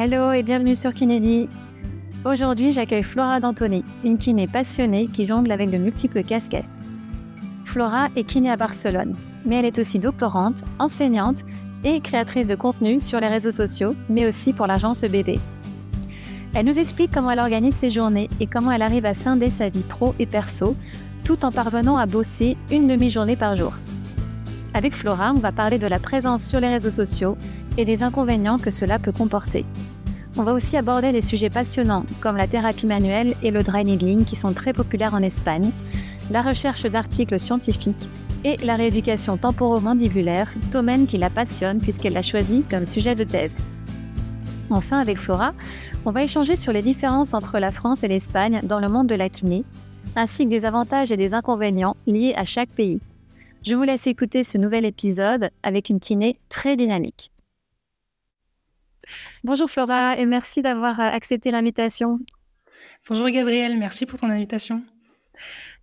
Hello 0.00 0.30
et 0.30 0.44
bienvenue 0.44 0.76
sur 0.76 0.94
Kinédi. 0.94 1.48
Aujourd'hui, 2.24 2.70
j'accueille 2.70 3.02
Flora 3.02 3.40
D'Antoni, 3.40 3.82
une 4.04 4.16
kiné 4.16 4.46
passionnée 4.46 5.06
qui 5.06 5.26
jongle 5.26 5.50
avec 5.50 5.72
de 5.72 5.76
multiples 5.76 6.22
casquettes. 6.22 6.64
Flora 7.64 8.06
est 8.14 8.22
kiné 8.22 8.48
à 8.48 8.56
Barcelone, 8.56 9.16
mais 9.44 9.56
elle 9.56 9.64
est 9.64 9.80
aussi 9.80 9.98
doctorante, 9.98 10.62
enseignante 10.78 11.38
et 11.82 12.00
créatrice 12.00 12.46
de 12.46 12.54
contenu 12.54 13.00
sur 13.00 13.18
les 13.18 13.26
réseaux 13.26 13.50
sociaux, 13.50 13.96
mais 14.08 14.28
aussi 14.28 14.52
pour 14.52 14.68
l'agence 14.68 15.00
bébé. 15.00 15.40
Elle 16.54 16.66
nous 16.66 16.78
explique 16.78 17.10
comment 17.12 17.32
elle 17.32 17.40
organise 17.40 17.74
ses 17.74 17.90
journées 17.90 18.30
et 18.38 18.46
comment 18.46 18.70
elle 18.70 18.82
arrive 18.82 19.04
à 19.04 19.14
scinder 19.14 19.50
sa 19.50 19.68
vie 19.68 19.80
pro 19.80 20.14
et 20.20 20.26
perso, 20.26 20.76
tout 21.24 21.44
en 21.44 21.50
parvenant 21.50 21.96
à 21.96 22.06
bosser 22.06 22.56
une 22.70 22.86
demi-journée 22.86 23.34
par 23.34 23.56
jour. 23.56 23.72
Avec 24.74 24.94
Flora, 24.94 25.32
on 25.34 25.40
va 25.40 25.50
parler 25.50 25.78
de 25.78 25.88
la 25.88 25.98
présence 25.98 26.44
sur 26.44 26.60
les 26.60 26.68
réseaux 26.68 26.92
sociaux 26.92 27.36
et 27.76 27.84
des 27.84 28.02
inconvénients 28.04 28.58
que 28.58 28.70
cela 28.70 28.98
peut 28.98 29.12
comporter. 29.12 29.64
On 30.38 30.44
va 30.44 30.52
aussi 30.52 30.76
aborder 30.76 31.10
des 31.10 31.20
sujets 31.20 31.50
passionnants 31.50 32.06
comme 32.20 32.36
la 32.36 32.46
thérapie 32.46 32.86
manuelle 32.86 33.34
et 33.42 33.50
le 33.50 33.64
dry 33.64 33.84
needling 33.84 34.24
qui 34.24 34.36
sont 34.36 34.52
très 34.52 34.72
populaires 34.72 35.14
en 35.14 35.22
Espagne, 35.22 35.72
la 36.30 36.42
recherche 36.42 36.84
d'articles 36.84 37.40
scientifiques 37.40 38.06
et 38.44 38.56
la 38.58 38.76
rééducation 38.76 39.36
temporomandibulaire, 39.36 40.48
domaine 40.70 41.08
qui 41.08 41.18
la 41.18 41.28
passionne 41.28 41.80
puisqu'elle 41.80 42.12
l'a 42.12 42.22
choisi 42.22 42.62
comme 42.70 42.86
sujet 42.86 43.16
de 43.16 43.24
thèse. 43.24 43.56
Enfin, 44.70 45.00
avec 45.00 45.18
Flora, 45.18 45.54
on 46.04 46.12
va 46.12 46.22
échanger 46.22 46.54
sur 46.54 46.72
les 46.72 46.82
différences 46.82 47.34
entre 47.34 47.58
la 47.58 47.72
France 47.72 48.04
et 48.04 48.08
l'Espagne 48.08 48.60
dans 48.62 48.78
le 48.78 48.88
monde 48.88 49.08
de 49.08 49.16
la 49.16 49.28
kiné, 49.28 49.64
ainsi 50.14 50.44
que 50.44 50.50
des 50.50 50.64
avantages 50.64 51.10
et 51.10 51.16
des 51.16 51.34
inconvénients 51.34 51.96
liés 52.06 52.34
à 52.36 52.44
chaque 52.44 52.70
pays. 52.70 53.00
Je 53.66 53.74
vous 53.74 53.82
laisse 53.82 54.06
écouter 54.06 54.44
ce 54.44 54.56
nouvel 54.56 54.84
épisode 54.84 55.50
avec 55.64 55.88
une 55.88 55.98
kiné 55.98 56.38
très 56.48 56.76
dynamique. 56.76 57.32
Bonjour 59.44 59.70
Flora 59.70 60.18
et 60.18 60.26
merci 60.26 60.62
d'avoir 60.62 61.00
euh, 61.00 61.04
accepté 61.04 61.50
l'invitation. 61.50 62.18
Bonjour 63.08 63.28
Gabriel, 63.28 63.78
merci 63.78 64.06
pour 64.06 64.18
ton 64.18 64.30
invitation. 64.30 64.82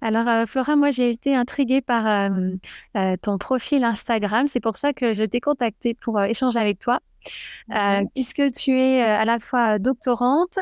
Alors 0.02 0.28
euh, 0.28 0.46
Flora, 0.46 0.76
moi 0.76 0.92
j'ai 0.92 1.10
été 1.10 1.36
intriguée 1.36 1.82
par 1.82 2.06
euh, 2.08 3.16
ton 3.22 3.38
profil 3.38 3.84
Instagram, 3.84 4.48
c'est 4.48 4.60
pour 4.60 4.78
ça 4.78 4.94
que 4.94 5.14
je 5.14 5.24
t'ai 5.24 5.40
contactée 5.40 5.94
pour 5.94 6.22
échanger 6.22 6.60
avec 6.60 6.80
toi, 6.80 7.00
puisque 8.14 8.52
tu 8.52 8.80
es 8.80 9.02
à 9.02 9.26
la 9.26 9.40
fois 9.40 9.80
doctorante, 9.80 10.60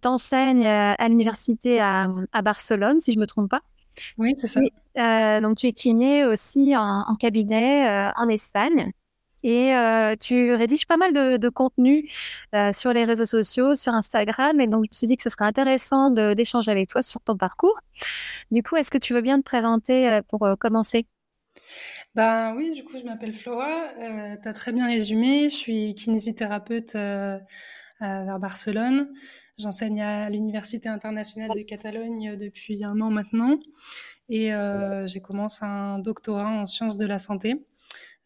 t'enseignes 0.00 0.66
à 0.66 1.08
l'université 1.08 1.80
à, 1.80 2.08
Barcelone, 2.42 3.00
si 3.00 3.12
je 3.12 3.18
me 3.18 3.26
trompe 3.26 3.50
pas. 3.50 3.62
Oui, 4.18 4.34
c'est 4.36 4.48
ça. 4.48 5.40
donc 5.40 5.58
tu 5.58 5.68
es 5.68 5.72
kiné 5.72 6.24
aussi 6.24 6.76
en 6.76 7.14
cabinet 7.16 8.10
en 8.16 8.28
Espagne. 8.28 8.92
Et 9.44 9.76
euh, 9.76 10.16
tu 10.18 10.54
rédiges 10.54 10.86
pas 10.86 10.96
mal 10.96 11.12
de, 11.12 11.48
contenu 11.50 12.08
euh, 12.54 12.72
sur 12.72 12.94
les 12.94 13.04
réseaux 13.04 13.26
sociaux, 13.26 13.74
sur 13.74 13.92
Instagram. 13.92 14.58
Et 14.58 14.66
donc, 14.66 14.86
je 14.86 14.88
me 14.90 14.94
suis 14.94 15.06
dit 15.06 15.18
que 15.18 15.22
ce 15.22 15.28
serait 15.28 15.44
intéressant 15.44 16.10
d'échanger 16.10 16.70
avec 16.70 16.88
toi 16.88 17.02
sur 17.02 17.20
ton 17.20 17.36
parcours. 17.36 17.78
Du 18.50 18.62
coup, 18.62 18.76
est-ce 18.76 18.90
que 18.90 18.96
tu 18.96 19.12
veux 19.12 19.20
bien 19.20 19.38
te 19.38 19.44
présenter 19.44 20.08
euh, 20.08 20.22
pour 20.26 20.48
commencer? 20.58 21.06
Ben 22.14 22.54
oui, 22.56 22.72
du 22.72 22.84
coup, 22.84 22.96
je 22.96 23.04
m'appelle 23.04 23.34
Flora. 23.34 23.90
tu 24.42 24.48
as 24.48 24.52
très 24.54 24.72
bien 24.72 24.86
résumé. 24.86 25.50
Je 25.50 25.54
suis 25.54 25.94
kinésithérapeute 25.94 26.94
vers 26.94 28.38
Barcelone. 28.40 29.10
J'enseigne 29.58 30.00
à 30.00 30.30
l'Université 30.30 30.88
internationale 30.88 31.50
de 31.54 31.62
Catalogne 31.62 32.36
depuis 32.36 32.82
un 32.82 32.98
an 33.02 33.10
maintenant. 33.10 33.58
Et 34.30 34.52
j'ai 35.06 35.20
commencé 35.20 35.64
un 35.64 35.98
doctorat 35.98 36.48
en 36.48 36.64
sciences 36.64 36.96
de 36.96 37.04
la 37.04 37.18
santé. 37.18 37.62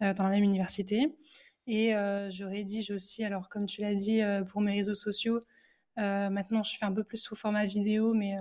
Euh, 0.02 0.14
dans 0.14 0.24
la 0.24 0.30
même 0.30 0.44
université. 0.44 1.12
Et 1.66 1.94
euh, 1.94 2.30
je 2.30 2.44
rédige 2.44 2.92
aussi, 2.92 3.24
alors 3.24 3.48
comme 3.48 3.66
tu 3.66 3.80
l'as 3.80 3.94
dit, 3.94 4.22
euh, 4.22 4.44
pour 4.44 4.60
mes 4.60 4.74
réseaux 4.74 4.94
sociaux. 4.94 5.40
maintenant, 5.96 6.62
je 6.62 6.78
fais 6.78 6.84
un 6.84 6.92
peu 6.92 7.02
plus 7.02 7.18
sous 7.18 7.34
format 7.34 7.66
vidéo, 7.66 8.14
mais 8.14 8.36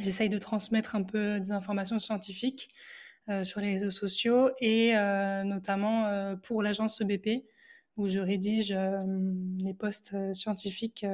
j'essaye 0.00 0.28
de 0.28 0.38
transmettre 0.38 0.96
un 0.96 1.04
peu 1.04 1.38
des 1.38 1.52
informations 1.52 2.00
scientifiques 2.00 2.68
sur 3.44 3.60
les 3.60 3.74
réseaux 3.74 3.92
sociaux 3.92 4.50
et 4.60 4.94
notamment 5.44 6.36
pour 6.42 6.64
l'agence 6.64 7.00
EBP 7.00 7.44
où 7.96 8.08
je 8.08 8.18
rédige 8.18 8.76
les 9.64 9.74
posts 9.74 10.16
scientifiques 10.34 11.06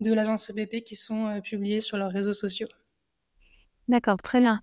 de 0.00 0.12
l'agence 0.12 0.50
EBP 0.50 0.82
qui 0.82 0.96
sont 0.96 1.40
publiés 1.44 1.80
sur 1.80 1.96
leurs 1.96 2.10
réseaux 2.10 2.32
sociaux. 2.32 2.68
D'accord, 3.86 4.16
très 4.16 4.40
bien. 4.40 4.62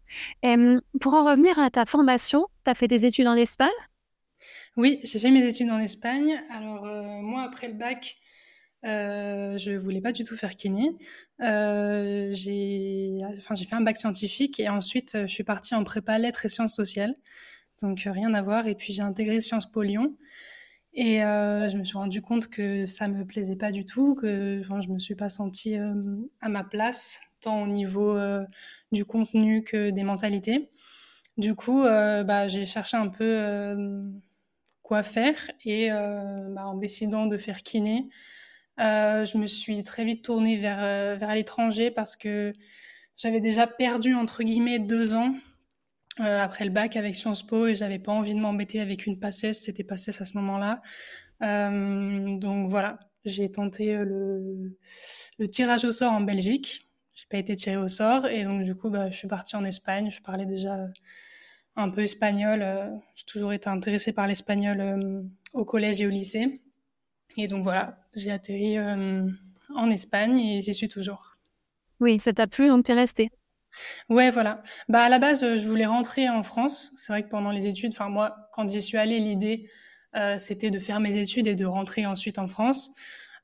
Pour 1.00 1.14
en 1.14 1.24
revenir 1.24 1.58
à 1.60 1.70
ta 1.70 1.86
formation, 1.86 2.48
tu 2.66 2.72
as 2.72 2.76
fait 2.76 2.90
des 2.90 3.06
études 3.06 3.28
en 3.28 3.36
Espagne? 3.36 3.80
Oui, 4.80 5.02
j'ai 5.04 5.20
fait 5.20 5.30
mes 5.30 5.46
études 5.46 5.70
en 5.72 5.80
Espagne. 5.80 6.42
Alors, 6.50 6.86
euh, 6.86 7.04
moi, 7.22 7.42
après 7.42 7.68
le 7.68 7.74
bac, 7.74 8.16
euh, 8.86 9.58
je 9.58 9.74
voulais 9.74 10.00
pas 10.00 10.14
du 10.14 10.24
tout 10.24 10.38
faire 10.38 10.56
kiné. 10.56 10.92
Euh, 11.42 12.30
j'ai 12.32 13.18
enfin, 13.38 13.56
fait 13.56 13.76
un 13.76 13.82
bac 13.82 13.98
scientifique 13.98 14.58
et 14.62 14.70
ensuite, 14.70 15.18
je 15.20 15.28
suis 15.28 15.44
partie 15.44 15.76
en 15.76 15.84
prépa 15.84 16.18
lettres 16.18 16.46
et 16.46 16.50
sciences 16.50 16.76
sociales. 16.76 17.14
Donc, 17.82 18.04
rien 18.06 18.34
à 18.34 18.42
voir. 18.42 18.68
Et 18.68 18.76
puis, 18.76 18.94
j'ai 18.94 19.02
intégré 19.02 19.42
Sciences 19.42 19.70
Po 19.70 19.82
Lyon. 19.82 20.16
Et 20.94 21.18
je 21.20 21.78
me 21.78 21.84
suis 21.84 21.98
rendu 21.98 22.22
compte 22.22 22.48
que 22.48 22.86
ça 22.86 23.10
me 23.10 23.26
plaisait 23.26 23.58
pas 23.58 23.72
du 23.74 23.84
tout, 23.84 24.16
que 24.16 24.62
enfin, 24.62 24.80
je 24.80 24.88
me 24.88 24.98
suis 24.98 25.16
pas 25.16 25.30
sentie 25.30 25.76
à 25.76 26.50
ma 26.50 26.64
place, 26.64 27.20
tant 27.42 27.64
au 27.64 27.68
niveau 27.68 28.18
du 28.92 29.06
contenu 29.06 29.64
que 29.64 29.92
des 29.92 30.04
mentalités. 30.04 30.70
Du 31.38 31.54
coup, 31.56 31.84
bah, 31.84 32.48
j'ai 32.48 32.66
cherché 32.66 32.98
un 32.98 33.08
peu 33.08 34.10
quoi 34.90 35.04
faire. 35.04 35.38
Et 35.66 35.92
euh, 35.92 36.50
bah, 36.50 36.66
en 36.66 36.74
décidant 36.74 37.28
de 37.28 37.38
faire 37.38 37.62
kiné, 37.62 38.10
euh, 38.80 39.24
je 39.24 39.38
me 39.38 39.46
suis 39.46 39.84
très 39.84 40.04
vite 40.04 40.24
tournée 40.26 40.56
vers, 40.56 40.80
euh, 40.82 41.16
vers 41.16 41.36
l'étranger 41.36 41.92
parce 41.92 42.16
que 42.18 42.54
j'avais 43.16 43.40
déjà 43.40 43.68
perdu, 43.68 44.16
entre 44.16 44.44
guillemets, 44.44 44.80
deux 44.80 45.14
ans 45.14 45.36
après 46.22 46.66
le 46.66 46.72
bac 46.72 46.98
avec 46.98 47.16
Sciences 47.16 47.48
Po 47.48 47.68
et 47.68 47.76
j'avais 47.76 48.00
pas 48.00 48.12
envie 48.12 48.34
de 48.34 48.42
m'embêter 48.42 48.82
avec 48.82 49.06
une 49.06 49.20
passesse, 49.20 49.64
c'était 49.64 49.86
passesse 49.86 50.20
à 50.20 50.26
ce 50.26 50.38
moment-là. 50.38 50.82
donc 51.40 52.70
voilà, 52.70 53.00
j'ai 53.24 53.50
tenté 53.50 53.96
le, 53.96 54.76
tirage 55.50 55.86
au 55.86 55.92
sort 55.92 56.12
en 56.12 56.20
Belgique. 56.20 56.90
J'ai 57.14 57.26
pas 57.30 57.38
été 57.38 57.56
tirée 57.56 57.78
au 57.78 57.88
sort 57.88 58.26
et 58.28 58.44
donc 58.44 58.64
du 58.64 58.76
coup, 58.76 58.90
bah, 58.90 59.10
je 59.10 59.16
suis 59.16 59.30
partie 59.30 59.56
en 59.56 59.64
Espagne. 59.64 60.12
Je 60.12 60.22
parlais 60.22 60.46
déjà 60.46 60.90
un 61.76 61.90
peu 61.90 62.02
espagnol. 62.02 62.62
Euh, 62.62 62.90
j'ai 63.16 63.26
toujours 63.26 63.54
été 63.54 63.70
intéressée 63.70 64.14
par 64.14 64.28
l'espagnol 64.28 64.80
euh, 64.80 65.22
au 65.54 65.66
collège 65.66 66.02
et 66.02 66.08
au 66.08 66.10
lycée. 66.10 66.62
Et 67.38 67.48
donc 67.48 67.64
voilà, 67.64 67.98
j'ai 68.16 68.32
atterri 68.32 68.78
euh, 68.78 69.28
en 69.76 69.90
Espagne 69.90 70.40
et 70.40 70.62
j'y 70.62 70.74
suis 70.74 70.90
toujours. 70.90 71.36
Oui, 72.00 72.20
ça 72.20 72.34
t'a 72.34 72.48
plu, 72.48 72.68
donc 72.68 72.86
t'es 72.86 72.94
restée. 72.94 73.30
Ouais, 74.10 74.32
voilà. 74.32 74.64
Bah 74.88 75.02
à 75.02 75.10
la 75.10 75.20
base, 75.20 75.42
je 75.42 75.66
voulais 75.68 75.86
rentrer 75.86 76.28
en 76.28 76.44
France. 76.44 76.92
C'est 76.98 77.14
vrai 77.14 77.24
que 77.24 77.30
pendant 77.30 77.52
les 77.52 77.68
études, 77.68 77.92
enfin 77.94 78.10
moi, 78.10 78.50
quand 78.54 78.70
j'y 78.70 78.82
suis 78.82 78.98
allée, 78.98 79.20
l'idée 79.20 79.70
c'était 80.40 80.72
de 80.72 80.80
faire 80.80 81.00
mes 81.00 81.18
études 81.18 81.48
et 81.48 81.54
de 81.54 81.68
rentrer 81.68 82.08
ensuite 82.08 82.40
en 82.40 82.48
France. 82.48 82.90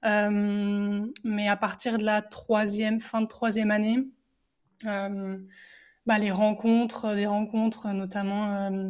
mais 0.03 1.47
à 1.47 1.55
partir 1.55 1.99
de 1.99 2.03
la 2.03 2.23
troisième, 2.23 2.99
fin 2.99 3.21
de 3.21 3.27
troisième 3.27 3.69
année, 3.69 3.99
bah, 6.05 6.19
les 6.19 6.31
rencontres, 6.31 7.15
des 7.15 7.25
rencontres 7.25 7.87
notamment 7.89 8.51
euh, 8.51 8.89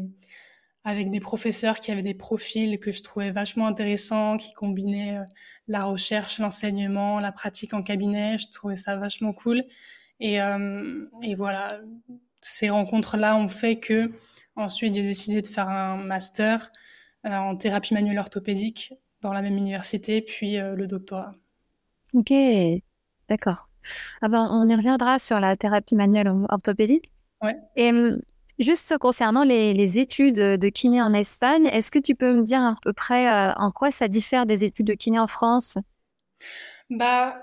avec 0.83 1.09
des 1.09 1.19
professeurs 1.19 1.79
qui 1.79 1.91
avaient 1.91 2.03
des 2.03 2.13
profils 2.13 2.79
que 2.79 2.91
je 2.91 3.01
trouvais 3.01 3.31
vachement 3.31 3.67
intéressants, 3.67 4.37
qui 4.37 4.53
combinaient 4.53 5.17
euh, 5.17 5.23
la 5.67 5.85
recherche, 5.85 6.39
l'enseignement, 6.39 7.19
la 7.19 7.31
pratique 7.31 7.73
en 7.73 7.83
cabinet. 7.83 8.37
Je 8.37 8.49
trouvais 8.49 8.75
ça 8.75 8.97
vachement 8.97 9.33
cool. 9.33 9.63
Et, 10.19 10.41
euh, 10.41 11.05
et 11.23 11.35
voilà, 11.35 11.79
ces 12.41 12.69
rencontres-là 12.69 13.37
ont 13.37 13.49
fait 13.49 13.79
que 13.79 14.11
ensuite 14.55 14.93
j'ai 14.93 15.03
décidé 15.03 15.41
de 15.41 15.47
faire 15.47 15.69
un 15.69 15.97
master 15.97 16.71
en 17.23 17.55
thérapie 17.55 17.95
manuelle 17.95 18.19
orthopédique 18.19 18.93
dans 19.21 19.33
la 19.33 19.41
même 19.41 19.57
université, 19.57 20.21
puis 20.21 20.57
le 20.57 20.85
doctorat. 20.85 21.31
Ok, 22.13 22.31
d'accord. 23.27 23.64
Ah 24.21 24.27
ben, 24.27 24.47
on 24.51 24.67
y 24.67 24.75
reviendra 24.75 25.19
sur 25.19 25.39
la 25.39 25.55
thérapie 25.55 25.95
manuelle 25.95 26.31
orthopédique. 26.49 27.11
Ouais. 27.41 27.57
Et 27.75 27.89
hum, 27.89 28.19
juste 28.59 28.97
concernant 28.97 29.43
les, 29.43 29.99
études 29.99 30.35
de 30.35 30.69
kiné 30.69 31.01
en 31.01 31.13
Espagne, 31.13 31.65
est-ce 31.67 31.91
que 31.91 31.99
tu 31.99 32.15
peux 32.15 32.33
me 32.33 32.43
dire 32.43 32.61
à 32.61 32.75
peu 32.81 32.93
près 32.93 33.27
euh, 33.27 33.53
en 33.55 33.71
quoi 33.71 33.91
ça 33.91 34.07
diffère 34.07 34.45
des 34.45 34.63
études 34.63 34.87
de 34.87 34.93
kiné 34.93 35.19
en 35.19 35.27
France? 35.27 35.77
Bah, 36.89 37.41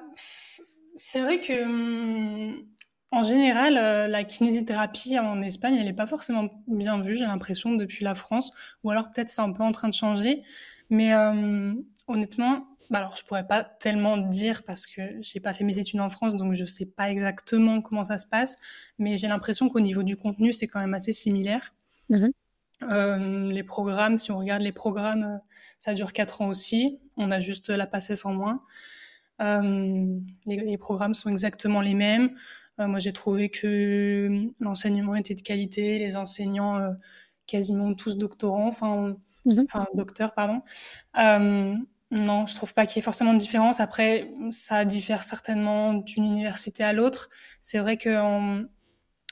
c'est 0.95 1.21
vrai 1.21 1.41
que 1.41 1.65
hum, 1.65 2.67
en 3.11 3.23
général, 3.23 3.77
euh, 3.77 4.09
la 4.09 4.25
kinésithérapie 4.25 5.19
en 5.19 5.43
Espagne, 5.43 5.77
elle 5.79 5.85
n'est 5.85 5.93
pas 5.93 6.07
forcément 6.07 6.49
bien 6.67 7.01
vue, 7.01 7.17
j'ai 7.17 7.27
l'impression, 7.27 7.75
depuis 7.75 8.05
la 8.05 8.15
France. 8.15 8.51
Ou 8.85 8.91
alors 8.91 9.13
peut-être 9.13 9.31
c'est 9.31 9.43
un 9.43 9.53
peu 9.53 9.63
en 9.63 9.73
train 9.73 9.89
de 9.89 9.95
changer. 9.95 10.43
Mais 10.91 11.15
hum, 11.15 11.85
honnêtement, 12.07 12.67
bah 12.91 12.99
alors 12.99 13.17
je 13.17 13.25
pourrais 13.25 13.47
pas 13.47 13.65
tellement 13.65 14.17
dire 14.17 14.63
parce 14.65 14.87
que 14.87 15.03
j'ai 15.21 15.41
pas 15.41 15.53
fait 15.53 15.65
mes 15.65 15.79
études 15.79 16.01
en 16.01 16.11
France, 16.11 16.37
donc 16.37 16.55
je 16.55 16.65
sais 16.65 16.87
pas 16.87 17.11
exactement 17.11 17.81
comment 17.81 18.05
ça 18.05 18.19
se 18.19 18.27
passe, 18.27 18.59
mais 18.99 19.17
j'ai 19.17 19.29
l'impression 19.29 19.69
qu'au 19.69 19.81
niveau 19.81 20.03
du 20.03 20.17
contenu, 20.17 20.53
c'est 20.53 20.67
quand 20.67 20.81
même 20.81 20.95
assez 20.95 21.13
similaire. 21.13 21.75
Mhm. 22.09 22.33
Euh, 22.91 23.53
les 23.53 23.63
programmes, 23.63 24.17
si 24.17 24.33
on 24.33 24.39
regarde 24.39 24.63
les 24.63 24.73
programmes, 24.73 25.41
ça 25.79 25.95
dure 25.95 26.13
quatre 26.13 26.43
ans 26.43 26.49
aussi. 26.49 26.99
On 27.17 27.31
a 27.31 27.41
juste 27.41 27.71
la 27.71 27.87
passesse 27.87 28.25
en 28.25 28.35
moins. 28.35 28.63
les, 29.39 30.79
programmes 30.79 31.15
sont 31.15 31.31
exactement 31.31 31.81
les 31.81 31.95
mêmes. 31.95 32.31
moi, 32.79 32.99
j'ai 32.99 33.13
trouvé 33.13 33.49
que 33.49 34.49
l'enseignement 34.61 35.15
était 35.15 35.35
de 35.35 35.43
qualité, 35.43 35.99
les 35.99 36.17
enseignants 36.17 36.95
quasiment 37.47 37.95
tous 37.95 38.19
doctorants, 38.19 38.67
enfin, 38.69 39.17
mhm. 39.45 39.65
enfin 39.65 39.87
docteurs, 39.95 40.35
pardon. 40.35 40.63
Non, 42.13 42.45
je 42.45 42.55
trouve 42.55 42.75
pas 42.75 42.85
qu'il 42.85 42.97
y 42.97 42.99
ait 42.99 43.03
forcément 43.03 43.33
de 43.33 43.39
différence. 43.39 43.81
Après, 43.81 44.31
ça 44.51 44.85
diffère 44.85 45.23
certainement 45.23 45.95
d'une 45.95 46.25
université 46.25 46.85
à 46.85 46.93
l'autre. 46.93 47.31
C'est 47.59 47.79
vrai 47.79 47.97
qu'en 47.97 48.65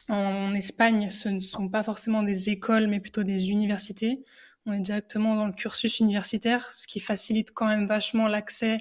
en 0.08 0.54
Espagne, 0.54 1.10
ce 1.10 1.28
ne 1.28 1.40
sont 1.40 1.68
pas 1.68 1.82
forcément 1.82 2.22
des 2.22 2.48
écoles, 2.48 2.86
mais 2.88 2.98
plutôt 2.98 3.22
des 3.22 3.50
universités. 3.50 4.24
On 4.64 4.72
est 4.72 4.80
directement 4.80 5.36
dans 5.36 5.46
le 5.46 5.52
cursus 5.52 6.00
universitaire, 6.00 6.74
ce 6.74 6.86
qui 6.86 7.00
facilite 7.00 7.52
quand 7.52 7.66
même 7.66 7.86
vachement 7.86 8.28
l'accès 8.28 8.78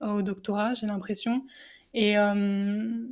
au 0.00 0.20
doctorat, 0.20 0.74
j'ai 0.74 0.86
l'impression. 0.86 1.44
Et, 1.94 2.18
euh, 2.18 3.08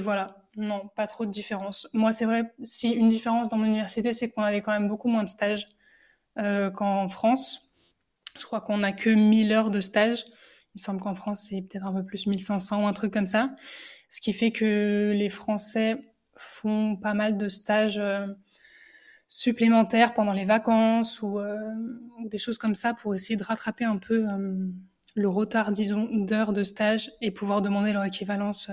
voilà, 0.00 0.44
non, 0.56 0.88
pas 0.94 1.08
trop 1.08 1.26
de 1.26 1.30
différence. 1.30 1.88
Moi, 1.92 2.12
c'est 2.12 2.24
vrai, 2.24 2.54
si 2.62 2.90
une 2.90 3.08
différence 3.08 3.48
dans 3.48 3.56
mon 3.56 3.64
université, 3.64 4.12
c'est 4.12 4.30
qu'on 4.30 4.42
avait 4.42 4.60
quand 4.60 4.72
même 4.72 4.88
beaucoup 4.88 5.08
moins 5.08 5.24
de 5.24 5.28
stages 5.28 5.66
euh, 6.38 6.70
qu'en 6.70 7.08
France. 7.08 7.69
Je 8.40 8.46
crois 8.46 8.60
qu'on 8.60 8.78
n'a 8.78 8.92
que 8.92 9.10
1000 9.10 9.52
heures 9.52 9.70
de 9.70 9.80
stage. 9.80 10.24
Il 10.26 10.78
me 10.78 10.80
semble 10.80 11.00
qu'en 11.00 11.14
France, 11.14 11.46
c'est 11.48 11.62
peut-être 11.62 11.86
un 11.86 11.92
peu 11.92 12.04
plus 12.04 12.26
1500 12.26 12.84
ou 12.84 12.86
un 12.86 12.92
truc 12.92 13.12
comme 13.12 13.26
ça. 13.26 13.54
Ce 14.08 14.20
qui 14.20 14.32
fait 14.32 14.50
que 14.50 15.12
les 15.14 15.28
Français 15.28 16.00
font 16.36 16.96
pas 16.96 17.14
mal 17.14 17.36
de 17.36 17.48
stages 17.48 17.98
euh, 17.98 18.26
supplémentaires 19.28 20.14
pendant 20.14 20.32
les 20.32 20.44
vacances 20.44 21.20
euh, 21.22 21.56
ou 22.18 22.28
des 22.28 22.38
choses 22.38 22.58
comme 22.58 22.74
ça 22.74 22.94
pour 22.94 23.14
essayer 23.14 23.36
de 23.36 23.44
rattraper 23.44 23.84
un 23.84 23.98
peu 23.98 24.26
euh, 24.28 24.66
le 25.14 25.28
retard, 25.28 25.70
disons, 25.70 26.08
d'heures 26.10 26.52
de 26.52 26.62
stage 26.62 27.12
et 27.20 27.30
pouvoir 27.30 27.62
demander 27.62 27.92
leur 27.92 28.04
équivalence 28.04 28.70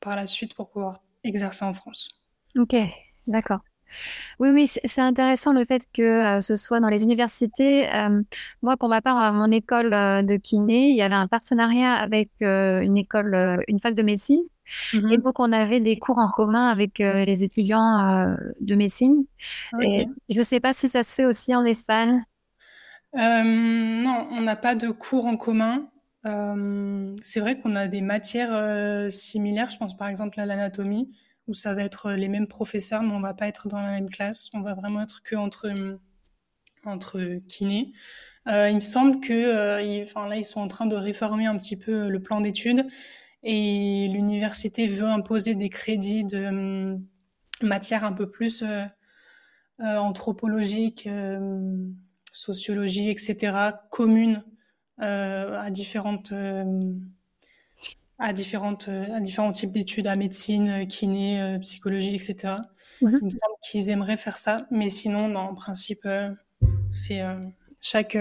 par 0.00 0.16
la 0.16 0.26
suite 0.26 0.54
pour 0.54 0.70
pouvoir 0.70 1.00
exercer 1.22 1.64
en 1.64 1.72
France. 1.72 2.08
Ok, 2.56 2.74
d'accord. 3.26 3.60
Oui, 4.38 4.50
oui, 4.50 4.66
c'est 4.66 5.00
intéressant 5.00 5.52
le 5.52 5.64
fait 5.64 5.86
que 5.92 6.40
ce 6.40 6.56
soit 6.56 6.80
dans 6.80 6.88
les 6.88 7.02
universités. 7.02 7.88
moi, 8.62 8.76
pour 8.76 8.88
ma 8.88 9.00
part, 9.00 9.16
à 9.16 9.32
mon 9.32 9.50
école 9.50 9.90
de 9.90 10.36
kiné, 10.36 10.90
il 10.90 10.96
y 10.96 11.02
avait 11.02 11.14
un 11.14 11.28
partenariat 11.28 11.94
avec 11.94 12.30
une 12.40 12.96
école, 12.96 13.62
une 13.68 13.80
fac 13.80 13.94
de 13.94 14.02
médecine 14.02 14.42
et 15.10 15.18
donc, 15.18 15.38
on 15.38 15.52
avait 15.52 15.80
des 15.80 15.98
cours 15.98 16.18
en 16.18 16.30
commun 16.30 16.68
avec 16.68 17.00
euh, 17.00 17.24
les 17.24 17.42
étudiants 17.42 18.08
euh, 18.08 18.36
de 18.60 18.74
médecine. 18.74 19.24
Et 19.80 20.06
je 20.28 20.38
ne 20.38 20.42
sais 20.42 20.60
pas 20.60 20.72
si 20.72 20.88
ça 20.88 21.02
se 21.04 21.14
fait 21.14 21.24
aussi 21.24 21.54
en 21.54 21.64
Espagne. 21.64 22.24
Euh, 23.14 23.42
non, 23.44 24.28
on 24.30 24.40
n'a 24.40 24.56
pas 24.56 24.74
de 24.74 24.88
cours 24.88 25.26
en 25.26 25.36
commun. 25.36 25.88
c'est 27.20 27.40
vrai 27.40 27.58
qu'on 27.58 27.76
a 27.76 27.86
des 27.86 28.00
matières 28.00 29.10
similaires. 29.12 29.70
Je 29.70 29.78
pense 29.78 29.96
par 29.96 30.08
exemple 30.08 30.40
à 30.40 30.46
l'anatomie, 30.46 31.14
où 31.48 31.54
ça 31.54 31.74
va 31.74 31.82
être 31.82 32.12
les 32.12 32.28
mêmes 32.28 32.46
professeurs, 32.46 33.02
mais 33.02 33.12
on 33.12 33.20
va 33.20 33.34
pas 33.34 33.48
être 33.48 33.68
dans 33.68 33.80
la 33.80 33.92
même 33.92 34.08
classe. 34.08 34.48
On 34.54 34.60
va 34.60 34.74
vraiment 34.74 35.02
être 35.02 35.22
que 35.22 35.36
entre, 35.36 35.72
entre 36.84 37.40
kinés. 37.48 37.92
il 38.46 38.74
me 38.74 38.80
semble 38.80 39.20
que, 39.20 40.02
enfin 40.02 40.28
là, 40.28 40.36
ils 40.36 40.44
sont 40.44 40.60
en 40.60 40.68
train 40.68 40.86
de 40.86 40.96
réformer 40.96 41.46
un 41.46 41.58
petit 41.58 41.76
peu 41.76 42.08
le 42.08 42.22
plan 42.22 42.40
d'études 42.40 42.84
et 43.42 44.08
l'université 44.08 44.86
veut 44.86 45.06
imposer 45.06 45.54
des 45.54 45.68
crédits 45.68 46.24
de 46.24 46.46
hum, 46.46 47.04
matières 47.62 48.04
un 48.04 48.12
peu 48.12 48.30
plus 48.30 48.62
euh, 48.62 48.84
euh, 49.80 49.96
anthropologiques, 49.96 51.06
euh, 51.06 51.38
sociologie, 52.32 53.10
etc., 53.10 53.72
communes 53.90 54.44
à 54.98 55.70
différentes 55.70 56.32
à 58.22 58.32
différentes 58.32 58.88
à 58.88 59.20
différents 59.20 59.52
types 59.52 59.72
d'études, 59.72 60.06
à 60.06 60.16
médecine, 60.16 60.86
kiné, 60.86 61.58
psychologie, 61.60 62.14
etc. 62.14 62.56
Mhm. 63.00 63.18
Il 63.20 63.24
me 63.24 63.30
semble 63.30 63.54
qu'ils 63.62 63.90
aimeraient 63.90 64.16
faire 64.16 64.38
ça, 64.38 64.66
mais 64.70 64.90
sinon, 64.90 65.28
non, 65.28 65.40
en 65.40 65.54
principe, 65.54 66.08
c'est 66.90 67.22
chaque 67.80 68.16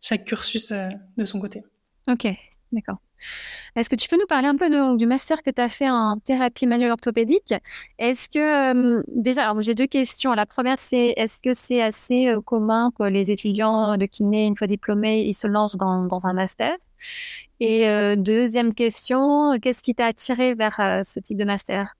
chaque 0.00 0.24
cursus 0.24 0.72
de 1.16 1.24
son 1.24 1.40
côté. 1.40 1.64
Ok, 2.08 2.26
d'accord. 2.72 2.98
Est-ce 3.76 3.88
que 3.88 3.96
tu 3.96 4.08
peux 4.08 4.16
nous 4.16 4.26
parler 4.26 4.48
un 4.48 4.56
peu 4.56 4.68
du 4.96 5.06
master 5.06 5.42
que 5.42 5.50
tu 5.50 5.60
as 5.60 5.68
fait 5.68 5.90
en 5.90 6.18
thérapie 6.18 6.66
manuelle 6.66 6.92
orthopédique? 6.92 7.54
Est-ce 7.98 8.28
que, 8.28 8.98
euh, 8.98 9.02
déjà, 9.08 9.52
j'ai 9.60 9.74
deux 9.74 9.86
questions. 9.86 10.32
La 10.32 10.46
première, 10.46 10.80
c'est 10.80 11.14
est-ce 11.16 11.40
que 11.40 11.54
c'est 11.54 11.82
assez 11.82 12.28
euh, 12.28 12.40
commun 12.40 12.92
que 12.96 13.04
les 13.04 13.30
étudiants 13.30 13.96
de 13.96 14.06
kiné, 14.06 14.46
une 14.46 14.56
fois 14.56 14.66
diplômés, 14.66 15.22
ils 15.22 15.34
se 15.34 15.46
lancent 15.46 15.76
dans, 15.76 16.26
un 16.26 16.32
master? 16.32 16.76
Et 17.60 17.88
euh, 17.88 18.16
deuxième 18.16 18.74
question, 18.74 19.58
qu'est-ce 19.60 19.82
qui 19.82 19.94
t'a 19.94 20.06
attiré 20.06 20.54
vers 20.54 21.02
ce 21.04 21.20
type 21.20 21.36
de 21.36 21.44
master? 21.44 21.96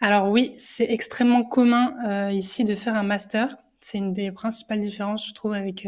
Alors 0.00 0.30
oui, 0.30 0.54
c'est 0.58 0.90
extrêmement 0.90 1.44
commun 1.44 2.30
ici 2.30 2.64
de 2.64 2.74
faire 2.74 2.94
un 2.94 3.02
master. 3.02 3.56
C'est 3.80 3.98
une 3.98 4.12
des 4.12 4.30
principales 4.30 4.80
différences, 4.80 5.28
je 5.28 5.34
trouve, 5.34 5.52
avec 5.52 5.86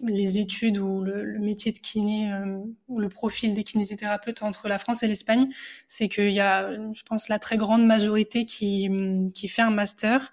les 0.00 0.38
études 0.38 0.78
ou 0.78 1.02
le, 1.02 1.38
métier 1.38 1.72
de 1.72 1.78
kiné 1.78 2.32
euh, 2.32 2.58
ou 2.88 3.00
le 3.00 3.08
profil 3.08 3.54
des 3.54 3.64
kinésithérapeutes 3.64 4.42
entre 4.42 4.68
la 4.68 4.78
France 4.78 5.02
et 5.02 5.08
l'Espagne, 5.08 5.48
c'est 5.86 6.08
qu'il 6.08 6.30
y 6.30 6.40
a, 6.40 6.72
je 6.92 7.02
pense, 7.02 7.28
la 7.28 7.38
très 7.38 7.56
grande 7.56 7.84
majorité 7.84 8.44
qui, 8.44 8.88
qui 9.34 9.48
fait 9.48 9.62
un 9.62 9.70
master. 9.70 10.32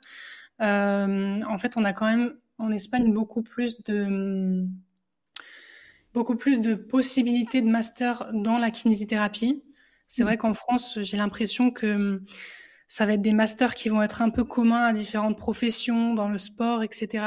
Euh, 0.62 1.42
en 1.48 1.57
fait, 1.57 1.78
on 1.78 1.84
a 1.84 1.94
quand 1.94 2.06
même 2.06 2.36
en 2.57 2.72
Espagne 2.72 3.12
beaucoup 3.12 3.42
plus 3.42 3.81
de 3.84 4.66
beaucoup 6.16 6.36
plus 6.38 6.62
de 6.62 6.76
possibilités 6.76 7.62
de 7.62 7.68
master 7.68 8.32
dans 8.34 8.58
la 8.58 8.72
kinésithérapie. 8.72 9.62
C'est 10.08 10.24
mmh. 10.24 10.26
vrai 10.26 10.38
qu'en 10.38 10.54
France, 10.54 10.98
j'ai 11.02 11.18
l'impression 11.18 11.72
que 11.72 12.24
ça 12.88 13.06
va 13.06 13.14
être 13.14 13.22
des 13.22 13.34
masters 13.34 13.76
qui 13.76 13.90
vont 13.90 14.02
être 14.02 14.22
un 14.22 14.30
peu 14.30 14.46
communs 14.46 14.86
à 14.86 14.94
différentes 14.94 15.38
professions, 15.38 16.14
dans 16.14 16.30
le 16.30 16.38
sport, 16.38 16.84
etc. 16.84 17.26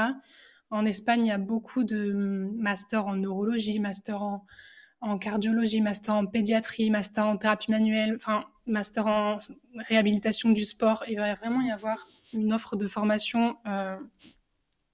En 0.71 0.87
Espagne, 0.87 1.27
il 1.27 1.29
y 1.29 1.33
a 1.33 1.39
beaucoup 1.39 1.85
de 1.85 2.49
masters 2.57 3.07
en 3.07 3.17
neurologie, 3.17 3.79
master 3.79 4.23
en, 4.23 5.19
cardiologie, 5.19 5.83
master 5.83 6.15
en 6.15 6.27
pédiatrie, 6.27 6.91
master 6.91 7.27
en 7.27 7.37
thérapie 7.37 7.71
manuelle, 7.71 8.15
enfin, 8.17 8.47
master 8.67 9.07
en 9.07 9.39
réhabilitation 9.75 10.49
du 10.51 10.65
sport. 10.65 11.05
Il 11.09 11.17
va 11.17 11.35
vraiment 11.35 11.61
y 11.61 11.71
avoir 11.71 11.99
une 12.33 12.55
offre 12.55 12.75
de 12.77 12.87
formation 12.87 13.57
euh, 13.67 13.99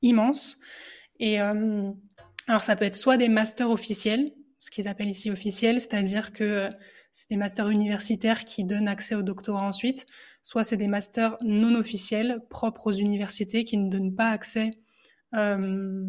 immense. 0.02 0.58
Et 1.20 1.41
euh, 1.41 1.93
alors, 2.46 2.63
ça 2.63 2.77
peut 2.77 2.84
être 2.84 2.96
soit 2.96 3.17
des 3.17 3.29
masters 3.29 3.70
officiels, 3.70 4.31
ce 4.58 4.70
qu'ils 4.70 4.89
appellent 4.89 5.10
ici 5.10 5.31
officiels, 5.31 5.81
c'est-à-dire 5.81 6.32
que 6.32 6.70
c'est 7.13 7.31
des 7.31 7.36
masters 7.36 7.69
universitaires 7.70 8.44
qui 8.44 8.65
donnent 8.65 8.89
accès 8.89 9.15
au 9.15 9.22
doctorat 9.22 9.63
ensuite, 9.63 10.05
soit 10.43 10.65
c'est 10.65 10.77
des 10.77 10.89
masters 10.89 11.36
non 11.43 11.74
officiels 11.74 12.41
propres 12.51 12.89
aux 12.89 12.93
universités 12.93 13.65
qui 13.65 13.79
ne 13.79 13.89
donnent 13.89 14.15
pas 14.15 14.29
accès 14.29 14.72
euh, 15.34 16.05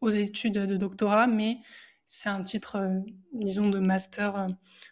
aux 0.00 0.10
études 0.10 0.54
de 0.54 0.76
doctorat, 0.76 1.26
mais 1.26 1.58
c'est 2.06 2.28
un 2.28 2.42
titre, 2.42 2.76
euh, 2.76 2.98
disons, 3.32 3.70
de 3.70 3.78
master 3.78 4.36
euh, 4.36 4.48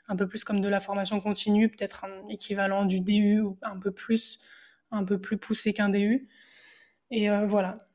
un 0.08 0.16
peu 0.16 0.28
plus 0.28 0.44
comme 0.44 0.60
de 0.60 0.68
la 0.68 0.80
formation 0.80 1.20
continue, 1.20 1.68
peut-être 1.68 2.04
un 2.04 2.28
équivalent 2.28 2.84
du 2.84 3.00
DU 3.00 3.40
ou 3.40 3.58
un 3.62 3.78
peu 3.78 3.90
plus, 3.90 4.38
un 4.90 5.04
peu 5.04 5.20
plus 5.20 5.36
poussé 5.36 5.72
qu'un 5.72 5.88
DU. 5.88 6.28
Et 7.10 7.28
voilà. 7.46 7.85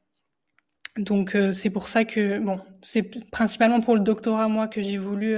Donc 0.97 1.37
c'est 1.53 1.69
pour 1.69 1.87
ça 1.87 2.05
que, 2.05 2.39
bon, 2.39 2.59
c'est 2.81 3.03
principalement 3.31 3.79
pour 3.79 3.95
le 3.95 4.01
doctorat, 4.01 4.47
moi, 4.47 4.67
que 4.67 4.81
j'ai 4.81 4.97
voulu 4.97 5.35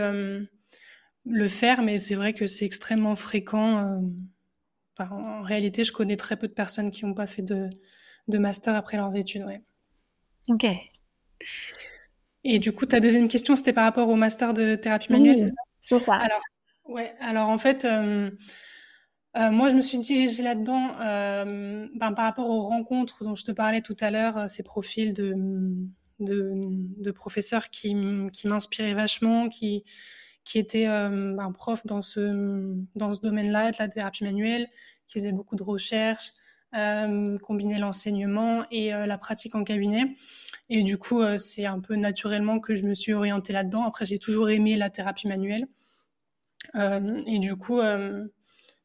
le 1.26 1.48
faire, 1.48 1.82
mais 1.82 2.00
c'est 2.00 2.16
vrai 2.16 2.34
que 2.34 2.48
c'est 2.48 2.66
extrêmement 2.66 3.16
fréquent. 3.16 4.02
en 5.00 5.42
réalité, 5.42 5.84
je 5.84 5.92
connais 5.92 6.18
très 6.18 6.38
peu 6.38 6.48
de 6.48 6.54
personnes 6.54 6.92
qui 6.92 7.06
n'ont 7.06 7.14
pas 7.14 7.28
fait 7.28 7.44
de, 7.44 7.70
de, 8.28 8.38
master 8.38 8.76
après 8.76 8.98
leurs 8.98 9.16
études. 9.16 9.44
Ouais. 9.44 9.62
Ok. 10.50 10.66
Et 12.44 12.60
du 12.60 12.74
coup, 12.74 12.86
ta 12.86 13.00
deuxième 13.00 13.28
question, 13.28 13.56
c'était 13.56 13.74
par 13.74 13.86
rapport 13.86 14.10
au 14.10 14.16
master 14.16 14.54
de 14.54 14.76
thérapie 14.76 15.12
manuelle, 15.12 15.50
c'est 15.82 16.00
ça? 16.00 16.14
Alors, 16.14 16.42
ouais, 16.86 17.14
alors 17.20 17.50
en 17.50 17.58
fait, 17.58 17.88
euh, 19.36 19.40
euh, 19.40 19.52
moi, 19.52 19.70
je 19.70 19.76
me 19.76 19.82
suis 19.82 19.98
dirigée 19.98 20.44
là-dedans 20.44 20.96
euh, 21.02 21.88
ben, 21.96 22.14
par 22.14 22.26
rapport 22.26 22.50
aux 22.50 22.64
rencontres 22.64 23.24
dont 23.24 23.36
je 23.36 23.44
te 23.44 23.52
parlais 23.52 23.82
tout 23.82 23.98
à 24.00 24.12
l'heure, 24.12 24.50
ces 24.50 24.64
profils 24.64 25.14
de, 25.14 27.12
professeurs 27.12 27.70
qui, 27.70 27.96
m'inspiraient 28.46 28.94
vachement, 28.94 29.50
qui, 29.50 29.84
étaient 30.56 30.86
un 30.86 31.52
prof 31.52 31.86
dans 31.86 32.02
ce, 32.02 32.76
dans 32.96 33.14
ce 33.14 33.22
domaine-là, 33.22 33.72
de 33.72 33.78
la 33.80 33.88
thérapie 33.88 34.24
manuelle, 34.24 34.68
qui 35.08 35.20
faisaient 35.20 35.32
beaucoup 35.32 35.56
de 35.56 35.64
recherches, 35.64 36.34
euh, 36.76 37.38
combiner 37.38 37.78
l'enseignement 37.78 38.66
et 38.72 38.96
euh, 38.96 39.06
la 39.06 39.20
pratique 39.20 39.54
en 39.54 39.64
cabinet. 39.64 40.16
Et 40.70 40.82
du 40.82 40.98
coup, 40.98 41.22
euh, 41.22 41.38
c'est 41.38 41.68
un 41.68 41.80
peu 41.80 41.96
naturellement 41.96 42.60
que 42.60 42.74
je 42.74 42.88
me 42.88 42.96
suis 42.96 43.14
orientée 43.14 43.54
là-dedans. 43.54 43.84
Après, 43.84 44.06
j'ai 44.06 44.18
toujours 44.18 44.50
aimé 44.50 44.76
la 44.76 44.90
thérapie 44.90 45.28
manuelle. 45.28 45.68
et 46.76 47.40
du 47.40 47.56
coup, 47.56 47.80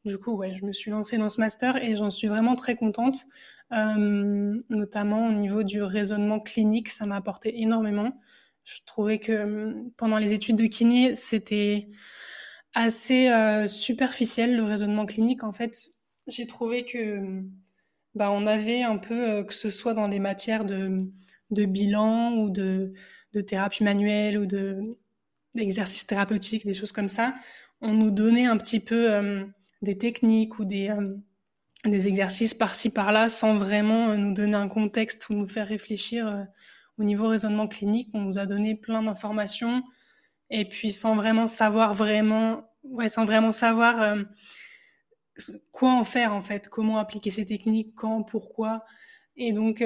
du 0.04 0.18
coup, 0.18 0.36
ouais, 0.36 0.54
je 0.54 0.64
me 0.64 0.72
suis 0.72 0.90
lancée 0.90 1.18
dans 1.18 1.28
ce 1.28 1.40
master 1.40 1.76
et 1.76 1.96
j'en 1.96 2.10
suis 2.10 2.28
vraiment 2.28 2.56
très 2.56 2.76
contente. 2.76 3.26
notamment 3.70 5.28
au 5.28 5.32
niveau 5.32 5.62
du 5.62 5.82
raisonnement 5.82 6.40
clinique, 6.40 6.88
ça 6.88 7.06
m'a 7.06 7.16
apporté 7.16 7.60
énormément. 7.60 8.10
Je 8.64 8.78
trouvais 8.86 9.18
que 9.18 9.32
hum, 9.32 9.90
pendant 9.96 10.18
les 10.18 10.34
études 10.34 10.56
de 10.56 10.66
kiné, 10.66 11.14
c'était 11.14 11.80
assez 12.74 13.30
superficiel 13.68 14.56
le 14.56 14.62
raisonnement 14.64 15.06
clinique. 15.06 15.44
En 15.44 15.52
fait, 15.52 15.90
j'ai 16.26 16.46
trouvé 16.46 16.84
que 16.84 17.18
hum, 17.18 17.50
bah, 18.14 18.30
on 18.32 18.44
avait 18.46 18.82
un 18.82 18.98
peu, 18.98 19.44
que 19.44 19.54
ce 19.54 19.70
soit 19.70 19.94
dans 19.94 20.08
des 20.08 20.18
matières 20.20 20.64
de, 20.64 21.08
bilan 21.50 22.34
ou 22.34 22.50
de, 22.50 22.92
thérapie 23.46 23.84
manuelle 23.84 24.38
ou 24.38 24.46
de 24.46 24.98
d'exercices 25.54 26.06
thérapeutiques, 26.06 26.66
des 26.66 26.74
choses 26.74 26.92
comme 26.92 27.08
ça, 27.08 27.34
on 27.80 27.94
nous 27.94 28.10
donnait 28.10 28.46
un 28.46 28.56
petit 28.58 28.80
peu 28.80 29.12
euh, 29.12 29.44
des 29.82 29.98
techniques 29.98 30.58
ou 30.58 30.64
des, 30.64 30.90
euh, 30.90 31.16
des 31.84 32.08
exercices 32.08 32.54
par-ci 32.54 32.90
par-là 32.90 33.28
sans 33.28 33.56
vraiment 33.56 34.10
euh, 34.10 34.16
nous 34.16 34.34
donner 34.34 34.54
un 34.54 34.68
contexte 34.68 35.28
ou 35.28 35.34
nous 35.34 35.46
faire 35.46 35.68
réfléchir 35.68 36.46
au 36.98 37.04
niveau 37.04 37.28
raisonnement 37.28 37.68
clinique. 37.68 38.10
On 38.14 38.22
nous 38.22 38.38
a 38.38 38.46
donné 38.46 38.74
plein 38.74 39.02
d'informations 39.02 39.82
et 40.50 40.68
puis 40.68 40.90
sans 40.90 41.14
vraiment 41.14 41.48
savoir 41.48 41.94
vraiment, 41.94 42.70
ouais, 42.82 43.08
sans 43.08 43.24
vraiment 43.24 43.52
savoir 43.52 44.16
quoi 45.72 45.92
en 45.92 46.04
faire 46.04 46.32
en 46.32 46.42
fait, 46.42 46.68
comment 46.68 46.98
appliquer 46.98 47.30
ces 47.30 47.46
techniques, 47.46 47.94
quand, 47.94 48.22
pourquoi. 48.22 48.84
Et 49.40 49.52
donc, 49.52 49.84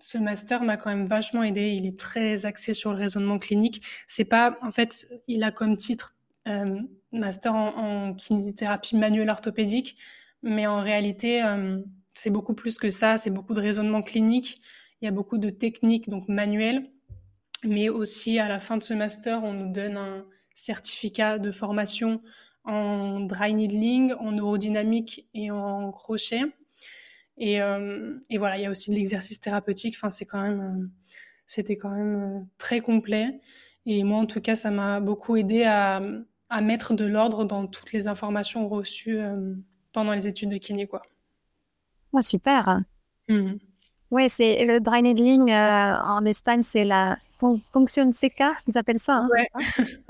ce 0.00 0.18
master 0.18 0.64
m'a 0.64 0.76
quand 0.76 0.90
même 0.90 1.06
vachement 1.06 1.44
aidé. 1.44 1.70
Il 1.70 1.86
est 1.86 1.96
très 1.96 2.44
axé 2.46 2.74
sur 2.74 2.90
le 2.90 2.98
raisonnement 2.98 3.38
clinique. 3.38 3.86
C'est 4.08 4.24
pas, 4.24 4.58
en 4.60 4.72
fait, 4.72 5.06
il 5.28 5.44
a 5.44 5.52
comme 5.52 5.76
titre 5.76 6.15
euh, 6.46 6.80
master 7.12 7.54
en, 7.54 8.14
kinésithérapie 8.14 8.96
manuelle 8.96 9.30
orthopédique, 9.30 9.96
mais 10.42 10.66
en 10.66 10.80
réalité, 10.80 11.42
euh, 11.42 11.78
c'est 12.14 12.30
beaucoup 12.30 12.54
plus 12.54 12.78
que 12.78 12.90
ça. 12.90 13.16
C'est 13.16 13.30
beaucoup 13.30 13.54
de 13.54 13.60
raisonnement 13.60 14.02
clinique. 14.02 14.60
Il 15.00 15.04
y 15.04 15.08
a 15.08 15.10
beaucoup 15.10 15.38
de 15.38 15.50
techniques 15.50 16.08
donc 16.08 16.28
manuelles, 16.28 16.90
mais 17.64 17.88
aussi 17.88 18.38
à 18.38 18.48
la 18.48 18.58
fin 18.58 18.76
de 18.76 18.82
ce 18.82 18.94
master, 18.94 19.44
on 19.44 19.52
nous 19.52 19.72
donne 19.72 19.96
un 19.96 20.24
certificat 20.54 21.38
de 21.38 21.50
formation 21.50 22.22
en 22.64 23.20
dry 23.20 23.54
needling, 23.54 24.12
en 24.14 24.32
neurodynamique 24.32 25.26
et 25.34 25.50
en 25.50 25.92
crochet. 25.92 26.42
Et, 27.38 27.60
euh, 27.60 28.18
voilà, 28.36 28.58
il 28.58 28.62
y 28.62 28.66
a 28.66 28.70
aussi 28.70 28.90
de 28.90 28.96
l'exercice 28.96 29.40
thérapeutique. 29.40 29.94
Enfin, 29.96 30.10
c'est 30.10 30.26
c'était 31.46 31.76
quand 31.76 31.90
même 31.90 32.48
très 32.58 32.80
complet. 32.80 33.40
Et 33.84 34.02
moi, 34.02 34.18
en 34.18 34.26
tout 34.26 34.40
cas, 34.40 34.56
ça 34.56 34.70
m'a 34.70 35.00
beaucoup 35.00 35.36
aidé 35.36 35.62
à, 35.64 36.02
à 36.48 36.60
mettre 36.60 36.94
de 36.94 37.06
l'ordre 37.06 37.44
dans 37.44 37.66
toutes 37.66 37.92
les 37.92 38.08
informations 38.08 38.68
reçues 38.68 39.18
euh, 39.18 39.54
pendant 39.92 40.12
les 40.12 40.28
études 40.28 40.50
de 40.50 40.58
kiné, 40.58 40.86
quoi. 40.86 41.02
Oh, 42.12 42.22
super. 42.22 42.80
Mmh. 43.28 43.54
Oui, 44.10 44.28
c'est 44.28 44.64
le 44.64 44.80
dry 44.80 45.02
needling 45.02 45.50
euh, 45.50 46.00
en 46.00 46.24
Espagne, 46.24 46.62
c'est 46.62 46.84
la 46.84 47.18
fonction 47.72 48.12
CK, 48.12 48.44
ils 48.68 48.78
appellent 48.78 49.00
ça. 49.00 49.14
Hein, 49.14 49.28
ouais. 49.32 49.48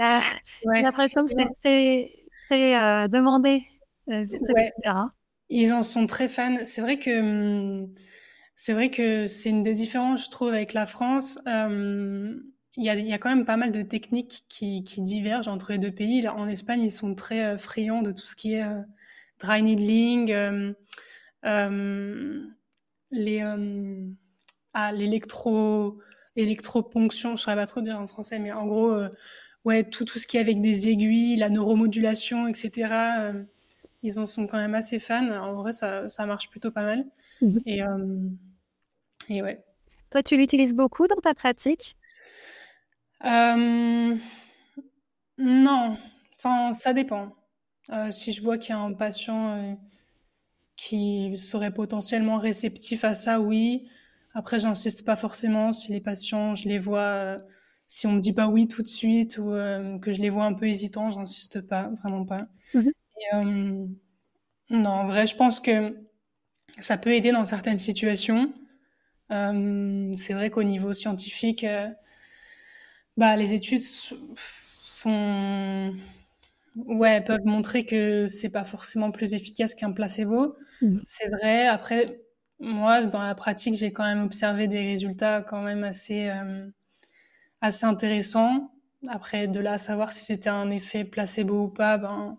Euh, 0.00 0.18
j'ai 0.74 0.82
l'impression 0.82 1.24
que 1.24 1.30
c'est 1.32 1.48
très, 1.60 2.12
très 2.46 3.08
demandé. 3.08 3.64
ouais. 4.06 4.72
Ils 5.48 5.72
en 5.72 5.82
sont 5.82 6.06
très 6.06 6.28
fans. 6.28 6.58
C'est 6.64 6.80
vrai 6.82 6.98
que 6.98 7.20
hum, 7.20 7.94
c'est 8.54 8.72
vrai 8.72 8.90
que 8.90 9.26
c'est 9.26 9.48
une 9.48 9.62
des 9.62 9.72
différences, 9.72 10.26
je 10.26 10.30
trouve, 10.30 10.48
avec 10.48 10.74
la 10.74 10.86
France 10.86 11.38
il 12.76 12.84
y, 12.84 12.90
a, 12.90 12.94
il 12.94 13.06
y, 13.06 13.12
a, 13.12 13.18
quand 13.18 13.30
même 13.30 13.46
pas 13.46 13.56
mal 13.56 13.72
de 13.72 13.82
techniques 13.82 14.44
qui, 14.48 14.84
qui, 14.84 15.00
divergent 15.00 15.48
entre 15.48 15.72
les 15.72 15.78
deux 15.78 15.90
pays. 15.90 16.26
en 16.28 16.48
Espagne, 16.48 16.82
ils 16.82 16.92
sont 16.92 17.14
très 17.14 17.44
euh, 17.44 17.58
friands 17.58 18.02
de 18.02 18.12
tout 18.12 18.26
ce 18.26 18.36
qui 18.36 18.54
est 18.54 18.64
euh, 18.64 18.80
dry 19.40 19.62
needling, 19.62 20.32
euh, 20.32 20.72
euh 21.44 22.42
les, 23.12 23.40
ah, 24.74 24.92
l'électro, 24.92 26.00
électroponction, 26.34 27.30
je 27.30 27.34
ne 27.34 27.38
saurais 27.38 27.56
pas 27.56 27.66
trop 27.66 27.80
dire 27.80 27.98
en 27.98 28.08
français, 28.08 28.38
mais 28.40 28.52
en 28.52 28.66
gros, 28.66 29.00
ouais, 29.64 29.84
tout, 29.84 30.04
tout 30.04 30.18
ce 30.18 30.26
qui 30.26 30.36
est 30.36 30.40
avec 30.40 30.60
des 30.60 30.88
aiguilles, 30.88 31.36
la 31.36 31.48
neuromodulation, 31.48 32.48
etc. 32.48 33.32
ils 34.02 34.18
en 34.18 34.26
sont 34.26 34.48
quand 34.48 34.58
même 34.58 34.74
assez 34.74 34.98
fans. 34.98 35.30
En 35.30 35.52
vrai, 35.54 35.72
ça, 35.72 36.08
ça 36.08 36.26
marche 36.26 36.50
plutôt 36.50 36.72
pas 36.72 36.82
mal. 36.82 37.06
Mmh 37.40 37.58
et, 37.64 37.80
et 39.28 39.42
ouais. 39.42 39.64
Toi, 40.10 40.24
tu 40.24 40.36
l'utilises 40.36 40.74
beaucoup 40.74 41.06
dans 41.06 41.20
ta 41.22 41.32
pratique? 41.32 41.96
Euh, 43.24 44.16
non, 45.38 45.98
enfin, 46.36 46.72
ça 46.72 46.92
dépend. 46.92 47.32
Euh, 47.90 48.10
si 48.10 48.32
je 48.32 48.42
vois 48.42 48.58
qu'il 48.58 48.70
y 48.70 48.78
a 48.78 48.80
un 48.80 48.92
patient 48.92 49.56
euh, 49.56 49.74
qui 50.76 51.36
serait 51.36 51.72
potentiellement 51.72 52.36
réceptif 52.36 53.04
à 53.04 53.14
ça, 53.14 53.40
oui. 53.40 53.88
Après, 54.34 54.58
j'insiste 54.58 55.04
pas 55.04 55.16
forcément. 55.16 55.72
Si 55.72 55.92
les 55.92 56.00
patients, 56.00 56.54
je 56.54 56.68
les 56.68 56.78
vois, 56.78 57.38
si 57.86 58.06
on 58.06 58.12
me 58.12 58.20
dit 58.20 58.34
pas 58.34 58.48
oui 58.48 58.68
tout 58.68 58.82
de 58.82 58.88
suite 58.88 59.38
ou 59.38 59.52
que 60.00 60.12
je 60.12 60.20
les 60.20 60.30
vois 60.30 60.44
un 60.44 60.52
peu 60.52 60.68
hésitants, 60.68 61.10
j'insiste 61.10 61.62
pas, 61.62 61.90
vraiment 62.02 62.24
pas. 62.24 62.46
Mmh 62.74 62.90
non, 64.70 64.90
en 64.90 65.04
vrai, 65.04 65.26
je 65.26 65.36
pense 65.36 65.60
que 65.60 65.96
ça 66.80 66.98
peut 66.98 67.12
aider 67.14 67.30
dans 67.30 67.46
certaines 67.46 67.78
situations. 67.78 68.52
c'est 69.30 70.34
vrai 70.34 70.50
qu'au 70.50 70.64
niveau 70.64 70.92
scientifique, 70.92 71.64
bah, 73.16 73.36
les 73.36 73.54
études 73.54 73.82
sont 73.82 75.94
ouais, 76.76 77.20
peuvent 77.22 77.44
montrer 77.44 77.84
que 77.84 78.26
c'est 78.26 78.50
pas 78.50 78.64
forcément 78.64 79.10
plus 79.10 79.34
efficace 79.34 79.74
qu'un 79.74 79.92
placebo. 79.92 80.56
Mmh. 80.82 80.98
C'est 81.06 81.28
vrai. 81.28 81.66
Après, 81.66 82.20
moi, 82.60 83.04
dans 83.06 83.22
la 83.22 83.34
pratique, 83.34 83.74
j'ai 83.74 83.92
quand 83.92 84.04
même 84.04 84.24
observé 84.24 84.68
des 84.68 84.80
résultats 84.80 85.42
quand 85.42 85.62
même 85.62 85.84
assez, 85.84 86.28
euh, 86.28 86.68
assez 87.60 87.86
intéressants. 87.86 88.72
Après, 89.08 89.46
de 89.46 89.60
là 89.60 89.74
à 89.74 89.78
savoir 89.78 90.12
si 90.12 90.24
c'était 90.24 90.48
un 90.48 90.70
effet 90.70 91.04
placebo 91.04 91.64
ou 91.64 91.68
pas, 91.68 91.98
ben, 91.98 92.38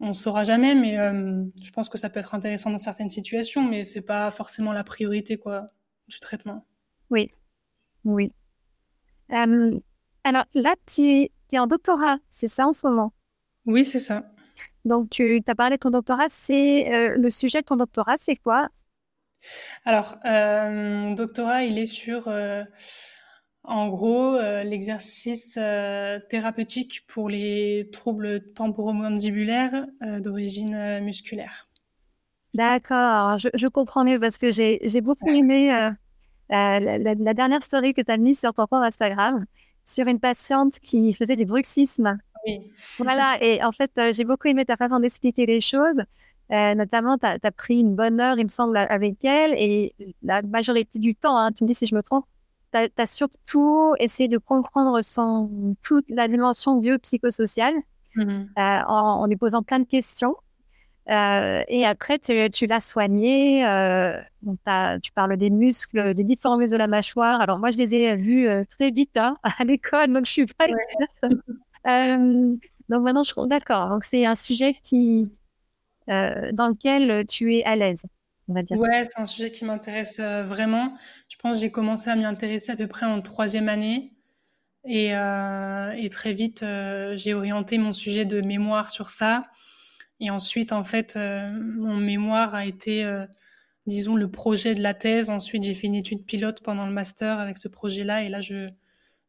on 0.00 0.08
ne 0.08 0.14
saura 0.14 0.44
jamais. 0.44 0.74
Mais 0.74 0.98
euh, 0.98 1.44
je 1.62 1.70
pense 1.70 1.88
que 1.88 1.98
ça 1.98 2.10
peut 2.10 2.20
être 2.20 2.34
intéressant 2.34 2.70
dans 2.70 2.78
certaines 2.78 3.10
situations, 3.10 3.62
mais 3.62 3.84
c'est 3.84 4.02
pas 4.02 4.30
forcément 4.30 4.72
la 4.72 4.84
priorité 4.84 5.38
quoi, 5.38 5.70
du 6.08 6.18
traitement. 6.20 6.66
Oui, 7.10 7.30
oui. 8.04 8.32
Euh, 9.32 9.78
alors 10.26 10.44
là, 10.54 10.74
tu 10.86 11.02
es, 11.02 11.30
en 11.58 11.68
doctorat, 11.68 12.18
c'est 12.30 12.48
ça 12.48 12.66
en 12.66 12.72
ce 12.72 12.84
moment? 12.84 13.12
Oui, 13.64 13.84
c'est 13.84 14.00
ça. 14.00 14.24
Donc, 14.84 15.08
tu 15.08 15.40
as 15.46 15.54
parlé 15.54 15.76
de 15.76 15.80
ton 15.80 15.90
doctorat. 15.90 16.26
C'est 16.28 16.92
euh, 16.92 17.14
le 17.16 17.30
sujet 17.30 17.60
de 17.60 17.66
ton 17.66 17.76
doctorat, 17.76 18.16
c'est 18.16 18.34
quoi? 18.34 18.68
Alors, 19.84 20.16
euh, 20.24 20.70
mon 20.70 21.12
doctorat, 21.12 21.62
il 21.62 21.78
est 21.78 21.86
sur, 21.86 22.26
euh, 22.26 22.64
en 23.62 23.86
gros, 23.86 24.36
l'exercice 24.64 25.54
thérapeutique 26.28 27.04
pour 27.06 27.28
les 27.28 27.88
troubles 27.92 28.52
temporomandibulaires 28.52 29.86
d'origine 30.00 31.00
musculaire. 31.04 31.68
D'accord, 32.52 33.38
je, 33.38 33.68
comprends 33.68 34.04
mieux 34.04 34.18
parce 34.18 34.38
que 34.38 34.50
j'ai 34.50 35.00
beaucoup 35.00 35.28
aimé 35.28 35.90
la, 36.48 37.34
dernière 37.34 37.62
story 37.62 37.94
que 37.94 38.02
tu 38.02 38.10
as 38.10 38.16
mise 38.16 38.40
sur 38.40 38.54
ton 38.54 38.66
compte 38.66 38.84
Instagram 38.84 39.46
sur 39.86 40.06
une 40.06 40.20
patiente 40.20 40.78
qui 40.80 41.14
faisait 41.14 41.36
du 41.36 41.46
bruxisme. 41.46 42.18
Oui. 42.46 42.70
Voilà, 42.98 43.42
et 43.42 43.62
en 43.64 43.72
fait, 43.72 43.90
euh, 43.98 44.12
j'ai 44.12 44.24
beaucoup 44.24 44.48
aimé 44.48 44.64
ta 44.64 44.76
façon 44.76 45.00
d'expliquer 45.00 45.46
les 45.46 45.60
choses. 45.60 46.02
Euh, 46.52 46.74
notamment, 46.74 47.18
tu 47.18 47.26
as, 47.26 47.52
pris 47.52 47.80
une 47.80 47.96
bonne 47.96 48.20
heure, 48.20 48.38
il 48.38 48.44
me 48.44 48.48
semble, 48.48 48.76
avec 48.76 49.24
elle, 49.24 49.52
et 49.54 49.94
la 50.22 50.42
majorité 50.42 50.98
du 50.98 51.14
temps, 51.14 51.36
hein, 51.36 51.50
tu 51.52 51.64
me 51.64 51.68
dis 51.68 51.74
si 51.74 51.86
je 51.86 51.94
me 51.94 52.02
trompe, 52.02 52.24
tu 52.72 52.78
as, 52.78 53.06
surtout 53.06 53.94
essayé 53.98 54.28
de 54.28 54.38
comprendre 54.38 55.02
son, 55.02 55.76
toute 55.82 56.04
la 56.08 56.28
dimension 56.28 56.76
biopsychosociale 56.76 57.74
euh, 58.18 58.44
en, 58.56 58.82
en, 58.86 59.26
lui 59.26 59.36
posant 59.36 59.62
plein 59.62 59.80
de 59.80 59.86
questions. 59.86 60.36
Euh, 61.08 61.62
et 61.68 61.84
après, 61.86 62.18
tu, 62.18 62.50
tu 62.50 62.66
l'as 62.66 62.80
soigné. 62.80 63.66
Euh, 63.66 64.20
tu 65.02 65.12
parles 65.12 65.36
des 65.36 65.50
muscles, 65.50 66.14
des 66.14 66.24
différents 66.24 66.56
muscles 66.56 66.72
de 66.72 66.78
la 66.78 66.88
mâchoire. 66.88 67.40
Alors 67.40 67.58
moi, 67.58 67.70
je 67.70 67.78
les 67.78 67.94
ai 67.94 68.16
vus 68.16 68.48
euh, 68.48 68.64
très 68.68 68.90
vite 68.90 69.16
hein, 69.16 69.36
à 69.42 69.64
l'école, 69.64 70.12
donc 70.12 70.26
je 70.26 70.32
suis 70.32 70.46
pas 70.46 70.66
euh, 71.86 72.56
donc 72.88 73.02
maintenant, 73.02 73.22
je 73.22 73.32
suis 73.32 73.48
d'accord. 73.48 73.88
Donc 73.88 74.04
c'est 74.04 74.26
un 74.26 74.34
sujet 74.34 74.74
qui, 74.82 75.30
dans 76.08 76.68
lequel 76.68 77.26
tu 77.26 77.56
es 77.56 77.64
à 77.64 77.76
l'aise. 77.76 78.02
On 78.48 78.54
va 78.54 78.62
dire. 78.62 78.78
Ouais, 78.78 79.02
c'est 79.04 79.20
un 79.20 79.26
sujet 79.26 79.50
qui 79.50 79.64
m'intéresse 79.64 80.20
vraiment. 80.20 80.96
Je 81.28 81.36
pense 81.36 81.56
que 81.56 81.60
j'ai 81.62 81.70
commencé 81.72 82.10
à 82.10 82.16
m'y 82.16 82.24
intéresser 82.24 82.70
à 82.72 82.76
peu 82.76 82.86
près 82.86 83.06
en 83.06 83.20
troisième 83.22 83.68
année. 83.68 84.12
Et, 84.84 85.10
et 85.10 86.08
très 86.10 86.32
vite, 86.32 86.64
j'ai 87.14 87.34
orienté 87.34 87.78
mon 87.78 87.92
sujet 87.92 88.24
de 88.24 88.40
mémoire 88.40 88.90
sur 88.90 89.10
ça. 89.10 89.44
Et 90.20 90.30
ensuite, 90.30 90.72
en 90.72 90.84
fait, 90.84 91.16
euh, 91.16 91.48
mon 91.50 91.96
mémoire 91.96 92.54
a 92.54 92.66
été, 92.66 93.04
euh, 93.04 93.26
disons, 93.86 94.16
le 94.16 94.30
projet 94.30 94.74
de 94.74 94.82
la 94.82 94.94
thèse. 94.94 95.30
Ensuite, 95.30 95.64
j'ai 95.64 95.74
fait 95.74 95.86
une 95.88 95.94
étude 95.94 96.24
pilote 96.24 96.62
pendant 96.62 96.86
le 96.86 96.92
master 96.92 97.38
avec 97.38 97.58
ce 97.58 97.68
projet-là. 97.68 98.22
Et 98.24 98.28
là, 98.28 98.40
je 98.40 98.66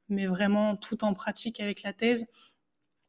mets 0.09 0.27
vraiment 0.27 0.75
tout 0.77 1.03
en 1.03 1.13
pratique 1.13 1.59
avec 1.59 1.83
la 1.83 1.93
thèse. 1.93 2.25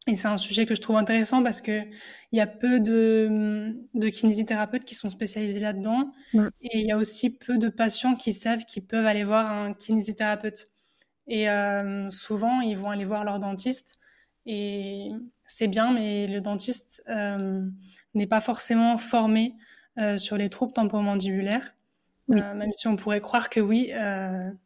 Et 0.07 0.17
c'est 0.17 0.29
un 0.29 0.39
sujet 0.39 0.67
que 0.67 0.75
je 0.75 0.81
trouve 0.81 0.97
intéressant 0.97 1.43
parce 1.43 1.61
qu'il 1.61 1.91
y 2.33 2.41
a 2.41 2.47
peu 2.47 2.81
de, 2.81 3.77
de 3.95 4.09
kinésithérapeutes 4.09 4.85
qui 4.85 4.95
sont 4.95 5.11
spécialisés 5.11 5.61
là-dedans. 5.61 6.13
Et 6.63 6.79
il 6.79 6.87
y 6.87 6.93
a 6.93 6.97
aussi 6.97 7.37
peu 7.37 7.59
de 7.59 7.69
patients 7.69 8.15
qui 8.17 8.33
savent 8.33 8.65
qu'ils 8.65 8.87
peuvent 8.87 9.07
aller 9.07 9.25
voir 9.25 9.51
un 9.53 9.75
kinésithérapeute. 9.75 10.69
Et 11.27 11.47
souvent, 12.11 12.61
ils 12.63 12.77
vont 12.77 12.91
aller 12.91 13.05
voir 13.05 13.25
leur 13.25 13.39
dentiste. 13.39 13.98
Et 14.51 15.09
c'est 15.45 15.69
bien, 15.69 15.93
mais 15.93 16.27
le 16.27 16.41
dentiste 16.41 17.05
n'est 18.15 18.27
pas 18.27 18.41
forcément 18.41 18.97
formé 18.97 19.55
sur 20.17 20.39
les 20.39 20.49
troubles 20.49 20.73
temporomandibulaires. 20.73 21.77
même 22.29 22.73
si 22.73 22.89
on 22.89 22.97
pourrait 22.97 23.21
croire 23.21 23.51
que 23.51 23.61
oui, 23.61 23.93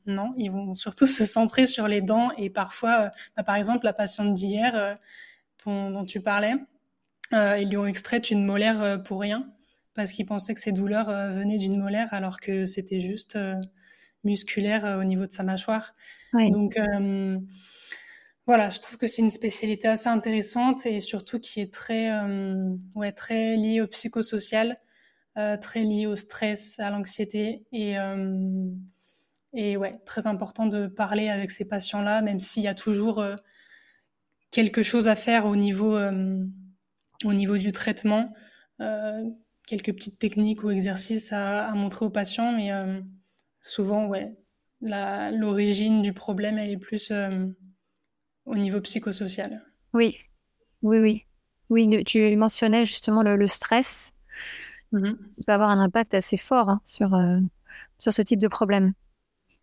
non, 0.06 0.32
ils 0.38 0.50
vont 0.50 0.76
surtout 0.76 1.06
se 1.06 1.24
centrer 1.24 1.66
sur 1.66 1.88
les 1.88 2.00
dents 2.00 2.30
et 2.38 2.48
parfois, 2.48 3.10
bah, 3.36 3.42
par 3.42 3.56
exemple, 3.56 3.84
la 3.84 3.92
patiente 3.92 4.32
d'hier 4.34 4.98
dont, 5.66 6.04
tu 6.04 6.20
parlais, 6.20 6.54
ils 7.32 7.68
lui 7.68 7.76
ont 7.76 7.86
extrait 7.86 8.18
une 8.18 8.44
molaire 8.44 9.02
pour 9.02 9.20
rien 9.20 9.50
parce 9.94 10.12
qu'ils 10.12 10.26
pensaient 10.26 10.54
que 10.54 10.60
ses 10.60 10.72
douleurs 10.72 11.06
venaient 11.06 11.58
d'une 11.58 11.76
molaire 11.76 12.08
alors 12.12 12.38
que 12.38 12.66
c'était 12.66 13.00
juste 13.00 13.36
musculaire 14.22 14.98
au 15.00 15.02
niveau 15.02 15.26
de 15.26 15.32
sa 15.32 15.42
mâchoire. 15.42 15.96
Donc 16.34 16.78
voilà, 18.46 18.70
je 18.70 18.80
trouve 18.80 18.96
que 18.96 19.06
c'est 19.06 19.22
une 19.22 19.30
spécialité 19.30 19.88
assez 19.88 20.08
intéressante 20.08 20.84
et 20.86 21.00
surtout 21.00 21.38
qui 21.38 21.60
est 21.60 21.72
très, 21.72 22.10
très 23.14 23.56
liée 23.56 23.80
au 23.80 23.86
psychosocial, 23.86 24.80
très 25.60 25.80
liée 25.80 26.06
au 26.06 26.16
stress, 26.16 26.78
à 26.80 26.90
l'anxiété 26.90 27.64
et 27.72 27.96
et 29.54 29.76
ouais, 29.76 30.00
très 30.06 30.26
important 30.26 30.66
de 30.66 30.86
parler 30.86 31.28
avec 31.28 31.50
ces 31.50 31.66
patients-là, 31.66 32.22
même 32.22 32.40
s'il 32.40 32.62
y 32.62 32.68
a 32.68 32.74
toujours 32.74 33.22
quelque 34.50 34.82
chose 34.82 35.08
à 35.08 35.14
faire 35.14 35.46
au 35.46 35.56
niveau, 35.56 35.98
au 37.24 37.32
niveau 37.32 37.58
du 37.58 37.70
traitement, 37.70 38.32
quelques 39.66 39.92
petites 39.92 40.18
techniques 40.18 40.64
ou 40.64 40.70
exercices 40.70 41.32
à, 41.32 41.72
montrer 41.74 42.06
aux 42.06 42.10
patients, 42.10 42.52
mais 42.52 42.70
souvent, 43.60 44.06
ouais, 44.06 44.34
l'origine 44.80 46.02
du 46.02 46.12
problème, 46.12 46.58
elle 46.58 46.70
est 46.70 46.76
plus 46.76 47.10
euh, 47.10 47.46
au 48.46 48.56
niveau 48.56 48.80
psychosocial. 48.80 49.62
Oui, 49.92 50.18
oui, 50.82 50.98
oui. 50.98 51.24
Oui, 51.70 52.04
tu 52.04 52.36
mentionnais 52.36 52.84
justement 52.84 53.22
le, 53.22 53.46
stress. 53.46 54.12
Mm 54.92 55.12
peut 55.46 55.52
avoir 55.52 55.70
un 55.70 55.80
impact 55.80 56.14
assez 56.14 56.36
fort 56.36 56.68
hein, 56.68 56.80
sur, 56.84 57.14
euh, 57.14 57.38
sur 57.98 58.12
ce 58.12 58.22
type 58.22 58.38
de 58.38 58.48
problème. 58.48 58.92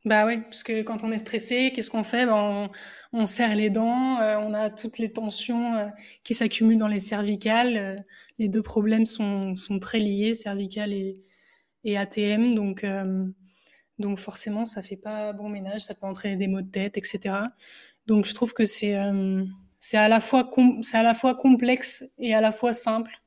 Bah 0.06 0.26
oui, 0.26 0.42
parce 0.42 0.64
que 0.64 0.82
quand 0.82 1.04
on 1.04 1.12
est 1.12 1.20
stressé, 1.20 1.72
qu'est-ce 1.74 1.92
qu'on 1.92 2.04
fait? 2.04 2.26
Ben, 2.26 2.70
on, 3.14 3.26
serre 3.26 3.56
les 3.56 3.70
dents, 3.70 4.20
euh, 4.20 4.38
on 4.40 4.54
a 4.54 4.70
toutes 4.70 4.98
les 4.98 5.12
tensions 5.12 5.92
qui 6.24 6.34
s'accumulent 6.34 6.80
dans 6.80 6.88
les 6.88 7.00
cervicales. 7.00 8.06
les 8.40 8.48
deux 8.48 8.62
problèmes 8.62 9.06
sont, 9.06 9.56
sont, 9.56 9.80
très 9.80 10.00
liés, 10.00 10.34
cervical 10.34 10.94
et, 10.94 11.22
et 11.84 11.98
ATM. 11.98 12.56
Donc, 12.56 12.86
donc 14.00 14.18
forcément, 14.18 14.66
ça 14.66 14.82
fait 14.82 14.98
pas 14.98 15.34
bon 15.34 15.50
ménage, 15.50 15.82
ça 15.82 15.94
peut 15.94 16.08
entraîner 16.08 16.38
des 16.38 16.48
maux 16.48 16.62
de 16.62 16.72
tête, 16.72 16.98
etc. 16.98 17.44
Donc 18.10 18.26
je 18.26 18.34
trouve 18.34 18.54
que 18.54 18.66
c'est 18.66 18.96
euh, 18.96 19.46
c'est 19.78 19.96
à 19.96 20.10
la 20.10 20.20
fois 20.20 20.50
c'est 20.82 20.98
à 20.98 21.04
la 21.04 21.14
fois 21.14 21.36
complexe 21.36 22.04
et 22.18 22.34
à 22.34 22.42
la 22.42 22.52
fois 22.52 22.74
simple 22.74 23.22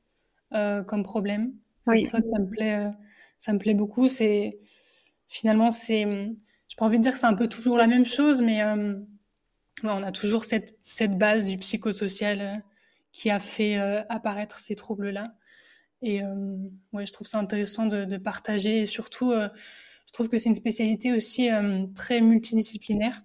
euh, 0.53 0.83
comme 0.83 1.03
problème. 1.03 1.53
Oui. 1.87 2.09
ça 2.11 2.19
me 2.19 2.49
plaît 2.49 2.75
euh, 2.75 2.89
ça 3.37 3.53
me 3.53 3.59
plaît 3.59 3.73
beaucoup. 3.73 4.09
C'est 4.09 4.59
finalement 5.27 5.71
c'est 5.71 6.03
j'ai 6.03 6.75
pas 6.77 6.85
envie 6.85 6.97
de 6.97 7.01
dire 7.01 7.13
que 7.13 7.17
c'est 7.17 7.25
un 7.25 7.33
peu 7.33 7.47
toujours 7.47 7.77
la 7.77 7.87
même 7.87 8.05
chose, 8.05 8.41
mais 8.41 8.61
on 9.83 10.03
a 10.03 10.11
toujours 10.11 10.43
cette 10.43 10.77
cette 10.83 11.17
base 11.17 11.45
du 11.45 11.57
psychosocial 11.57 12.61
qui 13.13 13.29
a 13.29 13.39
fait 13.39 13.77
apparaître 14.09 14.59
ces 14.59 14.75
troubles 14.75 15.11
là. 15.11 15.33
Et 16.01 16.21
ouais, 16.91 17.05
je 17.05 17.13
trouve 17.13 17.27
ça 17.27 17.39
intéressant 17.39 17.85
de, 17.85 18.03
de 18.03 18.17
partager 18.17 18.81
et 18.81 18.85
surtout 18.85 19.31
je 19.31 20.11
trouve 20.11 20.27
que 20.27 20.37
c'est 20.37 20.49
une 20.49 20.55
spécialité 20.55 21.13
aussi 21.13 21.47
très 21.95 22.19
multidisciplinaire. 22.19 23.21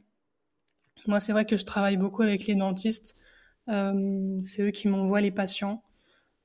Moi, 1.07 1.21
c'est 1.21 1.33
vrai 1.33 1.45
que 1.45 1.57
je 1.57 1.65
travaille 1.65 1.97
beaucoup 1.97 2.23
avec 2.23 2.47
les 2.47 2.55
dentistes. 2.55 3.17
Euh, 3.69 4.41
c'est 4.43 4.63
eux 4.63 4.71
qui 4.71 4.89
m'envoient 4.89 5.21
les 5.21 5.31
patients, 5.31 5.83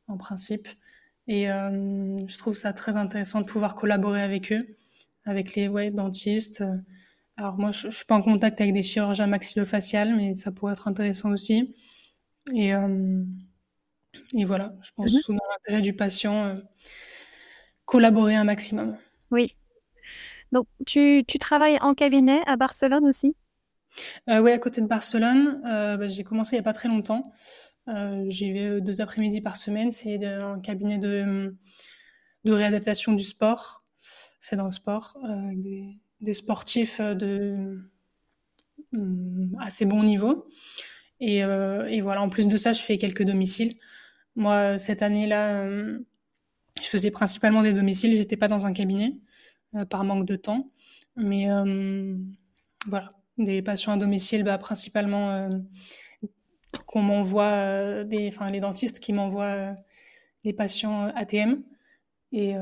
en 0.08 0.17
principe. 0.17 0.67
Et 1.28 1.49
euh, 1.49 2.17
je 2.28 2.38
trouve 2.38 2.56
ça 2.56 2.73
très 2.73 2.97
intéressant 2.97 3.41
de 3.41 3.45
pouvoir 3.45 3.75
collaborer 3.75 4.21
avec 4.21 4.51
eux, 4.51 4.65
avec 5.25 5.56
les 5.56 5.67
ouais, 5.67 5.91
dentistes. 5.91 6.63
Alors 7.38 7.58
moi, 7.58 7.71
je, 7.71 7.88
ne 7.88 7.91
suis 7.91 8.06
pas 8.06 8.15
en 8.15 8.21
contact 8.21 8.60
avec 8.62 8.73
des 8.73 8.84
chirurgiens 8.84 9.28
maxillofaciales, 9.28 10.15
mais 10.15 10.36
ça 10.36 10.51
pourrait 10.51 10.73
être 10.73 10.88
intéressant 10.88 11.32
aussi. 11.32 11.75
Et, 12.54 12.71
et 14.34 14.45
voilà, 14.45 14.75
je 14.82 14.91
pense 14.95 15.13
mmh. 15.13 15.36
dans 15.36 15.45
l'intérêt 15.51 15.82
du 15.82 15.93
patient, 15.93 16.60
collaborer 17.86 18.36
un 18.36 18.43
maximum. 18.43 18.97
Oui, 19.32 19.56
donc, 20.54 20.67
tu, 20.86 21.25
travailles 21.39 21.80
en 21.82 21.95
cabinet 21.95 22.41
à 22.45 22.58
Barcelone 22.58 23.06
aussi? 23.06 23.30
euh, 23.30 23.42
Oui, 24.27 24.51
à 24.51 24.60
côté 24.60 24.82
de 24.82 24.88
Barcelone. 24.88 25.62
Euh, 25.65 25.97
bah, 25.97 26.08
j'ai 26.08 26.23
commencé 26.23 26.56
il 26.56 26.60
n'y 26.60 26.62
a 26.62 26.63
pas 26.63 26.73
très 26.73 26.89
longtemps. 26.89 27.32
Euh, 27.88 28.25
j'y 28.29 28.51
vais 28.51 28.82
deux 28.82 29.01
après-midi 29.01 29.41
par 29.41 29.58
semaine. 29.58 29.91
C'est 29.91 30.23
un 30.25 30.60
cabinet 30.60 30.97
de, 30.97 31.56
réadaptation 32.45 33.13
du 33.13 33.23
sport. 33.23 33.84
C'est 34.41 34.56
dans 34.56 34.65
le 34.65 34.71
sport. 34.71 35.17
Des, 36.21 36.34
sportifs 36.34 37.01
de 37.01 37.79
mm, 38.91 39.58
assez 39.60 39.86
bon 39.86 40.03
niveau. 40.03 40.47
Et, 41.19 41.43
voilà, 42.01 42.21
en 42.21 42.29
plus 42.29 42.47
de 42.47 42.58
ça, 42.58 42.73
je 42.73 42.82
fais 42.82 42.97
quelques 42.97 43.23
domiciles. 43.23 43.75
Moi, 44.36 44.77
cette 44.77 45.01
année-là, 45.01 45.67
je 45.69 46.88
faisais 46.88 47.12
principalement 47.12 47.62
des 47.62 47.73
domiciles. 47.73 48.15
J'étais 48.15 48.38
pas 48.38 48.47
dans 48.47 48.65
un 48.65 48.73
cabinet. 48.73 49.13
Euh, 49.75 49.86
par 49.86 50.03
manque 50.03 50.25
de 50.25 50.36
temps. 50.36 50.69
Mais 51.15 51.51
euh, 51.51 52.15
voilà, 52.88 53.10
des 53.38 53.62
patients 53.62 53.93
à 53.93 53.98
domicile, 53.98 54.43
bah, 54.43 54.58
principalement 54.58 55.32
euh, 55.32 55.50
qu'on 56.88 57.02
m'envoie, 57.02 58.04
enfin 58.28 58.48
les 58.48 58.60
dentistes 58.60 59.00
qui 59.00 59.13
m'envoient 59.13 59.76
les 60.43 60.54
patients 60.54 61.08
ATM. 61.15 61.63
Et, 62.32 62.56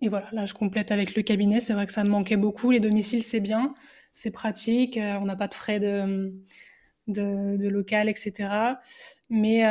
et, 0.00 0.08
voilà, 0.08 0.28
là 0.32 0.46
je 0.46 0.54
complète 0.54 0.90
avec 0.90 1.14
le 1.14 1.22
cabinet. 1.22 1.60
C'est 1.60 1.74
vrai 1.74 1.86
que 1.86 1.92
ça 1.92 2.04
me 2.04 2.08
manquait 2.08 2.38
beaucoup. 2.38 2.70
Les 2.70 2.80
domiciles, 2.80 3.22
c'est 3.22 3.40
bien, 3.40 3.74
c'est 4.14 4.30
pratique, 4.30 4.98
on 4.98 5.26
n'a 5.26 5.36
pas 5.36 5.46
de 5.46 5.54
frais 5.54 5.78
de, 5.78 6.32
de, 7.06 7.68
local, 7.68 8.08
etc. 8.08 8.76
Mais 9.28 9.62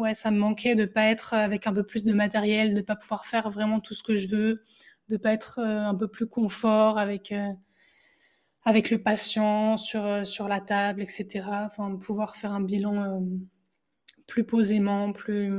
ouais, 0.00 0.14
ça 0.14 0.30
me 0.30 0.38
manquait 0.38 0.76
de 0.76 0.84
pas 0.84 1.06
être 1.06 1.34
avec 1.34 1.66
un 1.66 1.74
peu 1.74 1.82
plus 1.82 2.04
de 2.04 2.12
matériel, 2.12 2.72
de 2.72 2.82
pas 2.82 2.94
pouvoir 2.94 3.26
faire 3.26 3.50
vraiment 3.50 3.80
tout 3.80 3.94
ce 3.94 4.04
que 4.04 4.14
je 4.14 4.28
veux, 4.28 4.54
de 5.10 5.16
pas 5.16 5.32
être 5.32 5.58
euh, 5.58 5.84
un 5.84 5.94
peu 5.94 6.08
plus 6.08 6.26
confort 6.26 6.96
avec 6.96 7.32
euh, 7.32 7.48
avec 8.64 8.90
le 8.90 9.02
patient 9.02 9.76
sur 9.76 10.04
euh, 10.04 10.24
sur 10.24 10.48
la 10.48 10.60
table, 10.60 11.02
etc. 11.02 11.42
Enfin, 11.66 11.96
pouvoir 11.96 12.36
faire 12.36 12.52
un 12.52 12.60
bilan 12.60 13.22
plus 14.26 14.44
posément, 14.44 15.12
plus 15.12 15.50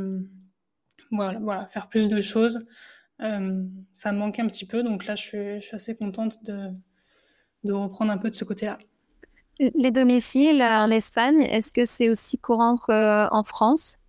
voilà, 1.11 1.39
voilà, 1.39 1.67
faire 1.67 1.89
plus 1.89 2.07
de 2.07 2.21
choses. 2.21 2.59
ça 3.19 4.11
me 4.11 4.17
manquait 4.17 4.41
un 4.41 4.47
petit 4.47 4.65
peu, 4.65 4.81
donc 4.81 5.05
là, 5.05 5.15
je 5.15 5.21
suis, 5.21 5.55
je 5.55 5.65
suis 5.65 5.75
assez 5.75 5.95
contente 5.95 6.43
de, 6.43 6.69
de 7.63 7.73
reprendre 7.73 8.11
un 8.11 8.17
peu 8.17 8.29
de 8.29 8.35
ce 8.35 8.45
côté-là. 8.45 8.79
Les 9.59 9.91
domiciles 9.91 10.61
en 10.61 10.89
Espagne, 10.89 11.41
est-ce 11.41 11.71
que 11.71 11.85
c'est 11.85 12.09
aussi 12.09 12.37
courant 12.37 12.77
qu'en 12.77 13.43
France? 13.43 13.99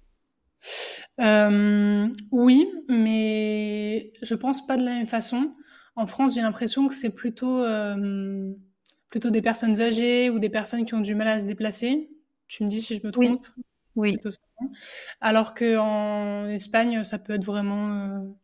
Euh, 1.20 2.08
oui, 2.30 2.66
mais 2.88 4.12
je 4.22 4.34
pense 4.34 4.66
pas 4.66 4.76
de 4.76 4.84
la 4.84 4.92
même 4.92 5.06
façon. 5.06 5.54
En 5.96 6.06
France, 6.06 6.34
j'ai 6.34 6.40
l'impression 6.40 6.88
que 6.88 6.94
c'est 6.94 7.10
plutôt, 7.10 7.58
euh, 7.58 8.52
plutôt 9.12 9.30
des 9.30 9.42
personnes 9.42 9.80
âgées 9.80 10.28
ou 10.28 10.40
des 10.40 10.48
personnes 10.48 10.84
qui 10.84 10.94
ont 10.94 11.00
du 11.00 11.14
mal 11.14 11.28
à 11.28 11.38
se 11.38 11.44
déplacer. 11.44 12.10
Tu 12.48 12.64
me 12.64 12.68
dis 12.68 12.80
si 12.80 12.96
je 12.96 13.06
me 13.06 13.12
trompe? 13.12 13.46
Oui. 13.94 14.18
Alors 15.20 15.54
qu'en 15.54 16.48
Espagne, 16.48 17.04
ça 17.04 17.20
peut 17.20 17.34
être 17.34 17.44
vraiment 17.44 18.34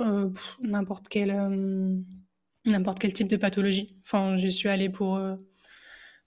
euh, 0.00 0.28
n'importe 0.60 1.08
quel, 1.08 1.30
n'importe 2.64 2.98
quel 2.98 3.12
type 3.12 3.28
de 3.28 3.36
pathologie. 3.36 3.96
Enfin, 4.02 4.36
j'y 4.36 4.50
suis 4.50 4.68
allée 4.68 4.88
pour, 4.88 5.18
je 5.18 5.36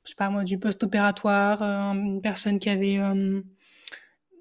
sais 0.05 0.15
pas 0.15 0.29
moi, 0.29 0.45
du 0.45 0.57
post-opératoire, 0.59 1.61
une 1.63 2.21
personne 2.21 2.59
qui 2.59 2.69
avait 2.69 2.99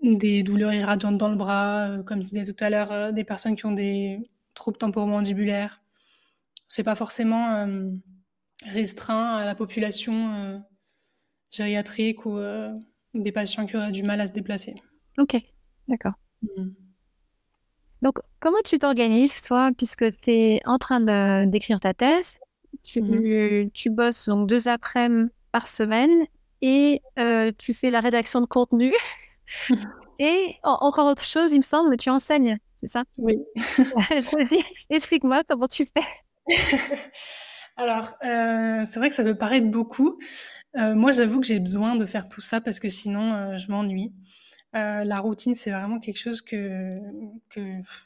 des 0.03 0.43
douleurs 0.43 0.73
irradiantes 0.73 1.19
dans 1.19 1.29
le 1.29 1.37
bras, 1.37 1.89
euh, 1.89 2.03
comme 2.03 2.23
je 2.23 2.29
disais 2.29 2.53
tout 2.53 2.65
à 2.65 2.71
l'heure, 2.71 2.93
euh, 2.93 3.13
des 3.13 3.25
personnes 3.25 3.57
qui 3.57 3.67
ont 3.67 3.73
des 3.73 4.31
troubles 4.55 4.79
temporomandibulaires. 4.79 5.83
C'est 6.69 6.83
pas 6.83 6.95
forcément 6.95 7.55
euh, 7.55 7.91
restreint 8.67 9.37
à 9.37 9.45
la 9.45 9.55
population 9.55 10.63
gériatrique 11.51 12.27
ou 12.27 12.39
des 13.15 13.33
patients 13.33 13.67
qui 13.67 13.77
auraient 13.77 13.93
du 13.93 14.03
mal 14.03 14.21
à 14.21 14.27
se 14.27 14.33
déplacer. 14.33 14.75
Ok, 15.19 15.37
d'accord. 15.87 16.15
Mm. 16.43 16.71
Donc, 18.03 18.19
comment 18.41 18.63
tu 18.65 18.79
t'organises, 18.79 19.43
toi, 19.43 19.71
puisque 19.77 20.21
tu 20.21 20.31
es 20.31 20.61
en 20.67 20.79
train 20.79 21.47
d'écrire 21.47 21.81
ta 21.81 21.95
thèse, 21.95 22.37
tu, 22.85 23.01
mm-hmm. 23.01 23.71
tu, 23.73 23.91
bosses 23.91 24.29
donc 24.29 24.49
deux 24.49 24.69
après-midi 24.69 25.31
par 25.51 25.67
semaine 25.67 26.27
et 26.63 27.01
tu 27.59 27.75
fais 27.75 27.91
la 27.91 28.01
rédaction 28.01 28.41
de 28.41 28.47
contenu 28.47 28.93
Et 30.19 30.57
encore 30.63 31.07
autre 31.07 31.23
chose, 31.23 31.53
il 31.53 31.59
me 31.59 31.63
semble, 31.63 31.97
tu 31.97 32.11
enseignes, 32.11 32.59
c'est 32.81 32.89
ça? 32.89 33.05
Oui. 33.17 33.39
explique-moi 34.91 35.43
comment 35.49 35.69
tu 35.69 35.85
fais. 35.85 36.57
Alors, 37.79 38.15
c'est 38.21 38.97
vrai 38.97 39.09
que 39.09 39.15
ça 39.15 39.25
peut 39.25 39.37
paraître 39.37 39.69
beaucoup. 39.69 40.19
moi, 40.75 41.13
j'avoue 41.13 41.41
que 41.41 41.47
j'ai 41.47 41.61
besoin 41.61 41.97
de 41.97 42.05
faire 42.05 42.29
tout 42.29 42.41
ça 42.41 42.61
parce 42.61 42.81
que 42.81 42.89
sinon, 42.89 43.57
je 43.57 43.71
m'ennuie. 43.71 44.13
la 44.75 45.21
routine, 45.21 45.55
c'est 45.55 45.71
vraiment 45.71 45.99
quelque 45.99 46.19
chose 46.19 46.43
que, 46.43 46.99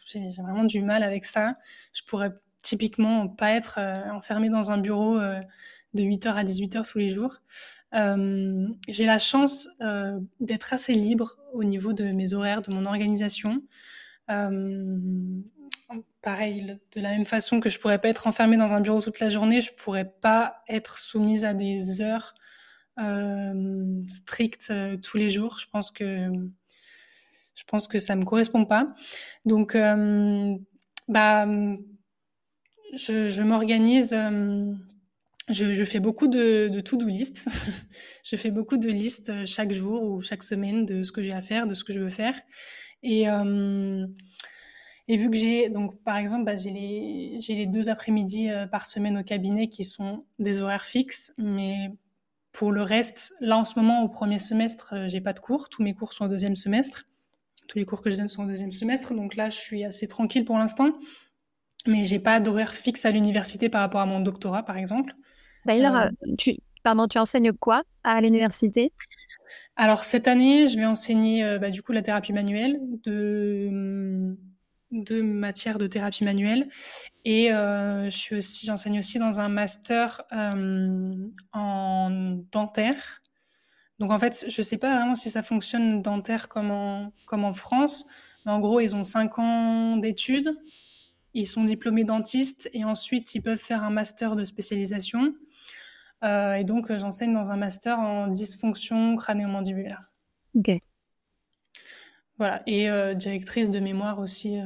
j'ai 0.07 0.31
vraiment 0.39 0.65
du 0.65 0.83
mal 0.83 1.03
avec 1.03 1.25
ça. 1.25 1.57
Je 1.93 2.03
pourrais 2.03 2.33
typiquement 2.63 3.29
pas 3.29 3.51
être 3.53 3.81
enfermée 4.13 4.51
dans 4.51 4.71
un 4.71 4.79
bureau 4.79 5.19
de 5.19 6.03
8h 6.03 6.29
à 6.35 6.45
18h 6.45 6.89
tous 6.91 6.99
les 6.99 7.09
jours. 7.09 7.41
Euh, 7.95 8.69
j'ai 8.89 9.05
la 9.05 9.19
chance 9.19 9.69
euh, 9.81 10.19
d'être 10.41 10.73
assez 10.73 10.95
libre 10.95 11.37
au 11.53 11.65
niveau 11.65 11.93
de 11.93 12.05
mes 12.05 12.33
horaires, 12.33 12.63
de 12.63 12.73
mon 12.73 12.87
organisation. 12.87 13.63
Euh, 14.31 14.99
pareil, 16.22 16.78
de 16.94 17.00
la 17.00 17.11
même 17.11 17.26
façon 17.26 17.61
que 17.61 17.68
je 17.68 17.78
pourrais 17.78 18.00
pas 18.00 18.09
être 18.09 18.26
enfermée 18.26 18.57
dans 18.57 18.72
un 18.72 18.81
bureau 18.81 19.00
toute 19.00 19.20
la 19.20 19.28
journée, 19.28 19.61
je 19.61 19.72
pourrais 19.72 20.11
pas 20.11 20.62
être 20.68 20.98
soumise 20.98 21.44
à 21.44 21.55
des 21.55 22.00
heures 22.00 22.35
strictes 24.07 24.72
tous 25.02 25.16
les 25.16 25.31
jours. 25.31 25.59
Je 25.59 25.66
pense 25.70 25.90
que 25.90 26.28
je 27.55 27.64
pense 27.64 27.88
ça 27.98 28.16
me 28.16 28.24
correspond 28.24 28.64
pas. 28.64 28.94
Donc, 29.44 29.76
bah, 31.09 31.46
je, 32.94 33.42
m'organise 33.42 34.14
je, 35.48 35.85
fais 35.85 36.00
beaucoup 36.00 36.28
de, 36.28 36.81
to-do 36.81 37.07
list. 37.07 37.48
je 38.24 38.37
fais 38.37 38.50
beaucoup 38.50 38.76
de 38.76 38.88
listes 38.88 39.31
euh, 39.31 39.46
chaque 39.46 39.72
jour 39.72 40.02
ou 40.02 40.20
chaque 40.20 40.42
semaine 40.42 40.87
de 40.87 41.02
ce 41.02 41.12
que 41.12 41.22
j'ai 41.22 41.33
à 41.33 41.42
faire, 41.42 41.66
de 41.66 41.74
ce 41.74 41.85
que 41.85 41.92
je 41.92 42.00
veux 42.00 42.09
faire. 42.09 42.35
Et, 43.02 43.28
euh, 43.28 44.07
et 45.09 45.17
vu 45.17 45.31
que 45.31 45.37
j'ai, 45.37 45.69
donc 45.69 46.01
par 46.05 46.17
exemple, 46.17 46.45
bah, 46.45 46.57
j'ai 46.57 46.71
les, 46.71 47.38
les, 47.47 47.67
deux 47.67 47.88
après-midi 47.88 48.51
euh, 48.51 48.67
par 48.67 48.87
semaine 48.87 49.19
au 49.19 49.23
cabinet 49.23 49.69
qui 49.69 49.85
sont 49.85 50.25
des 50.38 50.61
horaires 50.61 50.85
fixes, 50.85 51.33
mais 51.38 51.91
pour 52.53 52.73
le 52.73 52.83
reste, 52.83 53.33
là 53.41 53.59
en 53.59 53.65
ce 53.65 53.79
moment, 53.79 54.03
au 54.03 54.09
premier 54.09 54.38
semestre, 54.38 54.95
j'ai 55.09 55.21
pas 55.21 55.33
de 55.33 55.41
cours. 55.41 55.69
Tous 55.69 55.83
mes 55.83 55.95
cours 55.95 56.12
sont 56.12 56.27
au 56.27 56.29
deuxième 56.29 56.57
semestre. 56.57 57.05
Tous 57.69 57.79
les 57.79 57.85
cours 57.85 58.03
que 58.03 58.11
je 58.11 58.17
donne 58.17 58.29
sont 58.29 58.45
au 58.45 58.47
deuxième 58.47 58.73
semestre. 58.73 59.15
Donc 59.15 59.37
là, 59.37 59.49
je 59.49 59.57
suis 59.57 59.85
assez 59.85 60.07
tranquille 60.07 60.45
pour 60.45 60.59
l'instant. 60.59 60.91
Mais 61.87 62.05
j'ai 62.05 62.19
pas 62.19 62.41
d'horaire 62.41 62.73
fixe 62.75 63.05
à 63.05 63.11
l'université 63.11 63.69
par 63.69 63.81
rapport 63.81 64.01
à 64.01 64.07
mon 64.07 64.21
doctorat, 64.21 64.62
par 64.62 64.77
exemple. 64.77 65.15
D'ailleurs, 65.65 65.97
euh, 65.97 66.09
euh, 66.27 66.35
tu, 66.38 66.57
pardon, 66.83 67.09
tu 67.09 67.19
enseignes 67.19 67.53
quoi 67.53 67.83
à 68.05 68.21
l'université? 68.21 68.93
Alors, 69.77 70.05
cette 70.05 70.29
année, 70.29 70.69
je 70.69 70.77
vais 70.77 70.85
enseigner 70.85 71.45
euh, 71.45 71.59
bah, 71.59 71.71
du 71.71 71.83
coup 71.83 71.93
la 71.93 72.03
thérapie 72.03 72.33
manuelle, 72.33 72.79
de, 73.05 74.37
deux 74.92 75.22
matières 75.22 75.78
de 75.78 75.87
thérapie 75.87 76.24
manuelle. 76.24 76.68
Et 77.24 77.48
je 77.48 78.11
suis 78.11 78.37
aussi, 78.37 78.66
j'enseigne 78.66 78.98
aussi 78.98 79.18
dans 79.18 79.40
un 79.40 79.48
master 79.48 80.22
en 81.52 82.11
dentaire. 82.52 83.20
Donc 84.02 84.11
en 84.11 84.18
fait, 84.18 84.46
je 84.48 84.61
ne 84.61 84.64
sais 84.64 84.78
pas 84.78 84.96
vraiment 84.96 85.14
si 85.14 85.31
ça 85.31 85.44
fonctionne 85.44 86.02
dentaire 86.02 86.48
comme 86.48 86.72
en, 86.72 87.52
France, 87.55 88.05
mais 88.44 88.50
en 88.50 88.59
gros, 88.59 88.81
ils 88.81 88.96
ont 88.96 89.05
cinq 89.05 89.38
ans 89.38 89.96
d'études, 89.96 90.59
ils 91.35 91.46
sont 91.46 91.62
diplômés 91.62 92.02
dentistes 92.02 92.68
et 92.72 92.85
ensuite 92.85 93.37
ils 93.37 93.42
peuvent 93.42 93.61
faire 93.61 93.85
un 93.85 93.90
master 93.90 94.35
de 94.35 94.44
spécialisation. 94.44 95.35
Euh, 96.24 96.55
et 96.55 96.64
donc, 96.64 96.90
euh, 96.90 96.98
j'enseigne 96.98 97.33
dans 97.33 97.52
un 97.52 97.57
master 97.57 98.00
en 98.00 98.26
dysfonction 98.26 99.14
crânio-mandibulaire. 99.14 100.12
Ok. 100.57 100.78
Voilà. 102.38 102.62
Et 102.66 102.90
euh, 102.90 103.14
directrice 103.14 103.71
de 103.71 103.79
mémoire 103.79 104.18
aussi 104.18 104.59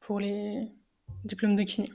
pour 0.00 0.20
les 0.20 0.68
diplômes 1.24 1.56
de 1.56 1.62
kiné. 1.62 1.90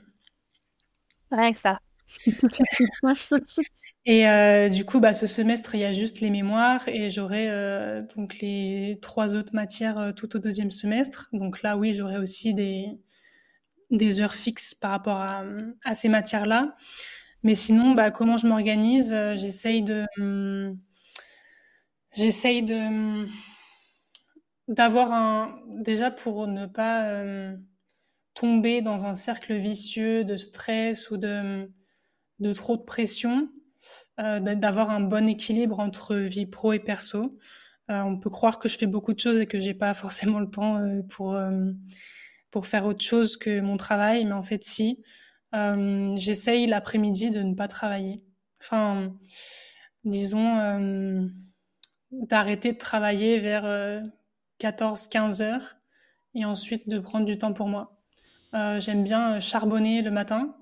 Rien 1.30 1.52
que 1.52 1.58
ça. 1.58 1.80
et 4.06 4.68
du 4.70 4.84
coup, 4.86 5.00
bah, 5.00 5.12
ce 5.12 5.26
semestre, 5.26 5.74
il 5.74 5.80
y 5.80 5.84
a 5.84 5.92
juste 5.92 6.20
les 6.20 6.30
mémoires 6.30 6.88
et 6.88 7.10
j'aurai 7.10 7.48
donc 8.16 8.38
les 8.40 8.98
trois 9.02 9.34
autres 9.34 9.54
matières 9.54 10.12
tout 10.16 10.34
au 10.36 10.38
deuxième 10.38 10.70
semestre. 10.70 11.28
Donc 11.32 11.62
là, 11.62 11.76
oui, 11.76 11.92
j'aurai 11.92 12.18
aussi 12.18 12.54
des, 12.54 12.98
des 13.90 14.20
heures 14.20 14.34
fixes 14.34 14.74
par 14.74 14.90
rapport 14.90 15.16
à, 15.16 15.44
à 15.84 15.94
ces 15.94 16.08
matières-là. 16.08 16.74
Mais 17.42 17.54
sinon, 17.54 17.92
bah, 17.94 18.10
comment 18.10 18.36
je 18.36 18.46
m'organise 18.46 19.12
euh, 19.12 19.36
J'essaye 19.36 19.82
de, 19.82 20.06
hum, 20.18 20.78
j'essaye 22.16 22.62
de 22.62 22.74
hum, 22.74 23.28
d'avoir 24.68 25.12
un 25.12 25.60
déjà 25.80 26.10
pour 26.10 26.46
ne 26.46 26.66
pas 26.66 27.22
hum, 27.22 27.64
tomber 28.34 28.82
dans 28.82 29.06
un 29.06 29.14
cercle 29.14 29.54
vicieux 29.56 30.24
de 30.24 30.36
stress 30.36 31.10
ou 31.10 31.16
de 31.16 31.70
de 32.40 32.52
trop 32.52 32.76
de 32.76 32.82
pression, 32.82 33.48
euh, 34.20 34.38
d'avoir 34.38 34.90
un 34.90 35.00
bon 35.00 35.28
équilibre 35.28 35.80
entre 35.80 36.14
vie 36.16 36.46
pro 36.46 36.72
et 36.72 36.78
perso. 36.78 37.36
Euh, 37.90 38.00
on 38.02 38.18
peut 38.18 38.30
croire 38.30 38.58
que 38.60 38.68
je 38.68 38.78
fais 38.78 38.86
beaucoup 38.86 39.12
de 39.12 39.18
choses 39.18 39.38
et 39.40 39.46
que 39.46 39.58
j'ai 39.58 39.74
pas 39.74 39.94
forcément 39.94 40.40
le 40.40 40.50
temps 40.50 40.80
pour 41.08 41.36
pour 42.50 42.66
faire 42.66 42.86
autre 42.86 43.04
chose 43.04 43.36
que 43.36 43.60
mon 43.60 43.76
travail, 43.76 44.24
mais 44.24 44.32
en 44.32 44.42
fait 44.42 44.64
si. 44.64 45.02
Euh, 45.54 46.08
j'essaye 46.16 46.66
l'après-midi 46.66 47.30
de 47.30 47.40
ne 47.40 47.54
pas 47.54 47.68
travailler. 47.68 48.22
Enfin, 48.60 49.14
disons, 50.04 50.58
euh, 50.58 51.26
d'arrêter 52.10 52.72
de 52.72 52.78
travailler 52.78 53.38
vers 53.38 54.02
14-15 54.60 55.42
euh, 55.42 55.44
heures 55.44 55.76
et 56.34 56.44
ensuite 56.44 56.88
de 56.88 56.98
prendre 56.98 57.26
du 57.26 57.38
temps 57.38 57.52
pour 57.52 57.68
moi. 57.68 57.94
J'aime 58.52 59.04
bien 59.04 59.40
charbonner 59.40 60.00
le 60.02 60.10
matin. 60.10 60.56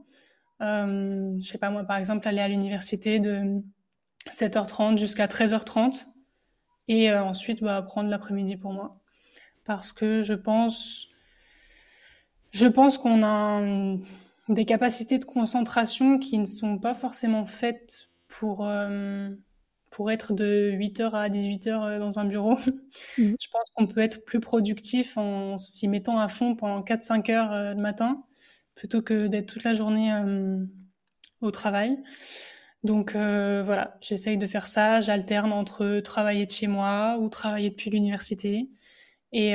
je 0.61 1.39
sais 1.41 1.59
pas 1.59 1.71
moi, 1.71 1.85
par 1.85 1.97
exemple, 1.97 2.27
aller 2.27 2.41
à 2.41 2.49
l'université 2.49 3.21
de 3.21 3.63
7h30 4.31 4.99
jusqu'à 4.99 5.27
13h30 5.27 6.07
et 6.89 7.13
ensuite 7.13 7.63
bah, 7.63 7.83
prendre 7.83 8.11
l'après-midi 8.11 8.57
pour 8.57 8.73
moi. 8.73 9.01
Parce 9.65 9.93
que 9.93 10.23
je 10.23 10.35
pense, 10.35 11.09
je 12.53 12.67
pense 12.67 12.99
qu'on 12.99 13.23
a 13.25 13.61
des 14.49 14.65
capacités 14.65 15.19
de 15.19 15.25
concentration 15.25 16.19
qui 16.19 16.39
ne 16.39 16.47
sont 16.47 16.79
pas 16.79 16.95
forcément 16.95 17.47
faites 17.47 18.09
pour, 18.29 18.67
euh, 18.67 19.31
pour 19.97 20.11
être 20.11 20.35
de 20.35 20.73
8h 20.73 21.13
à 21.13 21.31
18h 21.31 21.69
euh, 21.69 21.99
dans 21.99 22.19
un 22.19 22.27
bureau. 22.27 22.57
Mmh. 23.17 23.33
Je 23.41 23.49
pense 23.51 23.65
qu'on 23.75 23.87
peut 23.87 24.03
être 24.03 24.27
plus 24.27 24.41
productif 24.41 25.17
en 25.17 25.57
s'y 25.57 25.89
mettant 25.89 26.19
à 26.19 26.29
fond 26.29 26.55
pendant 26.55 26.83
4-5 26.83 27.31
heures 27.31 27.53
euh, 27.53 27.73
le 27.73 27.81
matin 27.81 28.23
plutôt 28.75 29.01
que 29.01 29.27
d'être 29.27 29.47
toute 29.47 29.65
la 29.65 29.73
journée 29.73 30.13
au 31.41 31.51
travail. 31.51 31.97
Donc 32.85 33.13
voilà, 33.13 33.97
j'essaye 34.03 34.37
de 34.37 34.47
faire 34.47 34.67
ça. 34.67 35.01
J'alterne 35.01 35.51
entre 35.51 36.01
travailler 36.01 36.45
de 36.45 36.51
chez 36.51 36.67
moi 36.67 37.17
ou 37.19 37.31
travailler 37.31 37.71
depuis 37.71 37.89
l'université. 37.89 38.69
Et, 39.33 39.55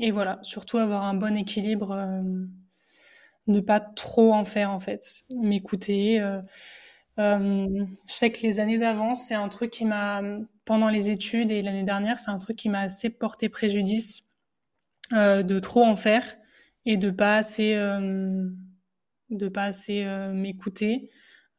et 0.00 0.10
voilà, 0.10 0.38
surtout 0.40 0.78
avoir 0.78 1.04
un 1.04 1.12
bon 1.12 1.36
équilibre 1.36 1.94
ne 3.46 3.60
pas 3.60 3.78
trop 3.78 4.32
en 4.32 4.46
faire 4.46 4.70
en 4.70 4.80
fait, 4.80 5.24
m'écouter. 5.28 6.18
Euh, 7.18 7.38
euh, 7.38 7.86
je 8.08 8.12
sais 8.12 8.30
que 8.32 8.42
les 8.42 8.60
années 8.60 8.78
d'avant, 8.78 9.14
c'est 9.14 9.34
un 9.34 9.48
truc 9.48 9.70
qui 9.70 9.84
m'a, 9.84 10.22
pendant 10.64 10.88
les 10.88 11.10
études 11.10 11.50
et 11.50 11.62
l'année 11.62 11.82
dernière, 11.82 12.18
c'est 12.18 12.30
un 12.30 12.38
truc 12.38 12.56
qui 12.56 12.68
m'a 12.68 12.80
assez 12.80 13.10
porté 13.10 13.48
préjudice 13.48 14.24
euh, 15.12 15.42
de 15.42 15.58
trop 15.58 15.84
en 15.84 15.96
faire 15.96 16.24
et 16.86 16.96
de 16.96 17.10
pas 17.10 17.36
assez, 17.36 17.74
de 19.30 19.48
pas 19.48 19.64
assez 19.64 20.04
m'écouter. 20.32 21.10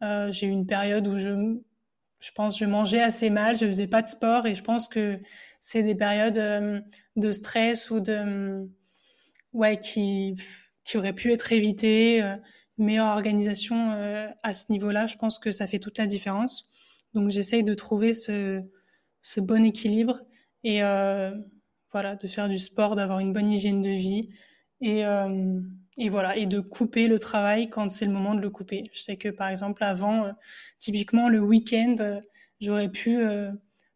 J'ai 0.01 0.47
eu 0.47 0.49
une 0.49 0.65
période 0.67 1.07
où 1.07 1.17
je, 1.17 1.57
je 2.19 2.31
pense, 2.31 2.59
je 2.59 2.65
mangeais 2.65 3.01
assez 3.01 3.29
mal, 3.29 3.55
je 3.55 3.65
faisais 3.65 3.87
pas 3.87 4.01
de 4.01 4.09
sport 4.09 4.45
et 4.47 4.53
je 4.53 4.63
pense 4.63 4.87
que 4.89 5.19
c'est 5.61 5.83
des 5.83 5.95
périodes 5.95 6.83
de 7.15 7.31
stress 7.31 7.89
ou 7.89 8.01
de, 8.01 8.67
ouais, 9.53 9.77
qui 9.79 10.35
qui 10.83 10.97
aurait 10.97 11.13
pu 11.13 11.31
être 11.31 11.51
évité, 11.51 12.21
euh, 12.21 12.35
meilleure 12.83 13.07
organisation 13.07 13.91
euh, 13.91 14.27
à 14.43 14.53
ce 14.53 14.71
niveau-là, 14.71 15.07
je 15.07 15.17
pense 15.17 15.39
que 15.39 15.51
ça 15.51 15.67
fait 15.67 15.79
toute 15.79 15.97
la 15.97 16.05
différence. 16.05 16.69
Donc 17.13 17.29
j'essaye 17.29 17.63
de 17.63 17.73
trouver 17.73 18.13
ce, 18.13 18.63
bon 19.37 19.65
équilibre 19.65 20.21
et 20.63 20.83
euh, 20.83 21.31
voilà, 21.91 22.15
de 22.15 22.27
faire 22.27 22.49
du 22.49 22.57
sport, 22.57 22.95
d'avoir 22.95 23.19
une 23.19 23.33
bonne 23.33 23.51
hygiène 23.51 23.81
de 23.81 23.89
vie 23.89 24.29
et, 24.81 25.03
et 25.97 26.09
voilà, 26.09 26.35
et 26.35 26.45
de 26.45 26.59
couper 26.59 27.07
le 27.07 27.19
travail 27.19 27.69
quand 27.69 27.89
c'est 27.91 28.05
le 28.05 28.11
moment 28.11 28.33
de 28.35 28.41
le 28.41 28.49
couper. 28.49 28.83
Je 28.91 28.99
sais 28.99 29.15
que 29.15 29.29
par 29.29 29.47
exemple 29.49 29.83
avant, 29.83 30.33
typiquement 30.79 31.29
le 31.29 31.39
week-end, 31.39 31.95
j'aurais 32.59 32.89
pu 32.89 33.19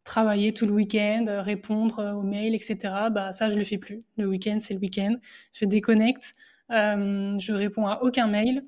travailler 0.03 0.53
tout 0.53 0.65
le 0.65 0.73
week-end, 0.73 1.25
répondre 1.27 2.15
aux 2.17 2.23
mails, 2.23 2.55
etc. 2.55 2.77
Bah 3.11 3.33
ça, 3.33 3.49
je 3.49 3.57
le 3.57 3.63
fais 3.63 3.77
plus. 3.77 3.99
Le 4.17 4.27
week-end, 4.27 4.57
c'est 4.59 4.73
le 4.73 4.79
week-end. 4.79 5.15
Je 5.53 5.65
déconnecte. 5.65 6.35
Euh, 6.71 7.37
je 7.39 7.53
réponds 7.53 7.87
à 7.87 7.99
aucun 8.01 8.27
mail 8.27 8.63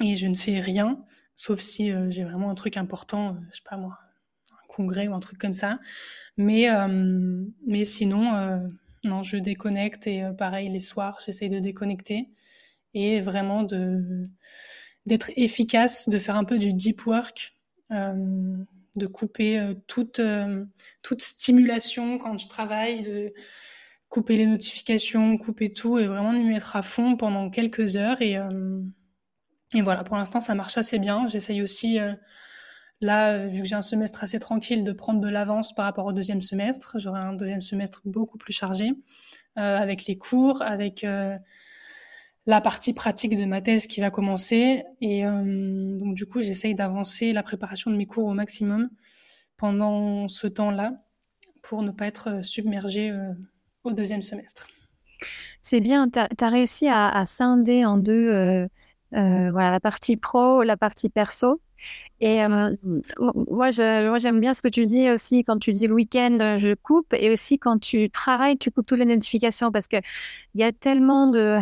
et 0.00 0.16
je 0.16 0.26
ne 0.26 0.34
fais 0.34 0.60
rien, 0.60 1.04
sauf 1.34 1.60
si 1.60 1.90
euh, 1.90 2.10
j'ai 2.10 2.24
vraiment 2.24 2.50
un 2.50 2.54
truc 2.54 2.76
important, 2.76 3.30
euh, 3.30 3.38
je 3.50 3.56
sais 3.56 3.62
pas 3.68 3.76
moi, 3.76 3.98
un 4.52 4.66
congrès 4.68 5.08
ou 5.08 5.14
un 5.14 5.20
truc 5.20 5.38
comme 5.38 5.54
ça. 5.54 5.78
Mais, 6.36 6.68
mais 7.66 7.86
sinon, 7.86 8.68
non, 9.04 9.22
je 9.22 9.38
déconnecte 9.38 10.06
et 10.06 10.22
pareil, 10.36 10.68
les 10.68 10.80
soirs, 10.80 11.18
j'essaye 11.24 11.48
de 11.48 11.60
déconnecter 11.60 12.28
et 12.92 13.22
vraiment 13.22 13.62
de 13.62 14.24
d'être 15.06 15.30
efficace, 15.36 16.10
de 16.10 16.18
faire 16.18 16.36
un 16.36 16.44
peu 16.44 16.58
du 16.58 16.74
deep 16.74 17.06
work, 17.06 17.56
de 17.90 19.06
couper 19.06 19.72
toute, 19.86 20.20
toute 21.00 21.22
stimulation 21.22 22.18
quand 22.18 22.36
je 22.36 22.48
travaille, 22.48 23.00
de 23.00 23.32
couper 24.10 24.36
les 24.36 24.46
notifications, 24.46 25.38
couper 25.38 25.72
tout 25.72 25.98
et 25.98 26.06
vraiment 26.06 26.34
de 26.34 26.40
me 26.40 26.50
mettre 26.50 26.76
à 26.76 26.82
fond 26.82 27.16
pendant 27.16 27.48
quelques 27.48 27.96
heures. 27.96 28.20
Et, 28.20 28.36
et 29.74 29.82
voilà, 29.82 30.04
pour 30.04 30.16
l'instant, 30.16 30.40
ça 30.40 30.54
marche 30.54 30.78
assez 30.78 30.98
bien. 30.98 31.26
J'essaye 31.28 31.62
aussi 31.62 31.98
Là, 33.02 33.46
vu 33.46 33.62
que 33.62 33.68
j'ai 33.68 33.74
un 33.74 33.82
semestre 33.82 34.24
assez 34.24 34.38
tranquille, 34.38 34.82
de 34.82 34.92
prendre 34.92 35.20
de 35.20 35.28
l'avance 35.28 35.74
par 35.74 35.84
rapport 35.84 36.06
au 36.06 36.12
deuxième 36.12 36.40
semestre. 36.40 36.96
J'aurai 36.98 37.20
un 37.20 37.34
deuxième 37.34 37.60
semestre 37.60 38.00
beaucoup 38.06 38.38
plus 38.38 38.54
chargé, 38.54 38.88
euh, 39.58 39.76
avec 39.76 40.06
les 40.06 40.16
cours, 40.16 40.62
avec 40.62 41.04
euh, 41.04 41.36
la 42.46 42.60
partie 42.62 42.94
pratique 42.94 43.36
de 43.36 43.44
ma 43.44 43.60
thèse 43.60 43.86
qui 43.86 44.00
va 44.00 44.10
commencer. 44.10 44.84
Et 45.02 45.26
euh, 45.26 45.98
donc, 45.98 46.14
du 46.14 46.24
coup, 46.24 46.40
j'essaye 46.40 46.74
d'avancer 46.74 47.32
la 47.32 47.42
préparation 47.42 47.90
de 47.90 47.96
mes 47.96 48.06
cours 48.06 48.24
au 48.24 48.34
maximum 48.34 48.88
pendant 49.58 50.28
ce 50.28 50.46
temps-là 50.46 51.02
pour 51.62 51.82
ne 51.82 51.90
pas 51.90 52.06
être 52.06 52.42
submergée 52.42 53.12
au 53.82 53.92
deuxième 53.92 54.22
semestre. 54.22 54.68
C'est 55.60 55.80
bien, 55.80 56.08
tu 56.08 56.18
as, 56.18 56.48
réussi 56.48 56.86
à, 56.88 57.24
scinder 57.26 57.84
en 57.84 57.96
deux 57.96 58.68
voilà, 59.12 59.70
la 59.70 59.80
partie 59.80 60.16
pro, 60.16 60.62
la 60.62 60.76
partie 60.76 61.08
perso. 61.08 61.60
Et 62.20 62.42
euh, 62.42 62.74
moi, 63.50 63.70
moi, 63.76 64.18
j'aime 64.18 64.40
bien 64.40 64.54
ce 64.54 64.62
que 64.62 64.68
tu 64.68 64.86
dis 64.86 65.10
aussi 65.10 65.44
quand 65.44 65.58
tu 65.58 65.72
dis 65.72 65.86
le 65.86 65.94
week-end, 65.94 66.38
euh, 66.40 66.58
je 66.58 66.74
coupe, 66.74 67.12
et 67.12 67.30
aussi 67.30 67.58
quand 67.58 67.78
tu 67.78 68.08
travailles, 68.10 68.56
tu 68.56 68.70
coupes 68.70 68.86
toutes 68.86 68.98
les 68.98 69.04
notifications 69.04 69.70
parce 69.70 69.86
que 69.86 69.96
il 70.54 70.60
y 70.60 70.64
a 70.64 70.72
tellement 70.72 71.26
de, 71.30 71.58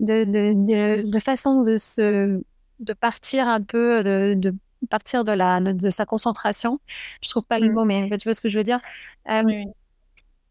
de, 0.00 0.24
de, 0.24 1.10
de, 1.10 1.18
façons 1.18 1.62
de 1.62 1.76
se, 1.76 2.40
de 2.80 2.92
partir 2.94 3.46
un 3.48 3.60
peu, 3.60 4.02
de, 4.02 4.34
de 4.34 4.54
partir 4.88 5.24
de 5.24 5.32
la, 5.32 5.60
de 5.60 5.90
sa 5.90 6.06
concentration. 6.06 6.80
Je 7.22 7.28
trouve 7.28 7.44
pas 7.44 7.58
le 7.58 7.68
mmh. 7.68 7.72
mot, 7.74 7.84
mais 7.84 8.08
tu 8.18 8.24
vois 8.28 8.34
ce 8.34 8.40
que 8.40 8.48
je 8.48 8.58
veux 8.58 8.64
dire? 8.64 8.80
Euh, 9.28 9.42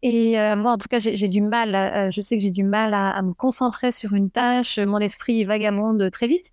et 0.02 0.32
moi, 0.56 0.72
en 0.72 0.78
tout 0.78 0.88
cas, 0.88 0.98
j'ai 0.98 1.28
du 1.28 1.40
mal. 1.40 2.10
je 2.12 2.20
sais 2.20 2.36
que 2.36 2.42
j'ai 2.42 2.50
du 2.50 2.64
mal 2.64 2.94
à, 2.94 3.20
me 3.22 3.32
concentrer 3.32 3.92
sur 3.92 4.14
une 4.14 4.30
tâche. 4.30 4.78
Mon 4.78 4.98
esprit 4.98 5.44
vagabonde 5.44 6.10
très 6.10 6.28
vite. 6.28 6.52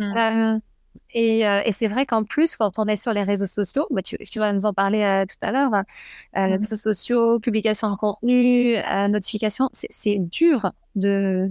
Mmh. 0.00 0.58
Euh, 1.16 1.62
et, 1.64 1.72
c'est 1.72 1.88
vrai 1.88 2.06
qu'en 2.06 2.24
plus, 2.24 2.56
quand 2.56 2.78
on 2.78 2.86
est 2.86 2.96
sur 2.96 3.12
les 3.12 3.22
réseaux 3.22 3.46
sociaux, 3.46 3.86
bah, 3.90 4.02
tu, 4.02 4.16
vas 4.38 4.52
nous 4.52 4.66
en 4.66 4.74
parler 4.74 5.02
euh, 5.02 5.24
tout 5.24 5.36
à 5.40 5.52
l'heure, 5.52 5.72
euh, 5.74 5.82
mmh. 6.34 6.60
réseaux 6.60 6.76
sociaux, 6.76 7.38
publication 7.40 7.90
de 7.90 7.96
contenu, 7.96 8.76
notification, 9.08 9.70
c'est 9.72 10.18
dur 10.18 10.72
de, 10.94 11.50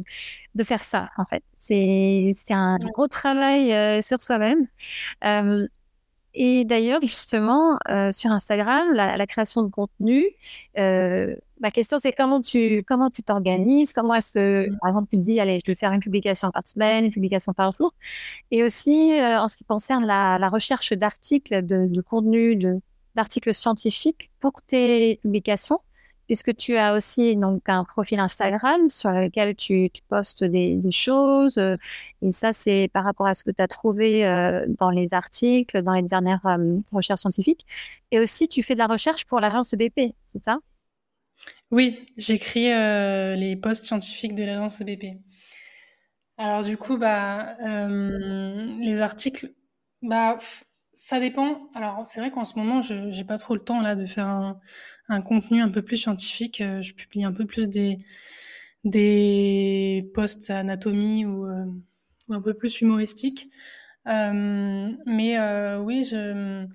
de 0.55 0.63
faire 0.63 0.83
ça, 0.83 1.09
en 1.17 1.25
fait. 1.25 1.43
C'est 1.57 2.33
un 2.51 2.77
gros 2.77 3.07
travail 3.07 4.03
sur 4.03 4.21
soi-même. 4.21 4.67
Et 6.35 6.65
d'ailleurs, 6.65 6.99
justement, 7.01 7.77
euh, 7.89 8.11
sur 8.11 8.31
Instagram, 8.31 8.93
la, 8.93 9.25
création 9.27 9.63
de 9.63 9.69
contenu, 9.69 10.25
euh, 10.77 11.33
ma 11.61 11.71
question 11.71 11.97
c'est 11.97 12.11
comment 12.11 12.41
tu 12.41 12.83
comment 12.85 13.09
tu 13.09 13.23
t'organises, 13.23 13.93
comment 13.93 14.13
est-ce 14.13 14.31
que, 14.33 14.69
par 14.81 14.89
exemple, 14.89 15.07
tu 15.09 15.17
te 15.17 15.23
dis, 15.23 15.39
allez, 15.39 15.61
je 15.65 15.71
vais 15.71 15.75
faire 15.75 15.93
une 15.93 16.01
publication 16.01 16.51
par 16.51 16.67
semaine, 16.67 17.05
une 17.05 17.11
publication 17.11 17.53
par 17.53 17.71
jour, 17.71 17.93
et 18.51 18.63
aussi 18.63 19.13
euh, 19.13 19.39
en 19.39 19.47
ce 19.49 19.55
qui 19.57 19.63
concerne 19.63 20.05
la, 20.05 20.37
la 20.37 20.49
recherche 20.49 20.91
d'articles, 20.93 21.65
de, 21.65 21.87
de 21.87 22.01
contenu, 22.01 22.59
d'articles 23.15 23.53
scientifiques 23.53 24.29
pour 24.39 24.61
tes 24.61 25.17
publications 25.23 25.79
puisque 26.25 26.55
tu 26.55 26.77
as 26.77 26.93
aussi 26.95 27.35
donc 27.35 27.67
un 27.67 27.83
profil 27.83 28.19
Instagram 28.19 28.89
sur 28.89 29.11
lequel 29.11 29.55
tu, 29.55 29.89
postes 30.09 30.43
des, 30.43 30.79
choses. 30.91 31.57
Euh, 31.57 31.77
et 32.21 32.31
ça, 32.31 32.53
c'est 32.53 32.89
par 32.93 33.03
rapport 33.03 33.27
à 33.27 33.33
ce 33.33 33.43
que 33.43 33.51
tu 33.51 33.61
as 33.61 33.67
trouvé 33.67 34.25
euh, 34.25 34.65
dans 34.67 34.89
les 34.89 35.13
articles, 35.13 35.81
dans 35.81 35.93
les 35.93 36.01
dernières 36.03 36.45
euh, 36.45 36.79
recherches 36.91 37.21
scientifiques. 37.21 37.65
Et 38.11 38.19
aussi, 38.19 38.47
tu 38.47 38.63
fais 38.63 38.73
de 38.73 38.79
la 38.79 38.87
recherche 38.87 39.25
pour 39.25 39.39
l'agence 39.39 39.73
EBP, 39.73 40.13
c'est 40.31 40.43
ça? 40.43 40.57
Oui, 41.71 42.05
j'écris 42.17 42.67
les 42.67 43.55
posts 43.61 43.85
scientifiques 43.85 44.35
de 44.35 44.43
l'agence 44.43 44.81
EBP. 44.81 45.17
Alors 46.37 46.63
du 46.63 46.77
coup, 46.77 46.97
bah, 46.97 47.55
les 47.57 49.01
articles, 49.01 49.51
bah, 50.01 50.37
ça 50.95 51.19
dépend. 51.19 51.69
Alors 51.73 52.05
c'est 52.05 52.19
vrai 52.19 52.31
qu'en 52.31 52.45
ce 52.45 52.57
moment, 52.57 52.81
je 52.81 52.93
n'ai 52.93 53.23
pas 53.23 53.37
trop 53.37 53.53
le 53.53 53.61
temps 53.61 53.81
là 53.81 53.95
de 53.95 54.05
faire 54.05 54.57
un 55.09 55.21
contenu 55.21 55.61
un 55.61 55.69
peu 55.69 55.81
plus 55.81 55.97
scientifique. 55.97 56.61
Euh, 56.61 56.81
je 56.81 56.93
publie 56.93 57.23
un 57.23 57.33
peu 57.33 57.45
plus 57.45 57.67
des, 57.69 57.97
posts 60.13 60.49
anatomie 60.49 61.25
ou, 61.25 61.45
euh, 61.45 61.65
ou 62.27 62.33
un 62.33 62.41
peu 62.41 62.53
plus 62.53 62.81
humoristiques. 62.81 63.49
Euh, 64.07 64.91
mais 65.05 65.39
oui, 65.79 66.03
je, 66.03 66.65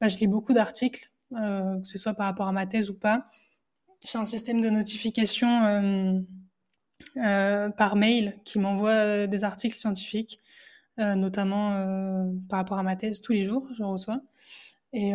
bah, 0.00 0.08
je 0.08 0.18
lis 0.18 0.26
beaucoup 0.26 0.52
d'articles, 0.52 1.10
que 1.30 1.84
ce 1.84 1.98
soit 1.98 2.14
par 2.14 2.26
rapport 2.26 2.48
à 2.48 2.52
ma 2.52 2.66
thèse 2.66 2.90
ou 2.90 2.94
pas. 2.94 3.30
J'ai 4.04 4.18
un 4.18 4.24
système 4.26 4.60
de 4.60 4.68
notification 4.68 6.26
par 7.14 7.96
mail 7.96 8.38
qui 8.44 8.58
m'envoie 8.58 9.26
des 9.26 9.44
articles 9.44 9.76
scientifiques, 9.76 10.40
notamment 10.98 11.70
par 12.48 12.58
rapport 12.58 12.78
à 12.78 12.82
ma 12.82 12.96
thèse 12.96 13.20
tous 13.20 13.32
les 13.32 13.44
jours, 13.44 13.68
je 13.76 13.82
reçois. 13.82 14.20
Et 14.92 15.14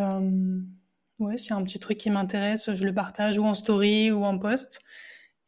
Ouais, 1.20 1.38
c'est 1.38 1.54
un 1.54 1.63
petit 1.63 1.80
truc 1.80 1.98
qui 1.98 2.10
m'intéresse, 2.10 2.74
je 2.74 2.86
le 2.86 2.94
partage 2.94 3.38
ou 3.38 3.44
en 3.44 3.54
story 3.54 4.10
ou 4.10 4.24
en 4.24 4.39
post. 4.39 4.82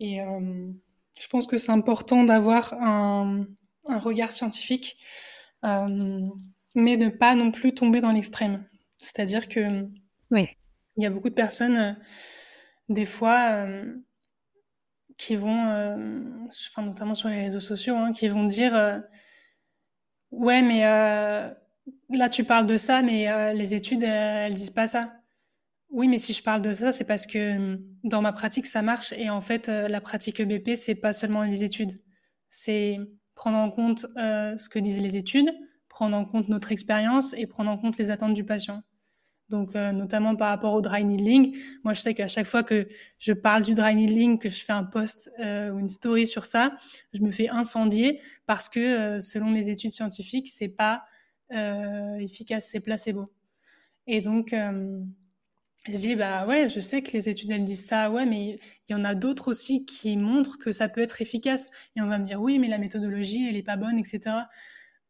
Et 0.02 0.22
euh, 0.22 0.70
je 1.17 1.28
pense 1.28 1.48
que 1.48 1.58
c'est 1.58 1.72
important 1.72 2.26
d'avoir 2.26 2.74
un, 2.74 3.46
un, 3.88 4.00
regard 4.00 4.34
scientifique, 4.34 4.98
euh, 5.63 6.28
mais 6.76 6.98
ne 6.98 7.08
pas 7.08 7.36
non 7.36 7.52
plus 7.52 7.74
tomber 7.74 8.02
dans 8.02 8.12
l'extrême. 8.12 8.65
C'est-à-dire 8.98 9.48
que 9.48 9.88
oui. 10.30 10.50
il 10.98 11.04
y 11.04 11.06
a 11.06 11.10
beaucoup 11.10 11.30
de 11.30 11.36
personnes, 11.36 11.78
euh, 11.78 11.94
des 12.89 13.06
fois, 13.06 13.65
qui 15.17 15.38
vont, 15.38 15.63
enfin, 16.50 16.82
notamment 16.82 17.15
sur 17.15 17.30
les 17.30 17.39
réseaux 17.46 17.62
sociaux, 17.62 17.96
hein, 17.96 18.12
qui 18.12 18.28
vont 18.28 18.44
dire 18.44 18.74
Ouais, 20.32 20.62
mais 20.62 20.82
là 22.10 22.30
tu 22.30 22.44
parles 22.44 22.65
de 22.65 22.78
ça, 22.78 23.02
mais 23.02 23.54
les 23.54 23.74
études, 23.74 24.04
elles 24.04 24.56
disent 24.56 24.70
pas 24.72 24.88
ça. 24.88 25.13
Oui, 25.91 26.08
mais 26.08 26.20
si 26.20 26.34
je 26.34 26.41
parle 26.41 26.62
de 26.62 26.74
ça, 26.74 26.91
c'est 26.94 27.04
parce 27.04 27.28
que 27.28 27.58
hum, 27.58 27.80
dans 28.04 28.22
ma 28.22 28.32
pratique, 28.32 28.65
ça 28.65 28.82
marche. 28.82 29.13
Et 29.13 29.30
en 29.30 29.41
fait, 29.41 29.67
euh, 29.70 29.88
la 29.89 30.00
pratique 30.02 30.39
EBP, 30.39 30.76
c'est 30.76 30.96
pas 30.96 31.12
seulement 31.13 31.44
les 31.44 31.63
études. 31.63 32.02
C'est 32.50 32.98
prendre 33.36 33.58
en 33.58 33.70
compte 33.72 34.06
euh, 34.17 34.56
ce 34.58 34.70
que 34.70 34.80
disent 34.80 35.02
les 35.02 35.17
études, 35.17 35.52
prendre 35.89 36.15
en 36.17 36.26
compte 36.26 36.48
notre 36.50 36.72
expérience 36.72 37.34
et 37.38 37.46
prendre 37.46 37.70
en 37.72 37.78
compte 37.78 37.98
les 37.98 38.10
attentes 38.10 38.34
du 38.34 38.46
patient. 38.46 38.84
Donc, 39.52 39.76
euh, 39.76 39.92
notamment 39.92 40.36
par 40.36 40.50
rapport 40.50 40.74
au 40.74 40.82
dry 40.82 41.04
needling, 41.04 41.56
moi, 41.84 41.94
je 41.94 42.02
sais 42.02 42.16
qu'à 42.16 42.28
chaque 42.28 42.48
fois 42.48 42.64
que 42.64 42.88
je 43.20 43.34
parle 43.34 43.64
du 43.64 43.74
dry 43.76 43.94
needling, 43.94 44.40
que 44.40 44.50
je 44.50 44.64
fais 44.64 44.74
un 44.74 44.84
post 44.84 45.32
ou 45.40 45.78
une 45.80 45.90
story 45.90 46.26
sur 46.26 46.46
ça, 46.46 46.76
je 47.14 47.22
me 47.22 47.30
fais 47.32 47.50
incendier 47.50 48.20
parce 48.48 48.70
que, 48.70 49.20
selon 49.20 49.52
les 49.52 49.70
études 49.70 49.92
scientifiques, 49.92 50.48
c'est 50.48 50.70
pas 50.70 51.04
efficace, 52.20 52.70
c'est 52.72 52.80
placebo. 52.80 53.32
Et 54.08 54.22
donc, 54.22 54.56
je 55.88 55.98
dis, 55.98 56.16
bah 56.16 56.46
ouais, 56.48 56.70
je 56.70 56.80
sais 56.80 57.02
que 57.02 57.12
les 57.14 57.28
études, 57.28 57.52
elles 57.52 57.64
disent 57.64 57.86
ça, 57.86 58.12
ouais, 58.12 58.26
mais 58.26 58.58
il 58.88 58.92
y 58.92 58.96
en 58.96 59.04
a 59.04 59.16
d'autres 59.16 59.50
aussi 59.50 59.86
qui 59.86 60.16
montrent 60.16 60.60
que 60.60 60.72
ça 60.72 60.88
peut 60.90 61.02
être 61.02 61.22
efficace. 61.22 61.70
Et 61.96 62.02
on 62.02 62.08
va 62.08 62.20
me 62.20 62.24
dire, 62.24 62.40
oui, 62.42 62.60
mais 62.60 62.68
la 62.68 62.78
méthodologie, 62.78 63.48
elle 63.50 63.56
est 63.56 63.64
pas 63.64 63.78
bonne, 63.78 63.98
etc. 63.98 64.48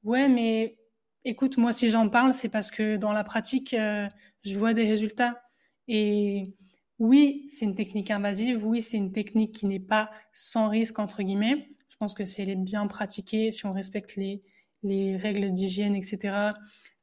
Ouais, 0.03 0.29
mais 0.29 0.77
écoute, 1.25 1.57
moi, 1.57 1.73
si 1.73 1.89
j'en 1.89 2.09
parle, 2.09 2.33
c'est 2.33 2.49
parce 2.49 2.71
que 2.71 2.97
dans 2.97 3.13
la 3.13 3.23
pratique, 3.23 3.73
euh, 3.73 4.07
je 4.43 4.57
vois 4.57 4.73
des 4.73 4.85
résultats. 4.85 5.41
Et 5.87 6.55
oui, 6.99 7.45
c'est 7.49 7.65
une 7.65 7.75
technique 7.75 8.11
invasive, 8.11 8.65
oui, 8.65 8.81
c'est 8.81 8.97
une 8.97 9.11
technique 9.11 9.53
qui 9.53 9.65
n'est 9.65 9.79
pas 9.79 10.09
sans 10.33 10.69
risque, 10.69 10.99
entre 10.99 11.23
guillemets. 11.23 11.69
Je 11.89 11.97
pense 11.97 12.13
que 12.13 12.25
si 12.25 12.41
elle 12.41 12.49
est 12.49 12.55
bien 12.55 12.87
pratiquée, 12.87 13.51
si 13.51 13.65
on 13.65 13.73
respecte 13.73 14.15
les, 14.15 14.43
les 14.83 15.17
règles 15.17 15.51
d'hygiène, 15.53 15.95
etc., 15.95 16.53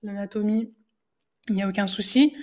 l'anatomie, 0.02 0.72
il 1.48 1.54
n'y 1.54 1.62
a 1.62 1.68
aucun 1.68 1.86
souci. 1.86 2.36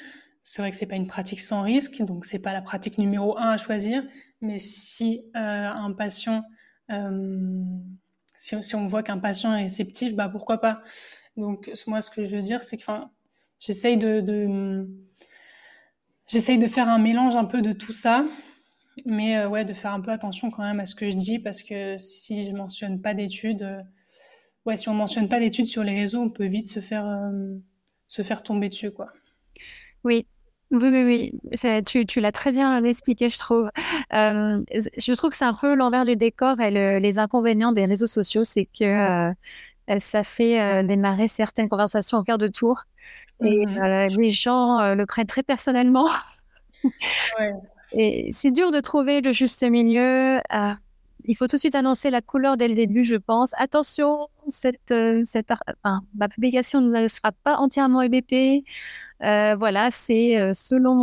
C'est 0.44 0.62
vrai 0.62 0.72
que 0.72 0.78
c'est 0.78 0.86
pas 0.86 0.96
une 0.96 1.08
pratique 1.08 1.40
sans 1.40 1.62
risque, 1.62 2.02
donc 2.04 2.26
c'est 2.26 2.40
pas 2.40 2.54
la 2.54 2.62
pratique 2.62 2.98
numéro 2.98 3.38
un 3.38 3.50
à 3.50 3.58
choisir. 3.58 4.04
Mais 4.42 4.60
si 4.60 5.24
euh, 5.36 5.40
un 5.40 5.92
patient, 5.94 6.44
euh, 6.92 7.64
si, 8.36 8.62
si, 8.62 8.76
on 8.76 8.86
voit 8.88 9.02
qu'un 9.02 9.18
patient 9.18 9.56
est 9.56 9.64
réceptif, 9.64 10.14
bah 10.14 10.30
pourquoi 10.30 10.60
pas? 10.60 10.84
Donc 11.38 11.72
moi, 11.88 12.02
ce 12.02 12.10
que 12.10 12.24
je 12.24 12.36
veux 12.36 12.42
dire, 12.42 12.64
c'est 12.64 12.78
que, 12.78 12.84
j'essaye 13.60 13.98
de, 13.98 14.24
faire 16.68 16.90
un 16.90 17.00
mélange 17.00 17.36
un 17.36 17.46
peu 17.46 17.62
de 17.62 17.74
tout 17.74 17.94
ça, 17.94 18.26
mais 19.06 19.38
euh, 19.38 19.50
ouais, 19.50 19.66
de 19.66 19.74
faire 19.74 19.94
un 19.94 20.02
peu 20.02 20.12
attention 20.12 20.50
quand 20.50 20.64
même 20.64 20.80
à 20.80 20.86
ce 20.86 20.96
que 20.96 21.10
je 21.10 21.16
dis 21.16 21.40
parce 21.40 21.64
que 21.64 21.98
si 21.98 22.46
je 22.46 22.52
mentionne 22.52 23.02
pas 23.02 23.14
d'études, 23.14 23.64
euh, 23.64 23.82
ouais, 24.66 24.78
si 24.78 24.88
on 24.90 24.94
mentionne 24.94 25.28
pas 25.28 25.40
d'études 25.40 25.68
sur 25.68 25.84
les 25.84 25.96
réseaux, 25.96 26.22
on 26.22 26.30
peut 26.30 26.48
vite 26.48 26.68
se 26.68 26.80
faire 26.80 27.06
euh, 27.06 27.56
se 28.08 28.22
faire 28.22 28.44
tomber 28.44 28.70
dessus, 28.70 28.92
quoi. 28.92 29.10
Oui, 30.04 30.28
oui, 30.72 30.90
oui, 30.90 31.32
oui. 31.54 31.84
tu, 32.06 32.20
l'as 32.20 32.32
très 32.32 32.52
bien 32.52 32.84
expliqué, 32.84 33.30
je 33.30 33.40
trouve. 33.40 33.70
Je 34.12 35.14
trouve 35.16 35.32
que 35.32 35.36
c'est 35.36 35.46
un 35.46 35.54
peu 35.54 35.74
l'envers 35.74 36.06
du 36.06 36.16
décor 36.16 36.60
et 36.62 37.00
les 37.00 37.18
inconvénients 37.18 37.72
des 37.72 37.86
réseaux 37.86 38.08
sociaux, 38.08 38.44
c'est 38.44 38.66
que 38.66 39.34
ça 40.00 40.24
fait 40.24 40.84
démarrer 40.84 41.28
certaines 41.28 41.70
conversations 41.70 42.18
au 42.18 42.24
cœur 42.24 42.38
de 42.38 42.48
tour. 42.48 42.84
Et 43.44 43.66
mmh 43.66 44.08
les 44.18 44.32
gens 44.32 44.94
le 44.96 45.06
prennent 45.06 45.28
très 45.28 45.44
personnellement. 45.44 46.08
Et 47.92 48.30
c'est 48.32 48.52
dur 48.52 48.72
de 48.72 48.80
trouver 48.80 49.22
le 49.22 49.32
juste 49.32 49.64
milieu 49.64 50.40
il 51.28 51.36
faut 51.36 51.48
tout 51.48 51.56
de 51.56 51.60
suite 51.60 51.76
annoncer 51.76 52.10
la 52.10 52.22
couleur 52.22 52.58
dès 52.58 52.68
le 52.68 52.76
début, 52.76 53.04
je 53.04 53.16
pense. 53.16 53.52
Attention, 53.58 54.28
cette, 54.50 54.92
euh, 54.92 55.24
cette 55.26 55.52
ma 56.14 56.30
publication 56.30 56.82
ne 56.82 57.08
sera 57.08 57.32
pas 57.32 57.58
entièrement 57.58 58.02
EBP. 58.02 58.64
Euh, 59.24 59.56
voilà, 59.56 59.92
c'est 59.92 60.38
euh, 60.40 60.54
selon 60.54 60.96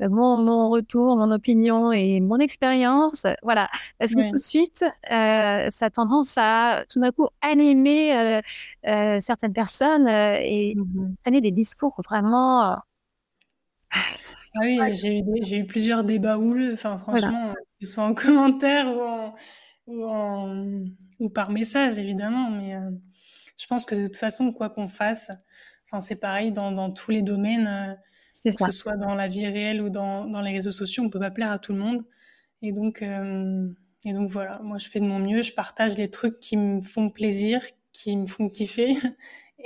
mon, 0.00 0.36
mon, 0.36 0.68
retour, 0.70 1.16
mon 1.16 1.30
opinion 1.30 1.92
et 1.92 2.20
mon 2.20 2.38
expérience. 2.38 3.26
Voilà, 3.42 3.68
parce 3.98 4.14
que 4.14 4.28
tout 4.28 4.36
de 4.36 4.42
suite, 4.42 4.84
ça 5.08 5.68
a 5.86 5.90
tendance 5.90 6.34
à 6.36 6.84
tout 6.88 7.00
d'un 7.00 7.12
coup 7.12 7.28
animer 7.40 8.40
certaines 8.84 9.52
personnes 9.52 10.08
et 10.08 10.74
mmh 10.76 11.40
des 11.40 11.52
discours 11.52 11.94
vraiment. 12.04 12.76
Ah 13.92 14.60
oui, 14.62 14.80
j'ai 14.94 15.18
eu, 15.18 15.22
j'ai 15.42 15.58
eu 15.58 15.64
plusieurs 15.64 16.02
débats 16.02 16.38
houleux, 16.38 16.72
enfin 16.72 16.98
franchement, 16.98 17.54
ce 17.86 17.92
soit 17.92 18.04
en 18.04 18.14
commentaire 18.14 18.86
ou, 19.86 20.04
en, 20.04 20.84
ou, 21.18 21.28
par 21.28 21.50
message 21.50 21.98
évidemment, 21.98 22.50
mais 22.50 22.76
euh, 22.76 22.90
je 23.56 23.66
pense 23.66 23.84
que 23.84 23.94
de 23.94 24.06
toute 24.06 24.16
façon, 24.16 24.52
quoi 24.52 24.70
qu'on 24.70 24.88
fasse, 24.88 25.30
enfin 25.86 26.00
c'est 26.00 26.20
pareil 26.20 26.52
dans, 26.52 26.72
dans, 26.72 26.90
tous 26.90 27.10
les 27.10 27.22
domaines, 27.22 27.66
euh, 28.46 28.50
que 28.50 28.64
ce 28.64 28.72
soit 28.72 28.96
dans 28.96 29.14
la 29.14 29.28
vie 29.28 29.46
réelle 29.46 29.82
ou 29.82 29.90
dans, 29.90 30.26
dans, 30.26 30.40
les 30.40 30.52
réseaux 30.52 30.70
sociaux, 30.70 31.02
on 31.04 31.10
peut 31.10 31.18
pas 31.18 31.30
plaire 31.30 31.50
à 31.50 31.58
tout 31.58 31.72
le 31.72 31.78
monde. 31.78 32.04
Et 32.62 32.72
donc, 32.72 33.02
euh, 33.02 33.68
et 34.04 34.12
donc 34.12 34.30
voilà, 34.30 34.60
moi 34.62 34.78
je 34.78 34.88
fais 34.88 35.00
de 35.00 35.04
mon 35.04 35.18
mieux, 35.18 35.42
je 35.42 35.52
partage 35.52 35.96
les 35.98 36.10
trucs 36.10 36.40
qui 36.40 36.56
me 36.56 36.80
font 36.80 37.10
plaisir, 37.10 37.62
qui 37.92 38.16
me 38.16 38.26
font 38.26 38.48
kiffer. 38.48 38.96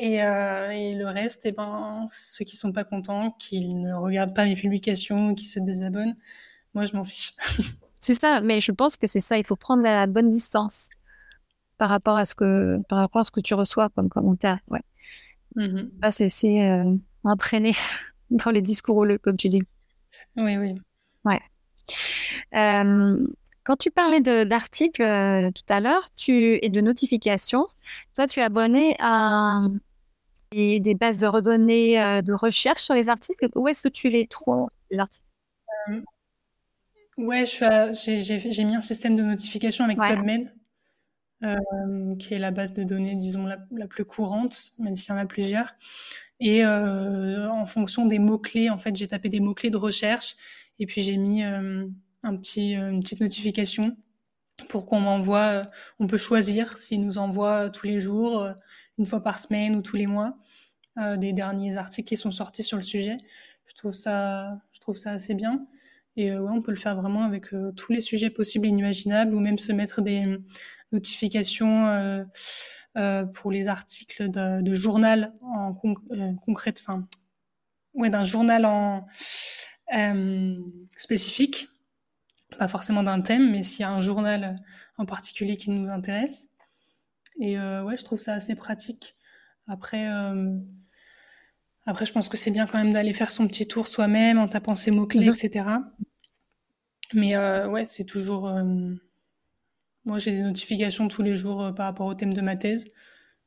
Euh, 0.03 0.71
et, 0.71 0.95
le 0.97 1.07
reste, 1.07 1.47
et 1.47 1.51
eh 1.51 1.53
ben, 1.53 2.07
ceux 2.09 2.45
qui 2.45 2.57
sont 2.57 2.73
pas 2.73 2.83
contents, 2.83 3.31
qui 3.39 3.61
ne 3.61 3.95
regardent 3.95 4.35
pas 4.35 4.45
mes 4.45 4.57
publications, 4.57 5.37
qui 5.37 5.45
se 5.45 5.61
désabonnent, 5.61 6.17
moi 6.75 6.85
je 6.85 6.97
m'en 6.97 7.05
fiche. 7.05 7.35
c'est 8.05 8.15
ça, 8.15 8.41
mais 8.41 8.61
je 8.61 8.71
pense 8.71 8.97
que 8.97 9.07
c'est 9.07 9.21
ça, 9.21 9.39
il 9.39 9.47
faut 9.47 9.57
prendre 9.57 9.83
la 9.83 10.07
bonne 10.07 10.31
distance 10.31 10.91
par 11.79 11.89
rapport 11.89 12.17
à 12.17 12.25
ce 12.25 12.35
que, 12.35 12.79
par 12.89 12.99
rapport 12.99 13.21
à 13.21 13.25
ce 13.25 13.31
que 13.31 13.41
tu 13.41 13.55
reçois 13.55 13.89
comme 13.91 14.09
commentaire. 14.09 14.59
Ouais. 14.69 14.83
Mmh 15.57 15.85
pas 16.01 16.11
se 16.11 16.23
laisser 16.25 16.63
euh, 16.63 16.97
entraîner 17.23 17.75
dans 18.31 18.51
les 18.51 18.63
discours 18.63 19.07
comme 19.23 19.37
tu 19.37 19.49
dis. 19.49 19.63
Oui, 20.37 20.57
oui. 20.57 20.75
Ouais. 21.25 21.41
Euh, 22.55 23.27
quand 23.65 23.77
tu 23.77 23.91
parlais 23.91 24.21
d'articles 24.21 25.03
euh, 25.03 25.51
tout 25.51 25.65
à 25.69 25.81
l'heure 25.81 26.09
tu, 26.17 26.59
et 26.61 26.69
de 26.69 26.81
notifications, 26.83 27.67
toi, 28.15 28.27
tu 28.27 28.41
es 28.41 28.43
abonné 28.43 28.97
à 28.99 29.63
des, 30.53 30.95
bases 30.95 31.17
de 31.17 31.27
redonnées 31.27 32.01
euh, 32.01 32.21
de 32.21 32.35
recherche 32.35 32.83
sur 32.83 32.95
les 32.95 33.09
articles? 33.09 33.49
Où 33.55 33.67
est-ce 33.69 33.83
que 33.83 33.89
tu 33.89 34.11
les 34.11 34.27
trouves, 34.27 34.69
les 34.91 34.99
articles? 34.99 35.27
Ouais, 37.17 37.45
j'ai 37.47 38.65
mis 38.65 38.77
un 38.77 38.81
système 38.81 39.17
de 39.17 39.23
notification 39.23 39.85
avec 39.85 39.99
PubMed, 39.99 40.53
qui 42.19 42.35
est 42.35 42.39
la 42.39 42.51
base 42.51 42.73
de 42.73 42.85
données, 42.85 43.15
disons, 43.15 43.47
la, 43.47 43.59
la 43.71 43.87
plus 43.87 44.05
courante, 44.05 44.73
même 44.79 44.97
s'il 44.97 45.11
y 45.11 45.13
en 45.13 45.19
a 45.19 45.27
plusieurs. 45.27 45.75
Et 46.41 46.65
en 46.65 47.67
fonction 47.67 48.07
des 48.07 48.19
mots-clés, 48.19 48.71
en 48.71 48.79
fait, 48.79 48.97
j'ai 48.97 49.09
tapé 49.09 49.29
des 49.29 49.41
mots-clés 49.41 49.71
de 49.71 49.77
recherche 49.77 50.37
et 50.79 50.87
puis 50.87 51.03
j'ai 51.03 51.17
mis 51.17 51.43
un 52.25 52.37
petit, 52.37 52.77
euh, 52.77 52.91
une 52.91 53.01
petite 53.01 53.21
notification 53.21 53.97
pour 54.69 54.87
qu'on 54.87 55.01
m'envoie. 55.01 55.61
Euh, 55.61 55.63
on 56.01 56.07
peut 56.07 56.17
choisir 56.17 56.79
s'il 56.79 57.05
nous 57.05 57.19
envoie 57.19 57.71
tous 57.71 57.87
les 57.87 58.01
jours, 58.01 58.43
euh, 58.43 58.53
une 58.99 59.07
fois 59.07 59.23
par 59.23 59.39
semaine 59.39 59.77
ou 59.77 59.83
tous 59.83 59.97
les 59.97 60.07
mois, 60.07 60.37
des 61.17 61.33
derniers 61.33 61.77
articles 61.77 62.07
qui 62.09 62.17
sont 62.17 62.31
sortis 62.31 62.63
sur 62.63 62.77
le 62.77 62.85
sujet. 62.85 63.17
Je 63.67 63.75
trouve 63.75 63.93
ça, 63.93 64.61
je 64.71 64.79
trouve 64.79 64.97
ça 64.97 65.11
assez 65.11 65.35
bien. 65.35 65.67
Et 66.17 66.33
ouais, 66.33 66.51
on 66.53 66.63
peut 66.63 66.71
le 66.71 66.77
faire 66.77 66.97
vraiment 66.97 67.25
avec 67.25 67.47
tous 67.77 67.93
les 67.93 68.01
sujets 68.01 68.31
possibles 68.31 68.67
et 68.67 68.71
inimaginables, 68.71 69.35
ou 69.35 69.41
même 69.41 69.59
se 69.59 69.73
mettre 69.73 70.01
des 70.01 70.23
notifications 70.93 72.25
pour 73.35 73.51
les 73.51 73.67
articles 73.67 74.31
de, 74.31 74.75
journal 74.75 75.33
en 75.43 75.75
concret, 75.75 76.75
enfin, 76.79 77.09
ouais, 77.95 78.11
d'un 78.11 78.25
journal 78.25 78.65
en 78.65 79.07
spécifique 80.97 81.69
pas 82.59 82.69
forcément 82.69 83.03
d'un 83.03 83.21
thème, 83.21 83.51
mais 83.51 83.63
s'il 83.63 83.81
y 83.81 83.85
a 83.85 83.91
un 83.91 84.01
journal 84.01 84.57
en 84.99 85.07
particulier 85.07 85.57
qui 85.57 85.71
nous 85.71 85.89
intéresse. 85.89 86.49
Et 87.41 87.59
euh, 87.59 87.83
ouais, 87.83 87.97
je 87.97 88.05
trouve 88.05 88.19
ça 88.19 88.35
assez 88.35 88.55
pratique. 88.55 89.17
Après, 89.67 90.09
euh, 90.09 90.57
après 91.87 92.07
je 92.07 92.13
pense 92.13 92.29
que 92.29 92.37
c'est 92.37 92.51
bien 92.51 92.67
quand 92.67 92.79
même 92.79 92.93
d'aller 92.93 93.13
faire 93.13 93.31
son 93.31 93.47
petit 93.47 93.67
tour 93.67 93.87
soi-même 93.87 94.39
en 94.39 94.47
tapant 94.47 94.75
ses 94.75 94.91
mots-clés, 94.91 95.27
mhm. 95.27 95.35
etc. 95.35 95.67
Mais 97.13 97.37
euh, 97.37 97.69
ouais, 97.69 97.85
c'est 97.85 98.05
toujours. 98.05 98.51
Moi, 100.05 100.19
j'ai 100.19 100.33
des 100.33 100.43
notifications 100.43 101.09
tous 101.09 101.23
les 101.23 101.37
jours 101.37 101.73
par 101.75 101.87
rapport 101.87 102.07
au 102.07 102.15
thème 102.15 102.33
de 102.33 102.41
ma 102.41 102.57
thèse. 102.57 102.87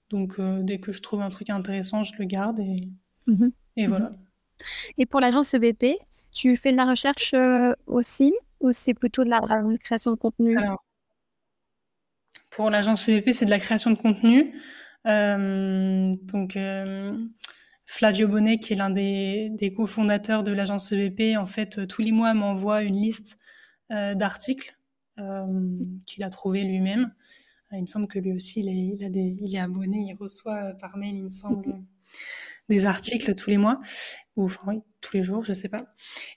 Donc, 0.10 0.39
dès 0.39 0.80
que 0.80 0.91
je 0.91 1.02
trouve 1.02 1.21
un 1.21 1.30
truc 1.30 1.50
intéressant, 1.50 2.04
je 2.04 2.13
le 2.17 2.26
garde 2.26 2.60
et, 2.60 2.82
mhm. 3.28 3.52
et 3.76 3.88
voilà. 3.88 4.12
Et 4.97 5.06
pour 5.06 5.19
l'agence 5.19 5.54
EBP, 5.54 6.00
tu 6.32 6.56
fais 6.56 6.71
de 6.71 6.78
la 6.78 6.86
recherche 6.86 7.36
aussi 7.88 8.34
ou 8.60 8.71
c'est 8.73 8.93
plutôt 8.93 9.23
de 9.23 9.30
la 9.30 9.41
création 9.80 10.12
de 10.12 10.15
contenu? 10.15 10.58
Alors, 10.58 10.84
pour 12.50 12.69
l'agence 12.69 13.08
EVP, 13.08 13.34
c'est 13.34 13.45
de 13.45 13.52
la 13.52 13.60
création 13.60 13.91
de 13.91 13.97
contenu. 13.97 14.54
Euh, 15.06 16.15
donc, 16.23 16.58
euh, 16.58 17.15
Flavio 17.88 18.28
Bonnet, 18.28 18.60
qui 18.60 18.73
est 18.73 18.76
l'un 18.76 18.91
des, 18.91 19.50
des 19.52 19.73
cofondateurs 19.73 20.43
de 20.43 20.52
l'agence 20.52 20.91
EVP, 20.91 21.38
en 21.38 21.47
fait, 21.47 21.80
euh, 21.80 21.88
tous 21.88 22.04
les 22.04 22.12
mois 22.12 22.34
m'envoie 22.36 22.84
une 22.84 22.95
liste 22.95 23.38
d'articles 23.89 24.78
qu'il 26.06 26.23
a 26.23 26.30
trouvé 26.30 26.63
lui-même. 26.63 27.13
Il 27.71 27.82
me 27.82 27.88
semble 27.88 28.08
que 28.08 28.19
lui 28.19 28.34
aussi, 28.34 28.60
il 28.60 28.67
est, 28.67 28.97
il 28.97 29.06
a 29.06 29.10
des, 29.10 29.38
il 29.41 29.56
est 29.56 29.60
abonné, 29.60 30.00
il 30.10 30.13
reçoit 30.13 30.73
par 30.73 30.97
mail, 30.97 31.15
il 31.15 31.23
me 31.23 31.30
semble, 31.30 31.73
des 32.69 32.86
articles 32.86 33.34
tous 33.36 33.50
les 33.50 33.58
mois, 33.58 33.80
ou 34.36 34.45
enfin 34.45 34.62
oui, 34.67 34.82
tous 35.02 35.15
les 35.15 35.23
jours, 35.23 35.43
je 35.43 35.54
sais 35.54 35.69
pas. 35.69 35.86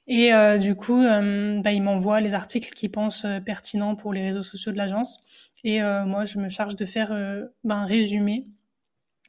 Et 0.06 0.32
euh, 0.32 0.58
du 0.58 0.74
coup, 0.74 1.02
euh, 1.02 1.60
bah, 1.60 1.72
il 1.72 1.82
m'envoie 1.82 2.20
les 2.20 2.34
articles 2.34 2.70
qu'il 2.70 2.90
pense 2.90 3.24
euh, 3.24 3.40
pertinents 3.40 3.96
pour 3.96 4.12
les 4.12 4.22
réseaux 4.22 4.42
sociaux 4.42 4.72
de 4.72 4.76
l'agence. 4.76 5.20
Et 5.62 5.80
moi, 5.82 6.24
je 6.24 6.38
me 6.38 6.48
charge 6.48 6.74
de 6.74 6.86
faire 6.86 7.10
bah, 7.64 7.74
un 7.74 7.84
résumé 7.84 8.48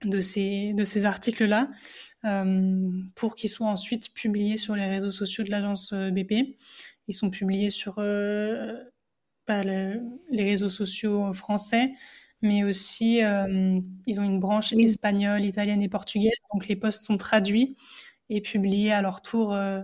de 0.05 0.21
ces, 0.21 0.71
de 0.71 0.85
ces 0.85 1.03
articles-là 1.03 1.69
pour 3.15 3.35
qu'ils 3.35 3.49
soient 3.49 3.67
ensuite 3.67 4.13
publiés 4.13 4.57
sur 4.57 4.75
les 4.75 4.85
réseaux 4.85 5.11
sociaux 5.11 5.43
de 5.43 5.49
l'agence 5.49 5.93
BP. 5.93 6.57
Ils 7.07 7.15
sont 7.15 7.29
publiés 7.29 7.69
sur 7.69 7.95
bah, 9.47 9.63
les 9.63 10.43
réseaux 10.43 10.69
sociaux 10.69 11.33
français, 11.33 11.93
mais 12.41 12.63
aussi 12.63 13.23
euh, 13.23 13.79
ils 14.07 14.19
ont 14.19 14.23
une 14.23 14.39
branche 14.39 14.73
espagnole, 14.73 15.45
italienne 15.45 15.81
et 15.81 15.89
portugaise. 15.89 16.31
Donc 16.53 16.67
les 16.67 16.75
posts 16.75 17.05
sont 17.05 17.17
traduits 17.17 17.75
et 18.29 18.41
publiés 18.41 18.91
à 18.91 19.01
leur 19.01 19.21
tour 19.21 19.53
euh, 19.53 19.81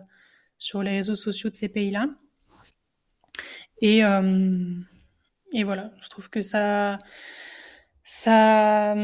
sur 0.58 0.84
les 0.84 0.91
réseaux 0.91 1.15
sociaux 1.15 1.50
de 1.50 1.56
ces 1.56 1.69
pays-là. 1.69 2.08
Et, 3.82 4.04
euh, 4.04 4.73
et, 5.54 5.63
voilà, 5.63 5.91
je 6.02 6.10
trouve 6.10 6.30
que 6.30 6.41
ça, 6.41 6.97
ça, 8.04 8.95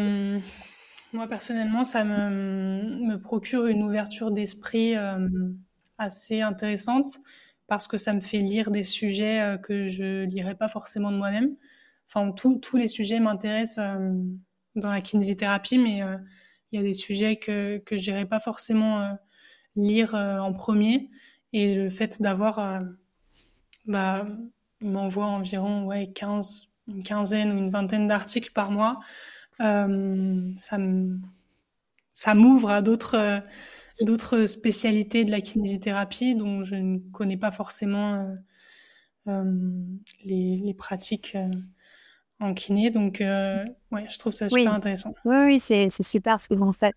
moi 1.14 1.28
personnellement, 1.28 1.84
ça 1.84 2.04
me, 2.04 3.16
procure 3.18 3.68
une 3.68 3.84
ouverture 3.84 4.32
d'esprit 4.32 4.96
assez 5.98 6.42
intéressante 6.42 7.20
parce 7.68 7.88
que 7.88 7.98
ça 7.98 8.14
me 8.14 8.20
fait 8.20 8.38
lire 8.38 8.72
des 8.72 8.84
sujets 8.84 9.58
que 9.64 9.88
je 9.88 10.26
lirais 10.26 10.56
pas 10.56 10.68
forcément 10.68 11.12
de 11.12 11.18
moi-même 11.18 11.56
enfin, 12.08 12.32
tous 12.32 12.78
les 12.78 12.88
sujets 12.88 13.20
m'intéressent 13.20 13.80
euh, 13.80 14.14
dans 14.76 14.92
la 14.92 15.02
kinésithérapie, 15.02 15.78
mais 15.78 16.04
euh, 16.04 16.18
il 16.72 16.78
y 16.78 16.80
a 16.80 16.84
des 16.84 16.94
sujets 16.94 17.38
que, 17.38 17.80
je 17.90 17.96
n'irai 17.96 18.26
pas 18.26 18.40
forcément 18.40 19.02
euh, 19.02 19.14
lire 19.76 20.16
en 20.16 20.52
premier. 20.54 21.10
Et 21.54 21.76
le 21.76 21.90
fait 21.90 22.22
d'avoir, 22.22 22.82
bah, 23.86 24.26
il 24.82 24.90
m'envoie 24.90 25.26
environ 25.26 25.86
ouais, 25.86 26.12
15, 26.12 26.68
une 26.88 27.04
quinzaine 27.04 27.52
ou 27.52 27.58
une 27.58 27.70
vingtaine 27.70 28.08
d'articles 28.08 28.52
par 28.54 28.72
mois. 28.72 29.00
Ça 29.60 30.78
ça 32.16 32.36
m'ouvre 32.36 32.70
à 32.70 32.82
d'autres 32.82 33.42
d'autres 34.02 34.46
spécialités 34.46 35.26
de 35.26 35.32
la 35.32 35.42
kinésithérapie 35.42 36.36
dont 36.36 36.64
je 36.64 36.76
ne 36.76 37.00
connais 37.12 37.38
pas 37.38 37.52
forcément 37.52 38.36
les, 39.26 40.58
les, 40.58 40.74
pratiques 40.74 41.38
en 42.44 42.54
kiné. 42.54 42.90
Donc, 42.92 43.22
euh, 43.22 43.64
ouais, 43.92 44.06
je 44.10 44.20
trouve 44.20 44.34
ça 44.34 44.50
super 44.50 44.74
intéressant. 44.74 45.14
Oui, 45.26 45.36
oui, 45.46 45.60
c'est, 45.60 45.90
super 45.90 46.40
ce 46.40 46.48
qu'ils 46.48 46.62
ont 46.62 46.74
fait. 46.74 46.96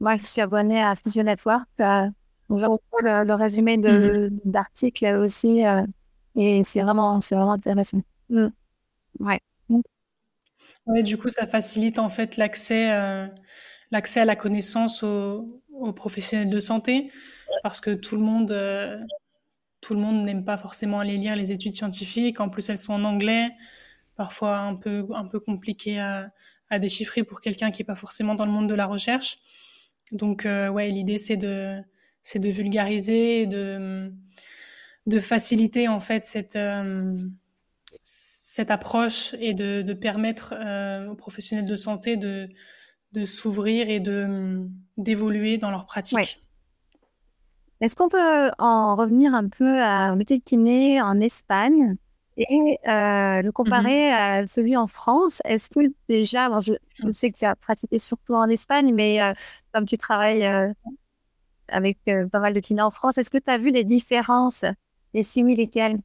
Moi, 0.00 0.16
je 0.16 0.24
suis 0.24 0.40
abonnée 0.40 0.82
à 0.82 0.94
Physio 0.94 1.22
Network. 1.22 1.68
Euh, 1.80 2.08
le, 2.48 3.24
le, 3.24 3.34
résumé 3.34 3.76
de, 3.76 4.30
mhm. 4.30 4.40
d'articles 4.44 5.06
aussi. 5.16 5.66
Euh, 5.66 5.84
et 6.36 6.62
c'est 6.64 6.82
vraiment, 6.82 7.20
c'est 7.20 7.34
vraiment 7.34 7.52
intéressant. 7.52 8.00
Mm. 8.30 8.48
Ouais. 9.20 9.40
Ouais, 10.86 11.02
du 11.02 11.18
coup, 11.18 11.28
ça 11.28 11.46
facilite 11.46 11.98
en 11.98 12.08
fait 12.08 12.36
l'accès 12.36 12.86
l'accès 13.92 14.20
à 14.20 14.24
la 14.24 14.36
connaissance 14.36 15.02
aux, 15.02 15.62
professionnels 15.94 16.50
de 16.50 16.60
santé 16.60 17.10
parce 17.62 17.80
que 17.80 17.90
tout 17.92 18.16
le 18.16 18.22
monde 18.22 18.52
tout 19.80 19.94
le 19.94 20.00
monde 20.00 20.24
n'aime 20.24 20.44
pas 20.44 20.56
forcément 20.56 21.00
aller 21.00 21.16
lire 21.16 21.36
les 21.36 21.52
études 21.52 21.76
scientifiques. 21.76 22.40
En 22.40 22.48
plus, 22.48 22.68
elles 22.70 22.78
sont 22.78 22.92
en 22.94 23.04
anglais, 23.04 23.50
parfois 24.16 24.58
un 24.58 24.74
peu, 24.74 25.06
un 25.14 25.26
peu 25.26 25.38
compliquées 25.40 26.00
à, 26.00 26.30
à 26.70 26.78
déchiffrer 26.78 27.22
pour 27.24 27.40
quelqu'un 27.40 27.70
qui 27.70 27.82
n'est 27.82 27.86
pas 27.86 27.96
forcément 27.96 28.34
dans 28.34 28.46
le 28.46 28.52
monde 28.52 28.68
de 28.68 28.74
la 28.74 28.86
recherche. 28.86 29.38
Donc, 30.12 30.46
euh, 30.46 30.68
ouais, 30.68 30.88
l'idée, 30.88 31.18
c'est 31.18 31.36
de, 31.36 31.80
de 32.34 32.48
vulgariser, 32.48 33.46
de, 33.46 34.12
de 35.06 35.18
faciliter 35.20 35.88
en 35.88 36.00
fait 36.00 36.24
cette, 36.24 36.56
euh, 36.56 37.16
cette 38.56 38.70
approche 38.70 39.34
et 39.38 39.52
de, 39.52 39.82
de 39.82 39.92
permettre 39.92 40.54
euh, 40.56 41.08
aux 41.08 41.14
professionnels 41.14 41.66
de 41.66 41.76
santé 41.76 42.16
de, 42.16 42.48
de 43.12 43.26
s'ouvrir 43.26 43.90
et 43.90 44.00
d'évoluer 44.96 45.58
dans 45.58 45.70
leur 45.70 45.84
pratique. 45.84 46.40
Est-ce 47.82 47.94
qu'on 47.94 48.08
peut 48.08 48.50
en 48.58 48.96
revenir 48.96 49.34
un 49.34 49.46
peu 49.46 49.78
à 49.78 50.06
un 50.06 50.16
métier 50.16 50.38
de 50.38 50.42
kiné 50.42 51.02
en 51.02 51.20
Espagne 51.20 51.96
et 52.38 52.78
euh, 52.88 53.42
le 53.42 53.50
comparer 53.52 54.10
à 54.10 54.46
celui 54.46 54.74
en 54.74 54.86
France? 54.86 55.42
Est-ce 55.44 55.68
que 55.68 55.92
déjà, 56.08 56.48
je, 56.60 56.72
sais 57.12 57.30
que 57.30 57.36
tu 57.36 57.44
as 57.44 57.56
pratiqué 57.56 57.98
surtout 57.98 58.32
en 58.32 58.48
Espagne, 58.48 58.94
mais 58.94 59.20
euh, 59.20 59.34
comme 59.74 59.84
tu 59.84 59.98
travailles 59.98 60.46
euh, 60.46 60.72
avec 61.68 61.98
pas 62.32 62.40
mal 62.40 62.54
de 62.54 62.60
kinés 62.60 62.80
en 62.80 62.90
France, 62.90 63.18
est-ce 63.18 63.28
que 63.28 63.36
tu 63.36 63.50
as 63.50 63.58
vu 63.58 63.70
les 63.70 63.84
différences, 63.84 64.64
les 65.12 65.24
similitudes? 65.24 66.00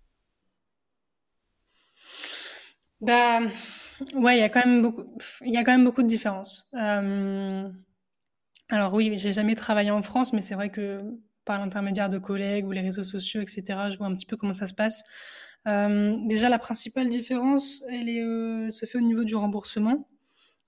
Bah, 3.02 3.42
ouais, 4.16 4.38
il 4.38 4.40
y 4.40 4.44
a 4.44 4.50
quand 4.50 4.66
même 4.66 4.82
beaucoup, 4.82 5.04
il 5.42 5.52
y 5.52 5.58
a 5.58 5.64
quand 5.64 5.72
même 5.72 5.86
beaucoup 5.86 6.04
de 6.04 6.08
différences. 6.08 6.70
alors 8.70 8.94
oui, 8.94 9.18
j'ai 9.18 9.34
jamais 9.34 9.56
travaillé 9.56 9.92
en 9.92 10.02
France, 10.02 10.34
mais 10.34 10.42
c'est 10.42 10.56
vrai 10.56 10.70
que 10.70 11.02
par 11.46 11.60
l'intermédiaire 11.60 12.10
de 12.10 12.20
collègues 12.20 12.66
ou 12.68 12.72
les 12.72 12.82
réseaux 12.82 13.04
sociaux, 13.04 13.42
etc. 13.42 13.64
Je 13.92 13.98
vois 13.98 14.08
un 14.08 14.16
petit 14.16 14.26
peu 14.26 14.38
comment 14.38 14.54
ça 14.54 14.68
se 14.68 14.74
passe. 14.74 15.04
Euh, 15.68 16.18
déjà, 16.28 16.50
la 16.50 16.60
principale 16.60 17.10
différence, 17.10 17.84
elle 17.90 18.10
euh, 18.10 18.72
se 18.72 18.86
fait 18.86 18.98
au 18.98 19.02
niveau 19.02 19.24
du 19.24 19.36
remboursement 19.36 20.08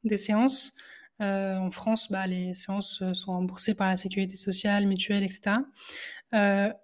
des 0.04 0.18
séances. 0.18 0.74
Euh, 1.22 1.56
en 1.58 1.72
France, 1.72 2.12
bah, 2.12 2.28
les 2.28 2.54
séances 2.54 3.04
sont 3.14 3.32
remboursées 3.32 3.76
par 3.76 3.88
la 3.88 3.98
sécurité 3.98 4.36
sociale, 4.36 4.88
mutuelle, 4.88 5.24
etc. 5.24 5.58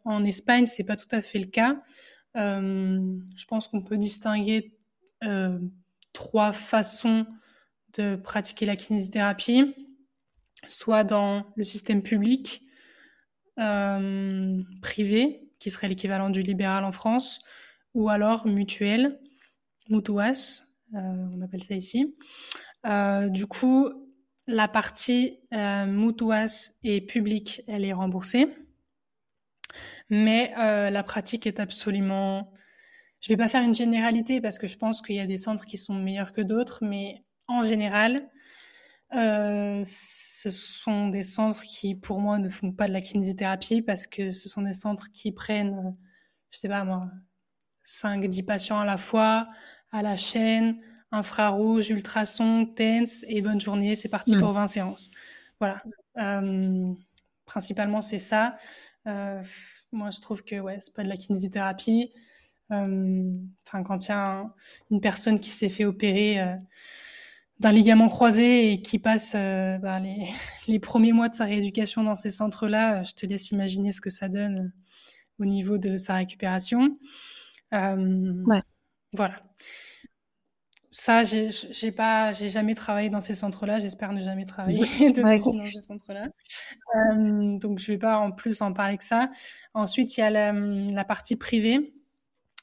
en 0.05 0.23
Espagne, 0.25 0.67
c'est 0.67 0.83
pas 0.83 0.95
tout 0.95 1.07
à 1.11 1.21
fait 1.21 1.39
le 1.39 1.47
cas. 1.47 1.81
je 2.35 3.45
pense 3.47 3.67
qu'on 3.67 3.81
peut 3.81 3.97
distinguer 3.97 4.78
trois 6.13 6.53
façons 6.53 7.25
de 7.97 8.15
pratiquer 8.15 8.65
la 8.65 8.75
kinésithérapie, 8.75 9.75
soit 10.67 11.03
dans 11.03 11.45
le 11.55 11.65
système 11.65 12.01
public, 12.01 12.63
euh, 13.59 14.61
privé, 14.81 15.49
qui 15.59 15.71
serait 15.71 15.87
l'équivalent 15.87 16.29
du 16.29 16.41
libéral 16.41 16.83
en 16.83 16.91
France, 16.91 17.39
ou 17.93 18.09
alors 18.09 18.47
mutuel, 18.47 19.19
mutuas, 19.89 20.63
euh, 20.95 20.99
on 21.35 21.41
appelle 21.41 21.63
ça 21.63 21.75
ici. 21.75 22.15
Euh, 22.85 23.27
du 23.27 23.45
coup, 23.47 23.89
la 24.47 24.67
partie 24.67 25.39
mutuas 25.51 26.71
et 26.83 27.01
publique, 27.01 27.61
elle 27.67 27.85
est 27.85 27.93
remboursée. 27.93 28.47
Mais 30.09 30.51
la 30.55 31.03
pratique 31.03 31.45
est 31.45 31.59
absolument... 31.59 32.51
Je 33.21 33.31
ne 33.31 33.37
vais 33.37 33.43
pas 33.43 33.49
faire 33.49 33.63
une 33.63 33.75
généralité 33.75 34.41
parce 34.41 34.57
que 34.57 34.67
je 34.67 34.77
pense 34.77 35.01
qu'il 35.01 35.15
y 35.15 35.19
a 35.19 35.25
des 35.25 35.37
centres 35.37 35.65
qui 35.65 35.77
sont 35.77 35.93
meilleurs 35.93 36.31
que 36.31 36.41
d'autres, 36.41 36.79
mais 36.81 37.23
en 37.47 37.63
général, 37.63 38.29
euh, 39.15 39.81
ce 39.83 40.49
sont 40.51 41.09
des 41.09 41.23
centres 41.23 41.63
qui, 41.63 41.95
pour 41.95 42.19
moi, 42.19 42.37
ne 42.37 42.49
font 42.49 42.71
pas 42.71 42.87
de 42.87 42.93
la 42.93 43.01
kinésithérapie 43.01 43.81
parce 43.81 44.05
que 44.07 44.31
ce 44.31 44.47
sont 44.47 44.61
des 44.61 44.73
centres 44.73 45.11
qui 45.11 45.31
prennent, 45.31 45.73
euh, 45.73 45.91
je 46.51 46.59
sais 46.59 46.69
pas 46.69 46.83
moi, 46.83 47.09
5-10 47.83 48.43
patients 48.43 48.79
à 48.79 48.85
la 48.85 48.97
fois, 48.97 49.47
à 49.91 50.03
la 50.03 50.15
chaîne, 50.15 50.79
infrarouge, 51.11 51.89
ultrason, 51.89 52.67
TENS, 52.67 53.25
et 53.27 53.41
bonne 53.41 53.59
journée, 53.59 53.95
c'est 53.95 54.09
parti 54.09 54.35
mmh. 54.35 54.39
pour 54.39 54.51
20 54.53 54.67
séances. 54.67 55.09
Voilà. 55.59 55.81
Euh, 56.17 56.93
principalement, 57.45 58.01
c'est 58.01 58.19
ça. 58.19 58.57
moi, 59.05 60.11
je 60.11 60.19
trouve 60.21 60.43
que 60.43 60.59
ouais, 60.59 60.77
c'est 60.81 60.93
pas 60.93 61.03
de 61.03 61.09
la 61.09 61.17
kinésithérapie. 61.17 62.13
Enfin, 62.69 63.83
quand 63.83 64.05
il 64.05 64.09
y 64.09 64.13
a 64.13 64.45
une 64.91 65.01
personne 65.01 65.39
qui 65.39 65.49
s'est 65.49 65.69
fait 65.69 65.85
opérer 65.85 66.59
d'un 67.59 67.71
ligament 67.73 68.07
croisé 68.07 68.71
et 68.71 68.81
qui 68.81 68.99
passe 68.99 69.33
euh, 69.35 69.77
bah, 69.77 69.99
les, 69.99 70.79
premiers 70.79 71.11
mois 71.11 71.29
de 71.29 71.35
sa 71.35 71.45
rééducation 71.45 72.03
dans 72.03 72.15
ces 72.15 72.31
centres-là, 72.31 73.03
je 73.03 73.11
te 73.13 73.25
laisse 73.25 73.51
imaginer 73.51 73.91
ce 73.91 74.01
que 74.01 74.09
ça 74.09 74.29
donne 74.29 74.57
euh, 74.59 75.43
au 75.43 75.45
niveau 75.45 75.77
de 75.77 75.97
sa 75.97 76.15
récupération. 76.15 76.97
Euh, 77.73 78.43
ouais. 78.45 78.61
Voilà. 79.13 79.35
Ça, 80.91 81.23
j'ai 81.23 81.91
pas, 81.91 82.33
j'ai 82.33 82.49
jamais 82.49 82.73
travaillé 82.73 83.09
dans 83.09 83.21
ces 83.21 83.35
centres-là. 83.35 83.79
J'espère 83.79 84.11
ne 84.11 84.21
jamais 84.21 84.45
travailler 84.45 84.79
dans 85.11 85.63
ces 85.63 85.81
centres-là. 85.81 86.29
donc, 87.59 87.79
je 87.79 87.91
vais 87.91 87.97
pas 87.97 88.17
en 88.17 88.31
plus 88.31 88.61
en 88.61 88.73
parler 88.73 88.97
que 88.97 89.03
ça. 89.03 89.29
Ensuite, 89.73 90.17
il 90.17 90.21
y 90.21 90.23
a 90.23 90.31
la, 90.31 90.51
la 90.51 91.05
partie 91.05 91.35
privée, 91.35 91.93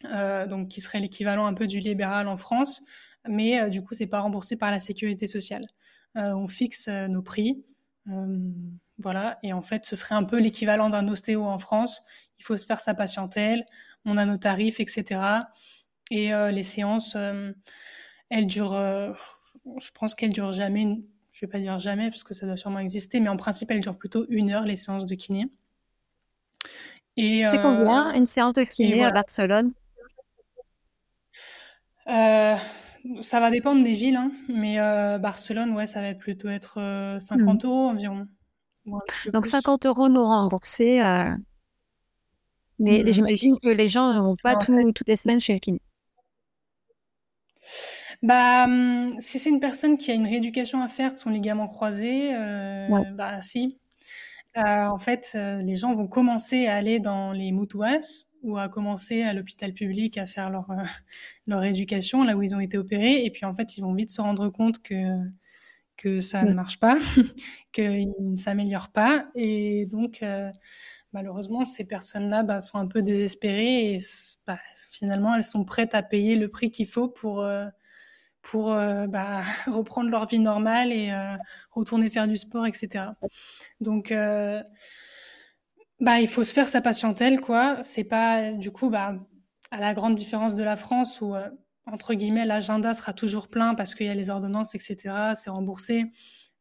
donc 0.04 0.68
qui 0.68 0.80
serait 0.80 1.00
l'équivalent 1.00 1.46
un 1.46 1.54
peu 1.54 1.66
du 1.66 1.78
libéral 1.78 2.28
en 2.28 2.36
France 2.36 2.82
mais 3.28 3.60
euh, 3.60 3.68
du 3.68 3.82
coup, 3.82 3.94
c'est 3.94 4.06
pas 4.06 4.20
remboursé 4.20 4.56
par 4.56 4.70
la 4.70 4.80
sécurité 4.80 5.26
sociale. 5.26 5.66
Euh, 6.16 6.32
on 6.34 6.48
fixe 6.48 6.88
euh, 6.88 7.08
nos 7.08 7.22
prix. 7.22 7.62
voilà, 8.98 9.38
et 9.42 9.52
en 9.52 9.62
fait, 9.62 9.84
ce 9.84 9.96
serait 9.96 10.14
un 10.14 10.24
peu 10.24 10.38
l'équivalent 10.38 10.90
d'un 10.90 11.08
ostéo 11.08 11.44
en 11.44 11.58
France. 11.58 12.02
Il 12.38 12.44
faut 12.44 12.56
se 12.56 12.64
faire 12.64 12.80
sa 12.80 12.94
patientèle, 12.94 13.64
on 14.04 14.16
a 14.16 14.24
nos 14.24 14.36
tarifs, 14.36 14.80
etc. 14.80 15.20
Et 16.12 16.30
les 16.30 16.62
séances, 16.62 17.16
elles 18.30 18.46
durent, 18.46 18.78
je 18.78 19.90
pense 19.92 20.14
qu'elles 20.14 20.32
durent 20.32 20.52
jamais, 20.52 20.86
je 21.32 21.44
vais 21.44 21.50
pas 21.50 21.58
dire 21.58 21.80
jamais 21.80 22.10
parce 22.10 22.22
que 22.22 22.32
ça 22.32 22.46
doit 22.46 22.56
sûrement 22.56 22.78
exister, 22.78 23.18
mais 23.18 23.28
en 23.28 23.36
principe, 23.36 23.72
elles 23.72 23.80
durent 23.80 23.98
plutôt 23.98 24.24
une 24.28 24.50
heure, 24.50 24.62
les 24.62 24.76
séances 24.76 25.04
de 25.04 25.16
kiné. 25.16 25.50
C'est 27.16 27.60
combien 27.60 28.14
une 28.14 28.26
séance 28.26 28.52
de 28.52 28.62
kiné 28.62 29.04
à 29.04 29.10
Barcelone? 29.10 29.72
Ça 32.06 33.40
va 33.40 33.50
dépendre 33.50 33.82
des 33.82 33.94
villes, 33.94 34.16
hein, 34.16 34.32
mais 34.48 34.80
euh, 34.80 35.18
Barcelone, 35.18 35.72
ouais, 35.72 35.86
ça 35.86 36.00
va 36.00 36.14
plutôt 36.14 36.48
être 36.48 36.74
50 37.20 37.64
euh, 37.64 37.68
euros 37.68 37.88
environ. 37.88 38.26
Donc 39.32 39.46
50 39.46 39.86
euros 39.86 40.08
nous 40.08 40.24
remboursés. 40.24 41.00
Euh, 41.00 41.30
mais 42.78 43.02
mmh. 43.02 43.12
j'imagine 43.12 43.56
que 43.60 43.68
les 43.68 43.88
gens 43.88 44.12
n'ont 44.12 44.34
pas 44.42 44.56
tout, 44.56 44.74
toutes 44.92 45.08
les 45.08 45.16
semaines 45.16 45.40
chez 45.40 45.54
le 45.54 45.58
kiné. 45.58 45.80
Bah, 48.22 48.64
hum, 48.64 49.10
si 49.18 49.38
c'est 49.38 49.50
une 49.50 49.60
personne 49.60 49.98
qui 49.98 50.10
a 50.10 50.14
une 50.14 50.26
rééducation 50.26 50.82
à 50.82 50.88
faire 50.88 51.14
de 51.14 51.18
son 51.18 51.30
ligament 51.30 51.66
croisé, 51.66 52.32
bah 53.14 53.42
si. 53.42 53.78
en 54.54 54.98
fait, 54.98 55.32
les 55.34 55.76
gens 55.76 55.94
vont 55.94 56.06
commencer 56.06 56.66
à 56.66 56.76
aller 56.76 57.00
dans 57.00 57.32
les 57.32 57.50
moutouas 57.50 58.26
ou 58.46 58.56
à 58.58 58.68
commencer 58.68 59.22
à 59.22 59.32
l'hôpital 59.34 59.72
public 59.74 60.16
à 60.18 60.26
faire 60.26 60.50
leur, 60.50 60.70
euh, 60.70 60.76
leur 61.46 61.64
éducation, 61.64 62.24
là 62.24 62.36
où 62.36 62.42
ils 62.42 62.54
ont 62.54 62.60
été 62.60 62.78
opérés. 62.78 63.24
Et 63.24 63.30
puis 63.30 63.44
en 63.44 63.52
fait, 63.52 63.76
ils 63.76 63.82
vont 63.82 63.92
vite 63.92 64.10
se 64.10 64.20
rendre 64.20 64.48
compte 64.48 64.82
que, 64.82 65.18
que 65.96 66.20
ça 66.20 66.44
ne 66.44 66.54
marche 66.54 66.78
pas, 66.78 66.96
qu'ils 67.72 68.12
ne 68.20 68.36
s'améliorent 68.36 68.92
pas. 68.92 69.26
Et 69.34 69.86
donc, 69.86 70.22
euh, 70.22 70.50
malheureusement, 71.12 71.64
ces 71.64 71.84
personnes-là 71.84 72.44
bah, 72.44 72.60
sont 72.60 72.78
un 72.78 72.86
peu 72.86 73.02
désespérées 73.02 73.94
et 73.94 73.98
bah, 74.46 74.60
finalement, 74.90 75.34
elles 75.34 75.44
sont 75.44 75.64
prêtes 75.64 75.94
à 75.94 76.02
payer 76.02 76.36
le 76.36 76.48
prix 76.48 76.70
qu'il 76.70 76.86
faut 76.86 77.08
pour, 77.08 77.42
euh, 77.42 77.66
pour 78.42 78.66
bah, 78.68 79.42
reprendre 79.66 80.08
leur 80.08 80.26
vie 80.26 80.38
normale 80.38 80.92
et 80.92 81.10
retourner 81.72 82.08
faire 82.10 82.28
du 82.28 82.36
sport, 82.36 82.64
etc. 82.64 83.06
Donc, 83.80 84.12
bah, 86.00 86.20
il 86.20 86.28
faut 86.28 86.44
se 86.44 86.52
faire 86.52 86.68
sa 86.68 86.80
patientèle, 86.80 87.40
quoi. 87.40 87.82
C'est 87.82 88.04
pas, 88.04 88.52
du 88.52 88.70
coup, 88.70 88.90
bah, 88.90 89.14
à 89.70 89.78
la 89.78 89.94
grande 89.94 90.14
différence 90.14 90.54
de 90.54 90.62
la 90.62 90.76
France 90.76 91.20
où, 91.20 91.34
euh, 91.34 91.48
entre 91.86 92.14
guillemets, 92.14 92.44
l'agenda 92.44 92.94
sera 92.94 93.12
toujours 93.14 93.48
plein 93.48 93.74
parce 93.74 93.94
qu'il 93.94 94.06
y 94.06 94.10
a 94.10 94.14
les 94.14 94.30
ordonnances, 94.30 94.74
etc. 94.74 95.34
C'est 95.34 95.50
remboursé. 95.50 96.04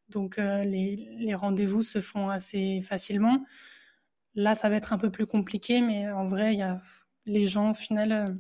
Donc, 0.10 0.40
euh, 0.40 0.64
les, 0.64 1.34
rendez-vous 1.36 1.82
se 1.82 2.00
font 2.02 2.30
assez 2.30 2.82
facilement. 2.82 3.38
Là, 4.36 4.56
ça 4.56 4.70
va 4.70 4.76
être 4.78 4.94
un 4.94 4.98
peu 4.98 5.12
plus 5.12 5.26
compliqué, 5.26 5.82
mais 5.82 6.10
en 6.12 6.28
vrai, 6.28 6.56
y 6.56 6.62
a, 6.62 6.80
les 7.26 7.48
gens, 7.48 7.72
au 7.72 7.74
final, 7.74 8.12
euh, 8.12 8.34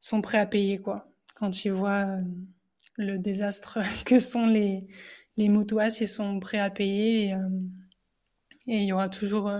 sont 0.00 0.20
prêts 0.22 0.38
à 0.38 0.46
payer, 0.46 0.78
quoi. 0.78 1.08
Quand 1.36 1.64
ils 1.64 1.72
voient 1.72 2.18
le 2.96 3.18
désastre 3.18 3.80
que 4.04 4.18
sont 4.18 4.46
les, 4.46 4.80
les 5.36 5.48
moutouas, 5.48 5.98
ils 6.00 6.08
sont 6.08 6.40
prêts 6.40 6.58
à 6.58 6.70
payer 6.70 7.34
et 8.66 8.76
il 8.78 8.84
y 8.84 8.92
aura 8.92 9.08
toujours 9.08 9.50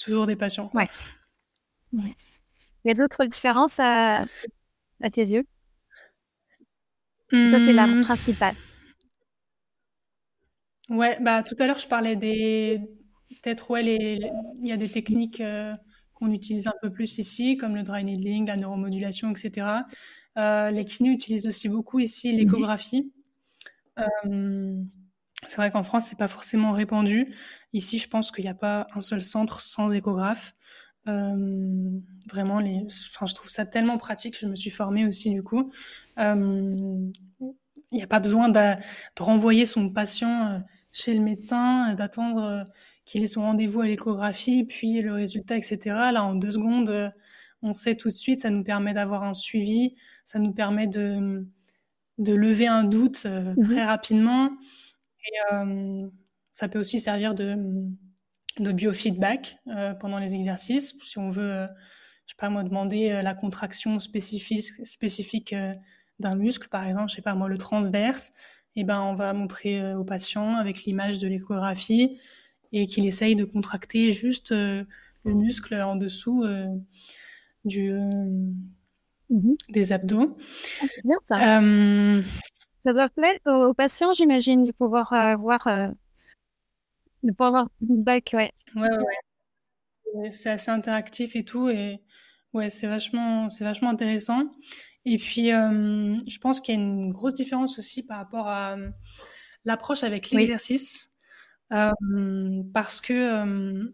toujours 0.00 0.26
des 0.26 0.36
patients. 0.36 0.70
Ouais. 0.74 0.88
Il 1.92 2.14
y 2.84 2.90
a 2.90 2.94
d'autres 2.94 3.24
différences 3.26 3.78
à, 3.78 4.20
tes 5.12 5.26
yeux? 5.26 5.44
Ça, 7.30 7.60
c'est 7.60 7.72
l'arme 7.72 8.00
Mmh. 8.00 8.02
principale. 8.02 8.56
Ouais, 10.88 11.16
bah, 11.20 11.42
tout 11.44 11.54
à 11.60 11.66
l'heure, 11.66 11.78
je 11.78 11.86
parlais 11.86 12.16
des 12.16 12.80
peut-être, 13.42 13.70
ouais, 13.70 13.82
les 13.82 14.20
il 14.60 14.68
y 14.68 14.72
a 14.72 14.76
des 14.76 14.88
techniques, 14.88 15.40
heu, 15.40 15.72
qu'on 16.14 16.32
utilise 16.32 16.66
un 16.66 16.74
peu 16.82 16.90
plus 16.90 17.18
ici, 17.18 17.56
comme 17.56 17.76
le 17.76 17.84
dry 17.84 18.02
needling, 18.04 18.46
la 18.46 18.56
neuromodulation 18.56 19.30
et 19.32 19.36
cetera. 19.36 19.82
Heu, 20.36 20.70
les 20.72 20.84
kinés 20.84 21.10
utilisent 21.10 21.46
aussi 21.46 21.68
beaucoup 21.68 22.00
ici 22.00 22.32
l'échographie. 22.32 23.12
Hem, 23.96 24.88
c'est 25.46 25.56
vrai 25.56 25.70
qu'en 25.70 25.82
France, 25.82 26.06
c'est 26.08 26.18
pas 26.18 26.28
forcément 26.28 26.72
répandu. 26.72 27.34
Ici, 27.72 27.98
je 27.98 28.08
pense 28.08 28.30
qu'il 28.30 28.44
y 28.44 28.48
a 28.48 28.54
pas 28.54 28.86
un 28.94 29.00
seul 29.00 29.22
centre 29.22 29.60
sans 29.60 29.90
échographe. 29.92 30.54
Hem, 31.06 32.02
vraiment 32.30 32.60
les 32.60 32.82
enfin, 33.12 33.26
je 33.26 33.34
trouve 33.34 33.50
ça 33.50 33.66
tellement 33.66 33.98
pratique. 33.98 34.38
Je 34.38 34.46
me 34.46 34.56
suis 34.56 34.70
formée 34.70 35.06
aussi 35.06 35.30
du 35.32 35.42
coup. 35.42 35.72
Hem, 36.18 37.12
il 37.92 37.98
y 37.98 38.02
a 38.02 38.06
pas 38.06 38.20
besoin 38.20 38.48
de 38.48 38.74
de 38.76 39.22
renvoyer 39.22 39.66
son 39.66 39.90
patient, 39.90 40.58
heu, 40.58 40.62
chez 40.92 41.14
le 41.14 41.20
médecin, 41.20 41.94
d'attendre, 41.94 42.66
qu'il 43.04 43.22
ait 43.24 43.26
son 43.26 43.42
rendez-vous 43.42 43.80
à 43.82 43.86
l'échographie, 43.86 44.64
puis 44.64 45.00
le 45.02 45.12
résultat 45.14 45.56
et 45.58 45.62
cetera. 45.62 46.12
Là, 46.12 46.24
en 46.24 46.34
2 46.34 46.50
secondes, 46.52 47.10
on 47.62 47.72
sait 47.72 47.96
tout 47.96 48.08
de 48.08 48.14
suite. 48.14 48.40
Ça 48.42 48.50
nous 48.50 48.64
permet 48.64 48.94
d'avoir 48.94 49.24
un 49.24 49.34
suivi, 49.34 49.96
ça 50.24 50.38
nous 50.38 50.52
permet 50.52 50.86
de 50.86 51.46
de 52.18 52.34
lever 52.34 52.66
un 52.68 52.84
doute, 52.84 53.26
Mmh 53.56 53.64
très 53.64 53.84
rapidement 53.84 54.50
et 55.26 55.54
hem, 55.54 56.10
ça 56.52 56.68
peut 56.68 56.78
aussi 56.78 57.00
servir 57.00 57.34
de, 57.34 57.56
de 58.58 58.72
biofeedback, 58.72 59.58
heu, 59.68 59.94
pendant 60.00 60.18
les 60.18 60.34
exercices. 60.34 60.94
Si 61.04 61.18
on 61.18 61.30
veut, 61.30 61.50
heu, 61.52 61.66
je 62.26 62.32
sais 62.32 62.36
pas 62.38 62.50
moi, 62.50 62.62
demander, 62.62 63.10
heu, 63.10 63.22
la 63.22 63.34
contraction 63.34 63.98
spécifique 64.00 65.54
d'un 66.18 66.34
muscle, 66.34 66.68
par 66.68 66.86
exemple, 66.86 67.10
je 67.10 67.16
sais 67.16 67.22
pas 67.22 67.34
moi, 67.34 67.48
le 67.48 67.58
transverse 67.58 68.32
et 68.76 68.84
ben, 68.84 69.00
on 69.00 69.14
va 69.14 69.32
montrer, 69.32 69.94
au 69.94 70.04
patient 70.04 70.54
avec 70.56 70.84
l'image 70.84 71.18
de 71.18 71.26
l'échographie 71.26 72.20
et 72.72 72.86
qu'il 72.86 73.04
essaye 73.06 73.34
de 73.34 73.44
contracter 73.44 74.12
juste, 74.12 74.52
le 74.52 74.86
muscle 75.24 75.74
en 75.74 75.96
dessous, 75.96 76.44
du, 77.64 77.92
Mmh 79.30 79.54
des 79.68 79.92
abdos. 79.92 80.36
Ah, 80.80 80.86
c'est 80.92 81.04
bien 81.04 81.16
ça. 81.24 81.60
Ça 82.82 82.94
doit 82.94 83.10
plaire 83.10 83.38
aux 83.44 83.74
patients, 83.74 84.14
j'imagine, 84.14 84.64
de 84.64 84.72
pouvoir, 84.72 85.12
heu, 85.12 85.36
voir, 85.36 85.66
heu, 85.66 85.92
de 87.22 87.30
pouvoir 87.32 87.48
avoir 87.48 87.68
feedback, 87.78 88.30
ouais. 88.32 88.52
ouais, 88.74 88.88
ouais. 90.14 90.30
C'est 90.30 90.48
assez 90.50 90.70
interactif 90.70 91.36
et 91.36 91.44
tout 91.44 91.68
et 91.68 92.00
ouais, 92.54 92.70
c'est 92.70 92.86
vachement 92.86 93.50
c'est 93.50 93.64
vachement 93.64 93.90
intéressant 93.90 94.44
et 95.04 95.18
puis, 95.18 95.50
je 95.50 96.38
pense 96.40 96.60
qu'il 96.60 96.74
y 96.74 96.78
a 96.78 96.80
une 96.80 97.12
grosse 97.12 97.34
différence 97.34 97.78
aussi 97.78 98.04
par 98.04 98.18
rapport 98.18 98.48
à, 98.48 98.76
l'approche 99.64 100.04
avec 100.04 100.28
Oui. 100.32 100.38
l'exercice, 100.38 101.10
parce 101.70 103.00
que, 103.00 103.92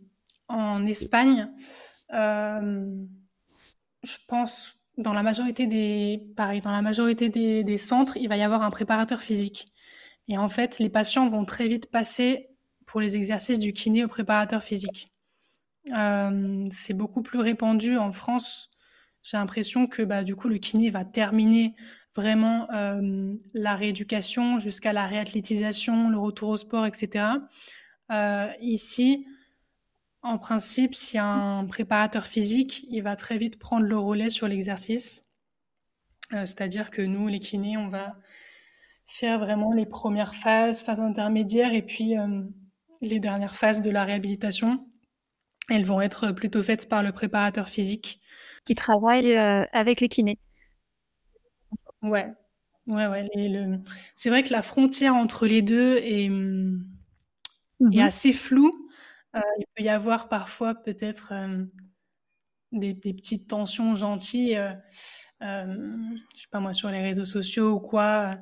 en 0.49 0.87
Espagne, 0.87 1.49
je 2.11 3.07
pense 4.29 4.76
dans 4.99 5.13
la 5.13 5.23
majorité 5.23 5.67
des 5.67 6.23
dans 6.37 6.71
la 6.71 6.83
majorité 6.83 7.29
des 7.29 7.79
centres, 7.79 8.17
il 8.17 8.29
va 8.29 8.37
y 8.37 8.43
avoir 8.43 8.63
un 8.63 8.71
préparateur 8.71 9.21
physique 9.21 9.73
et 10.29 10.39
en 10.39 10.49
fait, 10.49 10.79
les 10.79 10.89
patients 10.89 11.29
vont 11.29 11.45
très 11.45 11.69
vite 11.69 11.91
passer 11.91 12.49
pour 12.85 13.01
les 13.01 13.17
exercices 13.17 13.59
du 13.59 13.73
kiné 13.73 14.05
au 14.05 14.09
préparateur 14.09 14.63
physique. 14.63 15.09
Euh, 15.93 16.65
c'est 16.71 16.95
beaucoup 16.95 17.23
plus 17.23 17.39
répandu 17.39 17.97
en 17.97 18.11
France. 18.11 18.71
J'ai 19.23 19.37
l'impression 19.37 19.87
que 19.87 20.03
bah, 20.03 20.25
du 20.25 20.35
coup, 20.35 20.49
le 20.49 20.59
kiné 20.59 20.91
va 20.91 21.05
terminer 21.05 21.75
vraiment 22.15 22.69
euh, 22.73 23.35
la 23.55 23.77
rééducation 23.77 24.59
jusqu'à 24.59 24.93
la 24.93 25.07
réathlétisation, 25.07 26.09
le 26.09 26.19
retour 26.19 26.51
au 26.51 26.57
sport, 26.57 26.87
etc. 26.87 27.27
Euh, 28.11 28.49
ici, 28.61 29.27
en 30.27 30.39
principe, 30.39 30.95
s'il 30.95 31.17
y 31.17 31.21
a 31.21 31.27
un 31.27 31.65
préparateur 31.67 32.27
physique, 32.27 32.87
il 32.91 33.03
va 33.03 33.17
très 33.17 33.39
vite 33.39 33.59
prendre 33.59 33.87
le 33.87 33.99
relais 33.99 34.31
sur 34.31 34.49
l'exercice. 34.49 35.23
Euh, 36.33 36.47
C'est-à-dire 36.47 36.91
que 36.91 37.03
nous, 37.03 37.29
les 37.29 37.41
kinés, 37.41 37.77
on 37.77 37.89
va 37.89 38.17
faire 39.07 39.39
vraiment 39.39 39.73
les 39.73 39.87
premières 39.87 40.35
phases, 40.35 40.83
phases 40.83 41.01
intermédiaires, 41.01 41.75
et 41.75 41.83
puis 41.83 42.19
euh, 42.19 42.43
les 43.03 43.21
dernières 43.21 43.55
phases 43.55 43.81
de 43.81 43.91
la 43.91 44.05
réhabilitation. 44.05 44.87
Elles 45.71 45.85
vont 45.85 46.01
être 46.01 46.33
plutôt 46.33 46.63
faites 46.63 46.89
par 46.89 47.03
le 47.03 47.13
préparateur 47.13 47.69
physique. 47.69 48.21
Qui 48.65 48.75
travaille, 48.75 49.33
heu, 49.33 49.67
avec 49.73 50.01
les 50.01 50.09
kinés. 50.09 50.39
Ouais, 52.03 52.33
ouais, 52.87 53.07
ouais. 53.07 53.29
Le... 53.35 53.79
C'est 54.15 54.31
vrai 54.31 54.43
que 54.43 54.53
la 54.53 54.63
frontière 54.63 55.15
entre 55.15 55.47
les 55.47 55.63
deux 55.63 55.99
est, 55.99 56.29
mmh, 56.29 56.85
est 57.93 58.01
Mmh 58.01 58.01
assez 58.01 58.33
floue. 58.33 58.86
Euh, 59.37 59.41
il 59.59 59.65
peut 59.75 59.83
y 59.83 59.89
avoir 59.89 60.29
parfois 60.29 60.75
peut-être 60.75 61.33
euh, 61.33 61.65
des, 62.73 62.95
des, 62.95 63.15
petites 63.15 63.49
tensions 63.49 63.95
gentilles, 63.95 64.57
euh, 64.57 64.75
je 65.43 66.41
sais 66.41 66.49
pas 66.51 66.61
moi, 66.61 66.73
sur 66.73 66.91
les 66.91 67.01
réseaux 67.01 67.25
sociaux 67.25 67.73
ou 67.73 67.81
quoi, 67.81 68.39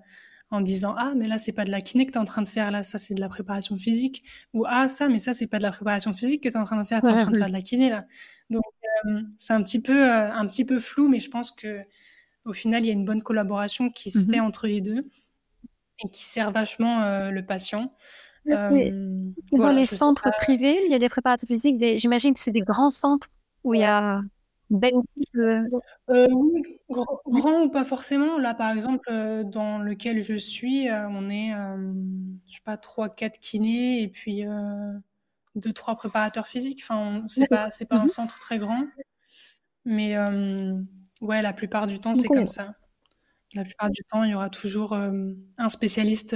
en 0.50 0.60
disant 0.60 0.94
Ah, 0.96 1.12
mais 1.16 1.26
là, 1.26 1.38
c'est 1.38 1.52
pas 1.52 1.64
de 1.64 1.70
la 1.70 1.80
kiné 1.80 2.06
que 2.06 2.12
tu 2.12 2.18
es 2.18 2.20
en 2.20 2.24
train 2.24 2.42
de 2.42 2.48
faire, 2.48 2.70
là, 2.70 2.82
ça, 2.82 2.98
c'est 2.98 3.14
de 3.14 3.20
la 3.20 3.28
préparation 3.28 3.76
physique. 3.76 4.24
Ou 4.52 4.64
Ah, 4.66 4.88
ça, 4.88 5.08
mais 5.08 5.18
ça, 5.18 5.34
c'est 5.34 5.46
pas 5.46 5.58
de 5.58 5.64
la 5.64 5.72
préparation 5.72 6.12
physique 6.12 6.42
que 6.42 6.48
tu 6.48 6.54
es 6.54 6.58
en 6.58 6.64
train 6.64 6.80
de 6.80 6.86
faire, 6.86 7.02
tu 7.02 7.08
es 7.08 7.12
en 7.12 7.22
train 7.22 7.30
de 7.30 7.36
faire 7.38 7.48
de 7.48 7.52
la 7.52 7.62
kiné, 7.62 7.90
là. 7.90 8.06
Donc, 8.50 8.62
c'est 9.38 9.52
un, 9.52 9.62
petit 9.62 9.82
peu, 9.82 10.10
un 10.10 10.46
petit 10.46 10.64
peu 10.64 10.78
flou, 10.78 11.08
mais 11.08 11.20
je 11.20 11.28
pense 11.28 11.50
que 11.50 11.84
au 12.44 12.52
final, 12.52 12.84
il 12.84 12.86
y 12.86 12.90
a 12.90 12.92
une 12.92 13.04
bonne 13.04 13.22
collaboration 13.22 13.90
qui 13.90 14.10
se 14.10 14.18
mmh 14.18 14.30
fait 14.30 14.40
entre 14.40 14.66
les 14.66 14.80
deux 14.80 15.08
et 16.04 16.08
qui 16.10 16.22
sert 16.22 16.50
vachement 16.50 17.02
euh, 17.02 17.30
le 17.30 17.44
patient. 17.44 17.94
Euh, 18.46 19.30
dans 19.52 19.72
les 19.72 19.86
centres 19.86 20.30
privés, 20.38 20.78
il 20.84 20.92
y 20.92 20.94
a 20.94 20.98
des 20.98 21.08
préparateurs 21.08 21.46
physiques, 21.46 21.78
des... 21.78 21.98
j'imagine 21.98 22.34
que 22.34 22.40
c'est 22.40 22.50
des 22.50 22.60
grands 22.60 22.90
centres 22.90 23.28
où 23.62 23.70
ouais. 23.70 23.78
il 23.78 23.80
y 23.80 23.84
a 23.84 24.20
belle 24.70 24.94
euh, 25.36 25.62
euh, 26.10 26.28
oui, 26.30 26.62
grand, 26.88 27.20
grand, 27.26 27.62
ou 27.62 27.70
pas 27.70 27.84
forcément. 27.84 28.38
Là, 28.38 28.54
par 28.54 28.70
exemple, 28.70 29.08
euh, 29.10 29.44
dans 29.44 29.78
lequel 29.78 30.22
je 30.22 30.34
suis, 30.34 30.88
euh, 30.88 31.08
on 31.08 31.30
est, 31.30 31.52
je 32.48 32.54
sais 32.54 32.62
pas, 32.64 32.76
3-4 32.76 33.38
kinés 33.38 34.02
et 34.02 34.08
puis 34.08 34.44
2-3 35.56 35.96
préparateurs 35.96 36.46
physiques. 36.46 36.80
Enfin, 36.82 37.24
c'est 37.26 37.48
pas, 37.48 37.70
pas 37.88 37.96
un 37.96 38.08
centre 38.08 38.38
très 38.38 38.58
grand. 38.58 38.84
Mais 39.84 40.16
ouais, 41.20 41.42
la 41.42 41.52
plupart 41.52 41.86
du 41.86 42.00
temps, 42.00 42.14
c'est 42.14 42.28
comme 42.28 42.48
ça. 42.48 42.74
La 43.54 43.64
plupart 43.64 43.90
du 43.90 44.02
temps, 44.04 44.24
il 44.24 44.32
y 44.32 44.34
aura 44.34 44.50
toujours 44.50 44.94
un 44.94 45.68
spécialiste 45.68 46.34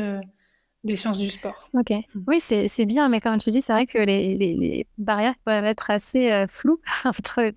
des 0.89 0.97
sciences 0.97 1.19
du 1.19 1.29
sport. 1.29 1.69
Ok. 1.75 1.91
Mmh. 1.91 2.21
Oui, 2.27 2.41
c'est 2.41 2.87
bien, 2.87 3.09
mais 3.09 3.21
comme 3.21 3.39
tu 3.39 3.51
dis, 3.51 3.63
c'est 3.63 3.73
vrai 3.73 3.87
que 3.87 3.99
les, 3.99 4.37
les, 4.37 4.55
les, 4.55 4.87
barrières 4.99 5.35
peuvent 5.45 5.65
être 5.65 5.91
assez 5.91 6.33
euh, 6.33 6.47
floues 6.49 6.81
entre 7.05 7.53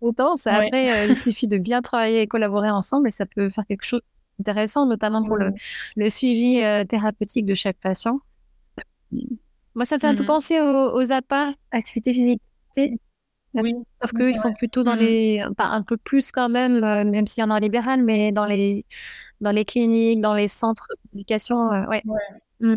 compétences. 0.00 0.46
Après, 0.46 0.70
ouais. 0.72 0.90
euh, 0.90 1.06
il 1.10 1.16
suffit 1.16 1.48
de 1.48 1.58
bien 1.58 1.82
travailler 1.82 2.22
et 2.22 2.26
collaborer 2.26 2.70
ensemble 2.70 3.08
et 3.08 3.10
ça 3.10 3.26
peut 3.26 3.50
faire 3.50 3.66
quelque 3.66 3.84
chose 3.84 4.00
d'intéressant, 4.38 4.86
notamment 4.86 5.22
pour 5.22 5.36
le, 5.36 5.52
le, 5.96 6.10
suivi 6.10 6.62
euh, 6.62 6.84
thérapeutique 6.84 7.46
de 7.46 7.54
chaque 7.54 7.76
patient. 7.76 8.20
Moi, 9.74 9.84
ça 9.84 9.96
me 9.96 10.00
fait 10.00 10.12
mmh. 10.12 10.16
tout 10.16 10.26
penser 10.26 10.60
aux, 10.60 10.94
aux 10.94 11.12
APA, 11.12 11.52
activités 11.70 12.14
physiques. 12.14 12.42
Oui. 13.54 13.72
Sauf 14.02 14.12
qu'eux, 14.12 14.30
ils 14.30 14.36
sont 14.36 14.52
plutôt 14.52 14.82
dans 14.82 14.96
les, 14.96 15.44
pas 15.56 15.66
un 15.66 15.82
peu 15.82 15.96
plus 15.96 16.32
quand 16.32 16.48
même, 16.48 16.80
même 16.80 17.26
s'il 17.28 17.40
y 17.40 17.44
en 17.44 17.50
a 17.50 17.54
en 17.54 17.58
libéral, 17.58 18.02
mais 18.02 18.32
dans 18.32 18.46
les, 18.46 18.84
dans 19.44 19.52
les 19.52 19.64
cliniques, 19.64 20.20
dans 20.20 20.34
les 20.34 20.48
centres 20.48 20.88
d'éducation, 21.12 21.72
euh, 21.72 21.86
ouais. 21.86 22.02
ouais. 22.04 22.20
Mm. 22.60 22.76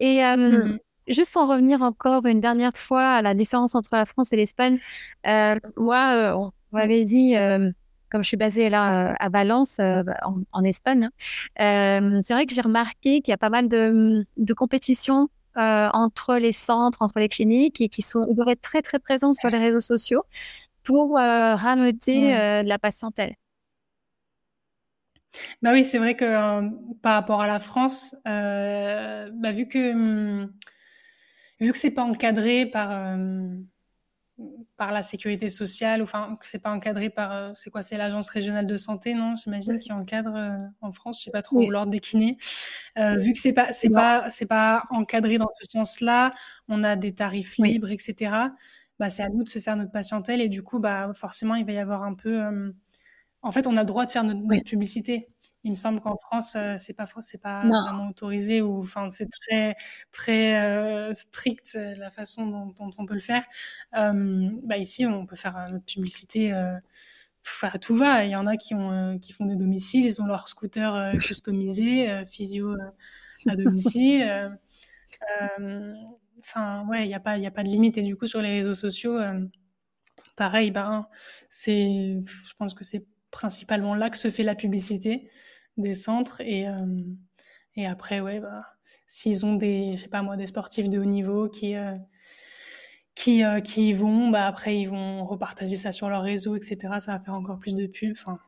Et 0.00 0.24
euh, 0.24 0.36
mm. 0.36 0.78
juste 1.06 1.32
pour 1.32 1.46
revenir 1.46 1.82
encore 1.82 2.26
une 2.26 2.40
dernière 2.40 2.76
fois 2.76 3.06
à 3.06 3.22
la 3.22 3.34
différence 3.34 3.74
entre 3.74 3.90
la 3.92 4.06
France 4.06 4.32
et 4.32 4.36
l'Espagne, 4.36 4.80
euh, 5.26 5.56
moi, 5.76 6.34
on 6.36 6.50
m'avait 6.76 7.04
dit, 7.04 7.34
comme 8.10 8.22
je 8.22 8.28
suis 8.28 8.36
basée 8.36 8.70
là 8.70 9.14
à 9.20 9.28
Valence, 9.28 9.78
en, 9.78 10.42
en, 10.52 10.64
Espagne, 10.64 11.10
c'est 11.56 12.30
vrai 12.30 12.46
que 12.46 12.54
j'ai 12.54 12.60
remarqué 12.62 13.20
qu'il 13.20 13.30
y 13.30 13.34
a 13.34 13.38
pas 13.38 13.50
mal 13.50 13.68
de, 13.68 14.26
de 14.36 14.54
compétitions 14.54 15.28
euh, 15.58 15.90
entre 15.92 16.36
les 16.36 16.52
centres, 16.52 17.02
entre 17.02 17.18
les 17.18 17.28
cliniques 17.28 17.82
et 17.82 17.90
qui 17.90 18.00
sont, 18.00 18.24
ils 18.30 18.34
doivent 18.34 18.48
être 18.48 18.62
très 18.62 18.80
très 18.80 18.98
présents 18.98 19.34
sur 19.34 19.50
les 19.50 19.58
réseaux 19.58 19.82
sociaux 19.82 20.24
pour 20.82 21.18
euh, 21.18 21.54
rameuter 21.56 22.34
euh, 22.34 22.62
la 22.62 22.78
patientèle. 22.78 23.34
Bah 25.62 25.72
oui, 25.72 25.84
c'est 25.84 25.98
vrai 25.98 26.16
que 26.16 26.24
euh, 26.24 26.68
par 27.02 27.14
rapport 27.14 27.40
à 27.40 27.46
la 27.46 27.58
France, 27.60 28.14
bah 28.24 29.52
vu 29.52 29.66
que 29.68 29.92
hum, 29.92 30.52
vu 31.60 31.72
que 31.72 31.78
c'est 31.78 31.90
pas 31.90 32.02
encadré 32.04 32.66
par 32.66 32.90
par 34.76 34.92
la 34.92 35.02
sécurité 35.02 35.48
sociale, 35.50 36.02
enfin 36.02 36.36
que 36.40 36.46
c'est 36.46 36.58
pas 36.58 36.70
encadré 36.70 37.10
par 37.10 37.54
c'est 37.56 37.70
quoi 37.70 37.82
c'est 37.82 37.98
l'agence 37.98 38.28
régionale 38.30 38.66
de 38.66 38.76
santé 38.76 39.14
non 39.14 39.36
j'imagine 39.36 39.78
qui 39.78 39.92
encadre 39.92 40.34
euh, 40.34 40.56
en 40.80 40.90
France 40.92 41.18
je 41.20 41.24
sais 41.24 41.30
pas 41.30 41.42
trop 41.42 41.58
Oui. 41.58 41.66
ou 41.66 41.70
l'ordre 41.70 41.92
des 41.92 42.00
kinés 42.00 42.38
euh, 42.98 43.16
vu 43.18 43.32
que 43.32 43.38
c'est 43.38 43.52
pas 43.52 43.72
c'est 43.72 43.90
pas 43.90 44.30
c'est 44.30 44.46
pas 44.46 44.84
encadré 44.90 45.38
dans 45.38 45.50
ce 45.60 45.68
sens-là 45.68 46.30
on 46.68 46.82
a 46.82 46.96
des 46.96 47.14
tarifs 47.14 47.58
libres 47.58 47.90
etc 47.90 48.34
bah 48.98 49.10
c'est 49.10 49.22
à 49.22 49.28
nous 49.28 49.44
de 49.44 49.48
se 49.48 49.58
faire 49.58 49.76
notre 49.76 49.92
patientèle 49.92 50.40
et 50.40 50.48
du 50.48 50.62
coup 50.62 50.78
bah 50.80 51.12
forcément 51.14 51.54
il 51.54 51.66
va 51.66 51.72
y 51.72 51.78
avoir 51.78 52.02
un 52.02 52.14
peu 52.14 52.42
euh, 52.42 52.72
en 53.42 53.52
fait 53.52 53.66
on 53.66 53.76
a 53.76 53.80
le 53.80 53.86
droit 53.86 54.06
de 54.06 54.10
faire 54.10 54.24
notre, 54.24 54.40
Oui. 54.44 54.62
publicité 54.62 55.28
Il 55.64 55.70
me 55.70 55.76
semble 55.76 56.00
qu'en 56.00 56.16
France, 56.16 56.56
c'est 56.78 56.94
pas 56.94 57.06
c'est 57.20 57.38
pas 57.40 57.62
vraiment 57.64 58.08
autorisé 58.08 58.62
ou 58.62 58.80
enfin 58.80 59.08
c'est 59.10 59.28
très 59.28 59.76
très 60.10 61.12
strict 61.14 61.78
la 61.96 62.10
façon 62.10 62.46
dont, 62.46 62.90
on 62.98 63.06
peut 63.06 63.14
le 63.14 63.20
faire. 63.20 63.44
bah 63.92 64.78
ici, 64.78 65.06
on 65.06 65.26
peut 65.26 65.36
faire 65.36 65.66
notre 65.70 65.84
publicité 65.84 66.52
Enfin, 67.44 67.70
tout 67.80 67.96
va. 67.96 68.24
Il 68.24 68.30
y 68.30 68.36
en 68.36 68.46
a 68.46 68.56
qui, 68.56 68.74
ont, 68.74 69.18
qui 69.18 69.32
font 69.32 69.46
des 69.46 69.56
domiciles, 69.56 70.04
ils 70.04 70.22
ont 70.22 70.26
leur 70.26 70.48
scooter 70.48 71.12
customisé, 71.20 72.24
physio 72.26 72.76
à 73.48 73.56
domicile. 73.56 74.58
Enfin, 76.38 76.86
ouais, 76.88 77.04
il 77.04 77.08
n'y 77.08 77.14
a, 77.14 77.20
pas, 77.20 77.38
y 77.38 77.46
a 77.46 77.50
pas 77.50 77.62
de 77.62 77.68
limite. 77.68 77.98
Et 77.98 78.02
du 78.02 78.16
coup, 78.16 78.26
sur 78.26 78.42
les 78.42 78.50
réseaux 78.58 78.74
sociaux, 78.74 79.18
pareil, 80.36 80.70
ben, 80.70 81.02
c'est, 81.50 82.18
je 82.26 82.54
pense 82.58 82.74
que 82.74 82.84
c'est 82.84 83.04
principalement 83.32 83.96
là 83.96 84.10
que 84.10 84.16
se 84.16 84.30
fait 84.30 84.44
la 84.44 84.54
publicité 84.54 85.28
des 85.76 85.94
centres. 85.94 86.40
Et, 86.42 86.68
euh, 86.68 87.02
et 87.74 87.86
après, 87.86 88.20
ouais, 88.20 88.38
bah, 88.38 88.64
s'ils 89.08 89.44
ont 89.44 89.56
des, 89.56 89.96
je 89.96 90.02
sais 90.02 90.08
pas 90.08 90.22
moi, 90.22 90.36
des 90.36 90.46
sportifs 90.46 90.88
de 90.88 91.00
haut 91.00 91.04
niveau 91.04 91.48
qui, 91.48 91.74
euh, 91.74 91.96
qui, 93.16 93.42
euh, 93.42 93.60
qui 93.60 93.88
y 93.88 93.92
vont, 93.92 94.30
bah, 94.30 94.46
après, 94.46 94.78
ils 94.78 94.88
vont 94.88 95.24
repartager 95.24 95.76
ça 95.76 95.90
sur 95.90 96.08
leur 96.08 96.22
réseau, 96.22 96.54
etc. 96.54 96.76
Ça 97.00 97.12
va 97.12 97.20
faire 97.20 97.34
encore 97.34 97.58
plus 97.58 97.74
de 97.74 97.86
pubs. 97.86 98.12
Enfin, 98.12 98.38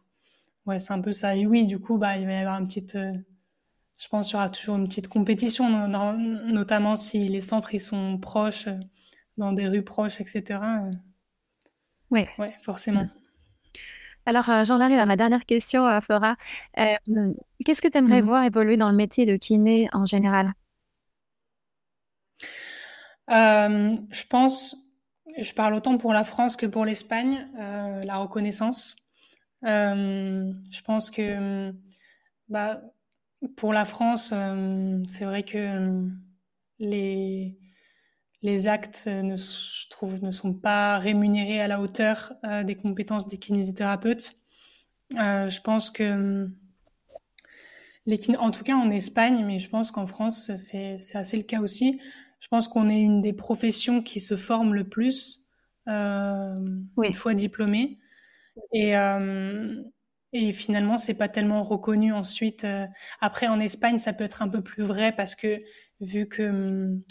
ouais, 0.66 0.78
c'est 0.78 0.92
un 0.92 1.00
peu 1.00 1.12
ça. 1.12 1.34
Et 1.34 1.46
oui, 1.46 1.66
du 1.66 1.80
coup, 1.80 1.98
bah, 1.98 2.16
il 2.16 2.26
va 2.26 2.32
y 2.34 2.36
avoir 2.36 2.60
une 2.60 2.68
petite. 2.68 2.96
je 2.96 4.08
pense 4.08 4.26
qu'il 4.26 4.34
y 4.34 4.36
aura 4.36 4.50
toujours 4.50 4.76
une 4.76 4.86
petite 4.86 5.08
compétition, 5.08 5.88
notamment 5.88 6.96
si 6.96 7.26
les 7.26 7.40
centres 7.40 7.74
ils 7.74 7.80
sont 7.80 8.18
proches, 8.18 8.68
dans 9.38 9.52
des 9.52 9.66
rues 9.66 9.82
proches, 9.82 10.20
etc. 10.20 10.60
Oui. 12.10 12.26
Ouais, 12.38 12.54
forcément. 12.62 13.08
Alors, 14.26 14.48
euh, 14.48 14.64
j'en 14.64 14.80
arrive 14.80 14.98
à 14.98 15.06
ma 15.06 15.16
dernière 15.16 15.44
question, 15.44 15.86
euh, 15.86 16.00
Flora. 16.00 16.36
Euh, 16.78 16.94
qu'est-ce 17.64 17.82
que 17.82 17.88
tu 17.88 17.98
aimerais 17.98 18.22
mmh 18.22 18.26
voir 18.26 18.44
évoluer 18.44 18.76
dans 18.76 18.90
le 18.90 18.96
métier 18.96 19.26
de 19.26 19.36
kiné 19.36 19.88
en 19.92 20.06
général? 20.06 20.52
je 23.28 24.26
pense, 24.28 24.76
je 25.38 25.52
parle 25.54 25.74
autant 25.74 25.96
pour 25.96 26.12
la 26.12 26.24
France 26.24 26.56
que 26.56 26.66
pour 26.66 26.84
l'Espagne, 26.84 27.48
la 27.56 28.16
reconnaissance. 28.18 28.96
je 29.62 30.82
pense 30.82 31.10
que 31.10 31.72
bah, 32.48 32.82
pour 33.56 33.72
la 33.72 33.84
France, 33.86 34.34
c'est 35.08 35.24
vrai 35.24 35.42
que 35.42 36.06
les, 36.78 37.56
les 38.44 38.68
actes, 38.68 39.04
euh, 39.06 39.22
ne, 39.22 39.36
je 39.36 39.88
trouve, 39.88 40.22
ne 40.22 40.30
sont 40.30 40.52
pas 40.52 40.98
rémunérés 40.98 41.60
à 41.60 41.66
la 41.66 41.80
hauteur 41.80 42.34
euh, 42.44 42.62
des 42.62 42.74
compétences 42.76 43.26
des 43.26 43.38
kinésithérapeutes. 43.38 44.34
Euh, 45.18 45.48
je 45.48 45.60
pense 45.62 45.90
que 45.90 46.46
les 48.04 48.20
en 48.38 48.50
tout 48.50 48.62
cas 48.62 48.76
en 48.76 48.90
Espagne, 48.90 49.46
mais 49.46 49.58
je 49.58 49.70
pense 49.70 49.90
qu'en 49.90 50.06
France, 50.06 50.54
c'est 50.56 50.98
assez 51.14 51.38
le 51.38 51.42
cas 51.42 51.60
aussi. 51.60 51.98
Je 52.38 52.48
pense 52.48 52.68
qu'on 52.68 52.90
est 52.90 53.00
une 53.00 53.22
des 53.22 53.32
professions 53.32 54.02
qui 54.02 54.20
se 54.20 54.36
forme 54.36 54.74
le 54.74 54.84
plus 54.86 55.40
une 55.86 57.14
fois 57.14 57.32
diplômé. 57.32 57.98
Et, 58.72 58.92
et 60.32 60.52
finalement, 60.52 60.98
c'est 60.98 61.14
pas 61.14 61.28
tellement 61.28 61.62
reconnu 61.62 62.12
ensuite. 62.12 62.66
après, 63.20 63.46
en 63.46 63.58
Espagne, 63.60 63.98
ça 63.98 64.12
peut 64.12 64.24
être 64.24 64.42
un 64.42 64.48
peu 64.48 64.62
plus 64.62 64.82
vrai 64.82 65.12
parce 65.12 65.34
que 65.34 65.62
vu 66.00 66.28
que 66.28 66.42
hum, 66.42 67.02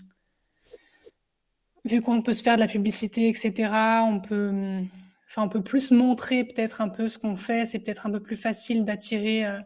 vu 1.85 2.01
qu'on 2.01 2.21
peut 2.21 2.33
se 2.33 2.43
faire 2.43 2.55
de 2.55 2.61
la 2.61 2.67
publicité, 2.67 3.27
etc., 3.27 3.73
on 4.07 4.19
peut, 4.19 4.81
enfin, 5.29 5.43
on 5.43 5.49
peut 5.49 5.63
plus 5.63 5.91
montrer 5.91 6.43
peut-être 6.43 6.81
un 6.81 6.89
peu 6.89 7.07
ce 7.07 7.17
qu'on 7.17 7.35
fait. 7.35 7.65
C'est 7.65 7.79
peut-être 7.79 8.05
un 8.05 8.11
peu 8.11 8.21
plus 8.21 8.35
facile 8.35 8.85
d'attirer 8.85 9.45
euh, 9.45 9.59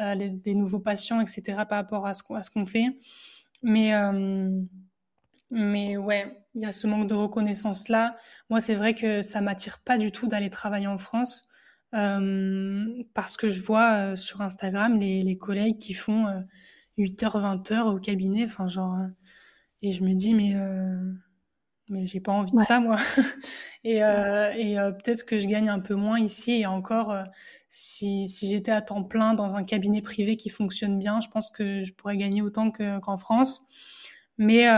euh, 0.00 0.14
des 0.16 0.54
nouveaux 0.54 0.80
patients, 0.80 1.20
etc., 1.20 1.42
par 1.68 1.78
rapport 1.78 2.06
à 2.06 2.14
ce 2.14 2.22
qu'on 2.22 2.66
fait. 2.66 2.86
Mais, 3.62 3.94
euh, 3.94 4.50
mais 5.50 5.96
ouais, 5.96 6.44
il 6.54 6.62
y 6.62 6.66
a 6.66 6.72
ce 6.72 6.86
manque 6.86 7.08
de 7.08 7.14
reconnaissance 7.14 7.88
là. 7.88 8.16
Moi, 8.50 8.60
c'est 8.60 8.74
vrai 8.74 8.94
que 8.94 9.22
ça 9.22 9.40
m'attire 9.40 9.78
pas 9.80 9.98
du 9.98 10.12
tout 10.12 10.28
d'aller 10.28 10.50
travailler 10.50 10.86
en 10.86 10.98
France. 10.98 11.48
parce 11.90 13.36
que 13.38 13.48
je 13.48 13.62
vois 13.62 14.14
sur 14.16 14.42
Instagram 14.42 14.98
les, 15.00 15.22
les, 15.22 15.38
collègues 15.38 15.78
qui 15.78 15.94
font 15.94 16.26
8h, 16.98 17.62
20h 17.64 17.94
au 17.94 17.98
cabinet, 17.98 18.44
enfin 18.44 18.68
genre, 18.68 18.98
et 19.80 19.92
je 19.92 20.02
me 20.04 20.14
dis 20.14 20.34
mais 20.34 20.54
mais 21.88 22.06
j'ai 22.06 22.20
pas 22.20 22.32
envie 22.32 22.52
de 22.52 22.62
ça 22.62 22.80
moi. 22.80 22.96
et, 23.84 24.02
euh, 24.04 24.52
et 24.52 24.78
euh, 24.78 24.92
peut-être 24.92 25.24
que 25.24 25.38
je 25.38 25.46
gagne 25.46 25.68
un 25.68 25.80
peu 25.80 25.94
moins 25.94 26.18
ici 26.20 26.52
et 26.52 26.66
encore 26.66 27.10
euh, 27.12 27.24
si, 27.68 28.28
si 28.28 28.48
j'étais 28.48 28.70
à 28.70 28.82
temps 28.82 29.04
plein 29.04 29.34
dans 29.34 29.54
un 29.54 29.64
cabinet 29.64 30.02
privé 30.02 30.36
qui 30.36 30.48
fonctionne 30.48 30.98
bien, 30.98 31.20
je 31.20 31.28
pense 31.28 31.50
que 31.50 31.82
je 31.82 31.92
pourrais 31.92 32.16
gagner 32.16 32.42
autant 32.42 32.70
qu'en 32.70 33.16
France. 33.16 33.62
Mais 34.38 34.68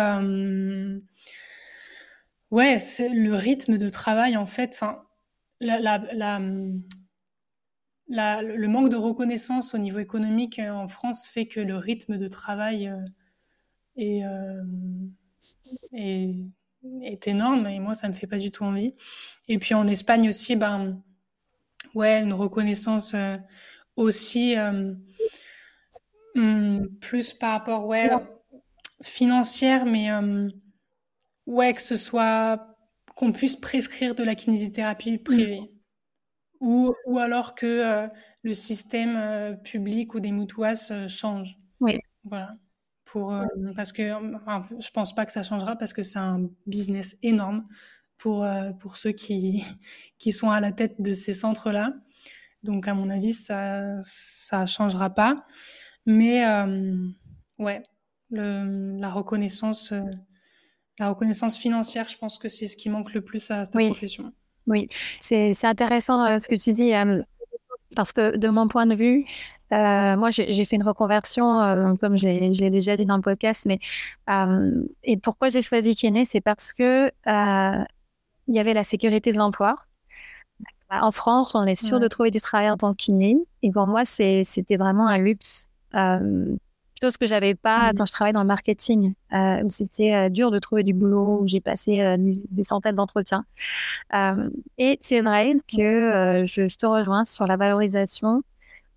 ouais, 2.50 2.78
le 2.98 3.32
rythme 3.32 3.78
de 3.78 3.88
travail 3.88 4.36
en 4.36 4.46
fait, 4.46 4.72
enfin 4.74 5.02
la, 5.60 5.78
la, 5.78 6.40
la, 8.08 8.42
le 8.42 8.68
manque 8.68 8.88
de 8.88 8.96
reconnaissance 8.96 9.74
au 9.74 9.78
niveau 9.78 9.98
économique 9.98 10.58
en 10.58 10.88
France 10.88 11.28
fait 11.28 11.46
que 11.46 11.60
le 11.60 11.76
rythme 11.76 12.16
de 12.16 12.26
travail 12.26 12.92
est, 13.96 14.22
est 15.92 16.34
est 17.02 17.28
énorme 17.28 17.66
et 17.66 17.78
moi 17.78 17.94
ça 17.94 18.08
me 18.08 18.14
fait 18.14 18.26
pas 18.26 18.38
du 18.38 18.50
tout 18.50 18.64
envie. 18.64 18.94
Et 19.48 19.58
puis 19.58 19.74
en 19.74 19.86
Espagne 19.86 20.28
aussi, 20.28 20.56
ben 20.56 21.02
ouais, 21.94 22.22
une 22.22 22.32
reconnaissance 22.32 23.14
euh, 23.14 23.36
aussi 23.96 24.56
euh, 24.56 24.94
hmm, 26.34 26.86
plus 27.00 27.32
par 27.32 27.52
rapport 27.52 27.86
ouais 27.86 28.10
financière, 29.02 29.86
mais 29.86 30.10
euh, 30.10 30.48
ouais 31.46 31.72
que 31.74 31.82
ce 31.82 31.96
soit 31.96 32.76
qu'on 33.14 33.32
puisse 33.32 33.56
prescrire 33.56 34.14
de 34.14 34.22
la 34.22 34.34
kinésithérapie 34.34 35.18
privée. 35.18 35.60
Mm. 35.60 35.68
Ou, 36.60 36.94
ou, 37.06 37.18
alors 37.18 37.54
que 37.54 38.06
le 38.42 38.52
système 38.52 39.58
public 39.64 40.14
ou 40.14 40.20
des 40.20 40.30
moutouas 40.30 41.08
change. 41.08 41.56
Oui. 41.80 41.98
Voilà. 42.24 42.54
Pour, 43.10 43.34
euh, 43.34 43.44
parce 43.74 43.90
que 43.90 44.12
enfin, 44.36 44.62
je 44.78 44.88
pense 44.90 45.12
pas 45.12 45.26
que 45.26 45.32
ça 45.32 45.42
changera 45.42 45.74
parce 45.74 45.92
que 45.92 46.04
c'est 46.04 46.20
un 46.20 46.48
business 46.66 47.16
énorme 47.24 47.64
pour, 48.18 48.44
euh, 48.44 48.70
pour 48.70 48.98
ceux 48.98 49.10
qui, 49.10 49.64
qui 50.18 50.32
sont 50.32 50.50
à 50.50 50.60
la 50.60 50.70
tête 50.70 51.00
de 51.00 51.12
ces 51.12 51.32
centres-là. 51.32 51.92
Donc, 52.62 52.86
à 52.86 52.94
mon 52.94 53.10
avis, 53.10 53.32
ça 53.32 53.96
ça 54.02 54.66
changera 54.66 55.10
pas. 55.10 55.44
Mais 56.06 56.46
euh, 56.46 56.94
ouais, 57.58 57.82
le, 58.30 58.96
la 59.00 59.10
reconnaissance, 59.10 59.92
la 61.00 61.08
reconnaissance 61.08 61.58
financière, 61.58 62.08
je 62.08 62.16
pense 62.16 62.38
que 62.38 62.48
c'est 62.48 62.68
ce 62.68 62.76
qui 62.76 62.90
manque 62.90 63.12
le 63.12 63.22
plus 63.22 63.50
à 63.50 63.64
cette 63.64 63.74
profession. 63.74 64.32
Oui, 64.68 64.88
c'est 65.20 65.64
intéressant 65.64 66.38
ce 66.38 66.46
que 66.46 66.54
tu 66.54 66.72
dis, 66.74 66.92
parce 67.96 68.12
que 68.12 68.36
de 68.36 68.48
mon 68.48 68.68
point 68.68 68.86
de 68.86 68.94
vue, 68.94 69.26
euh, 69.72 70.16
moi, 70.16 70.30
j'ai 70.30 70.64
fait 70.64 70.76
une 70.76 70.82
reconversion, 70.82 71.60
euh, 71.60 71.94
comme 71.94 72.18
je 72.18 72.26
l'ai 72.26 72.70
déjà 72.70 72.96
dit 72.96 73.06
dans 73.06 73.16
le 73.16 73.22
podcast, 73.22 73.66
mais 73.66 73.78
euh, 74.28 74.82
et 75.04 75.16
pourquoi 75.16 75.48
j'ai 75.48 75.62
choisi 75.62 75.94
kiné, 75.94 76.24
c'est 76.24 76.40
parce 76.40 76.72
que 76.72 77.10
il 78.46 78.56
y 78.56 78.58
avait 78.58 78.74
la 78.74 78.84
sécurité 78.84 79.32
de 79.32 79.38
l'emploi. 79.38 79.76
En 80.90 81.12
France, 81.12 81.54
on 81.54 81.64
est 81.66 81.80
sûr 81.80 82.00
de 82.00 82.08
trouver 82.08 82.32
du 82.32 82.40
travail 82.40 82.68
en 82.68 82.76
tant 82.76 82.92
que 82.92 82.96
kiné, 82.96 83.36
et 83.62 83.70
pour 83.70 83.86
moi, 83.86 84.04
c'était 84.04 84.76
vraiment 84.76 85.06
un 85.06 85.18
luxe, 85.18 85.68
chose 87.02 87.16
que 87.16 87.26
j'avais 87.26 87.54
pas 87.54 87.92
mmh. 87.92 87.96
quand 87.96 88.06
je 88.06 88.12
travaillais 88.12 88.32
dans 88.32 88.42
le 88.42 88.46
marketing, 88.46 89.14
où 89.32 89.70
c'était 89.70 90.30
dur 90.30 90.50
de 90.50 90.58
trouver 90.58 90.82
du 90.82 90.92
boulot, 90.92 91.40
où 91.42 91.48
j'ai 91.48 91.60
passé 91.60 92.16
des 92.18 92.64
centaines 92.64 92.96
d'entretiens. 92.96 93.44
et 94.78 94.98
c'est 95.00 95.20
vrai 95.22 95.54
que 95.68 96.44
je, 96.46 96.68
je 96.68 96.76
te 96.76 96.86
rejoins 96.86 97.24
sur 97.24 97.46
la 97.46 97.56
valorisation 97.56 98.42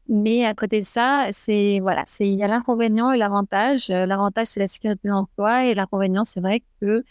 mais 0.09 0.45
à 0.45 0.53
côté 0.53 0.81
de 0.81 0.85
ça, 0.85 1.29
c'est 1.31 1.79
voilà, 1.81 2.03
c'est 2.07 2.27
il 2.27 2.37
y 2.37 2.43
a 2.43 2.47
l'inconvénient 2.47 3.11
et 3.11 3.17
l'avantage. 3.17 3.89
Euh, 3.89 4.05
l'avantage, 4.05 4.47
c'est 4.47 4.59
la 4.59 4.67
sécurité 4.67 4.99
de 5.05 5.09
l'emploi 5.09 5.65
et 5.65 5.75
l'inconvénient, 5.75 6.25
c'est 6.25 6.41
vrai 6.41 6.61
que 6.81 7.05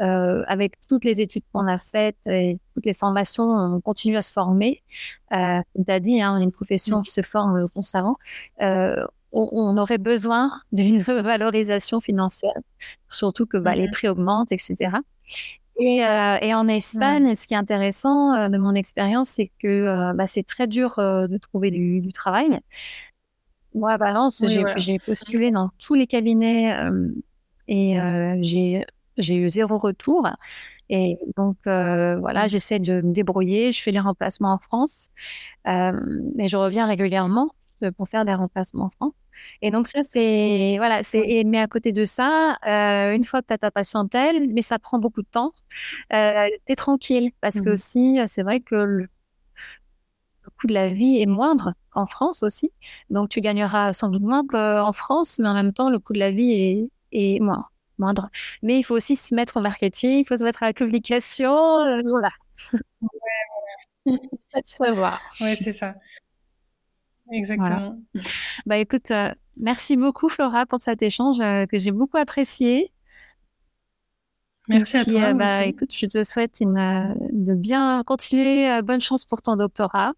euh, 0.00 0.44
avec 0.46 0.74
toutes 0.88 1.04
les 1.04 1.20
études 1.20 1.42
qu'on 1.52 1.66
a 1.66 1.78
faites 1.78 2.26
et 2.26 2.58
toutes 2.74 2.86
les 2.86 2.94
formations, 2.94 3.44
on 3.50 3.80
continue 3.80 4.16
à 4.16 4.22
se 4.22 4.32
former. 4.32 4.82
Euh, 5.32 5.60
comme 5.74 5.84
tu 5.84 5.92
as 5.92 6.00
dit, 6.00 6.22
hein, 6.22 6.36
on 6.36 6.40
est 6.40 6.44
une 6.44 6.52
profession 6.52 7.00
mmh. 7.00 7.02
qui 7.02 7.10
se 7.10 7.22
forme 7.22 7.68
constamment. 7.68 8.16
Euh, 8.62 9.04
on, 9.32 9.76
aurait 9.76 9.98
besoin 9.98 10.50
d'une 10.72 11.00
valorisation 11.02 12.00
financière, 12.00 12.54
surtout 13.10 13.46
que 13.46 13.56
bah, 13.56 13.74
les 13.74 13.88
mmh 13.88 13.92
prix 13.92 14.08
augmentent, 14.08 14.52
etc. 14.52 14.90
Et, 15.80 16.04
euh, 16.04 16.38
et, 16.40 16.54
en 16.54 16.66
Espagne, 16.66 17.36
ce 17.36 17.46
qui 17.46 17.54
est 17.54 17.56
intéressant 17.56 18.34
euh, 18.34 18.48
de 18.48 18.58
mon 18.58 18.74
expérience, 18.74 19.28
c'est 19.28 19.52
que 19.60 19.68
euh, 19.68 20.12
bah, 20.12 20.26
c'est 20.26 20.42
très 20.42 20.66
dur 20.66 20.94
de 20.98 21.38
trouver 21.38 21.70
du, 21.70 22.00
du, 22.00 22.12
travail. 22.12 22.58
Moi, 23.74 23.92
à 23.92 23.96
Valence, 23.96 24.44
j'ai 24.76 24.98
postulé 24.98 25.52
dans 25.52 25.70
tous 25.78 25.94
les 25.94 26.08
cabinets 26.08 26.74
et 27.68 27.96
j'ai 28.42 29.34
eu 29.36 29.48
zéro 29.48 29.78
retour. 29.78 30.28
Et 30.90 31.16
donc, 31.36 31.56
voilà, 31.64 32.48
j'essaie 32.48 32.80
de 32.80 33.00
me 33.00 33.12
débrouiller. 33.12 33.70
Je 33.70 33.80
fais 33.80 33.92
les 33.92 34.00
remplacements 34.00 34.54
en 34.54 34.58
France, 34.58 35.10
mais 35.64 36.48
je 36.48 36.56
reviens 36.56 36.86
régulièrement. 36.86 37.52
Pour 37.96 38.08
faire 38.08 38.24
des 38.24 38.34
remplacements 38.34 38.86
en 38.86 38.90
France. 38.90 39.14
Et 39.62 39.70
donc 39.70 39.86
ça, 39.86 40.00
c'est 40.04 40.74
voilà, 40.78 41.04
c'est 41.04 41.42
mais 41.46 41.58
à 41.58 41.66
côté 41.68 41.92
de 41.92 42.04
ça, 42.04 42.58
euh, 42.66 43.14
une 43.14 43.24
fois 43.24 43.40
que 43.42 43.48
tu 43.48 43.54
as 43.54 43.58
ta 43.58 43.70
patientèle, 43.70 44.48
mais 44.52 44.62
ça 44.62 44.78
prend 44.78 44.98
beaucoup 44.98 45.22
de 45.22 45.28
temps, 45.30 45.52
euh, 46.12 46.48
tu 46.66 46.72
es 46.72 46.76
tranquille 46.76 47.30
parce 47.40 47.60
que 47.60 47.70
mmh 47.70 47.72
aussi, 47.72 48.18
c'est 48.28 48.42
vrai 48.42 48.60
que 48.60 48.74
le, 48.74 49.08
coût 50.60 50.66
de 50.66 50.74
la 50.74 50.88
vie 50.88 51.20
est 51.20 51.26
moindre 51.26 51.74
en 51.94 52.06
France 52.06 52.42
aussi. 52.42 52.72
Donc 53.10 53.28
tu 53.28 53.40
gagneras 53.40 53.92
sans 53.92 54.08
doute 54.08 54.22
moins 54.22 54.46
qu'en 54.46 54.92
France, 54.92 55.38
mais 55.38 55.48
en 55.48 55.54
même 55.54 55.72
temps, 55.72 55.90
le 55.90 55.98
coût 55.98 56.12
de 56.12 56.18
la 56.18 56.30
vie 56.30 56.52
est, 56.52 56.90
est 57.12 57.40
moins, 57.40 57.68
moindre. 57.98 58.30
Mais 58.62 58.78
il 58.78 58.82
faut 58.82 58.94
aussi 58.94 59.16
se 59.16 59.34
mettre 59.34 59.58
au 59.58 59.60
marketing, 59.60 60.20
il 60.20 60.26
faut 60.26 60.36
se 60.36 60.44
mettre 60.44 60.62
à 60.62 60.66
la 60.66 60.72
communication, 60.72 61.80
euh, 61.80 62.02
voilà. 62.04 62.30
Ouais, 64.80 64.90
voilà. 64.90 65.20
Ouais, 65.40 65.54
c'est 65.54 65.72
ça. 65.72 65.94
Exactement. 67.32 67.98
Bah 68.66 68.78
écoute, 68.78 69.10
euh, 69.10 69.32
merci 69.56 69.96
beaucoup 69.96 70.28
Flora 70.28 70.66
pour 70.66 70.80
cet 70.80 71.02
échange 71.02 71.40
euh, 71.40 71.66
que 71.66 71.78
j'ai 71.78 71.90
beaucoup 71.90 72.16
apprécié. 72.16 72.92
Merci 74.68 74.98
à 74.98 75.04
toi. 75.04 75.20
Euh, 75.20 75.34
bah, 75.34 75.64
écoute, 75.64 75.94
je 75.94 76.06
te 76.06 76.22
souhaite 76.24 76.58
une, 76.60 77.14
de 77.32 77.54
bien 77.54 78.02
continuer. 78.04 78.82
bonne 78.82 79.00
chance 79.00 79.24
pour 79.24 79.40
ton 79.40 79.56
doctorat, 79.56 80.12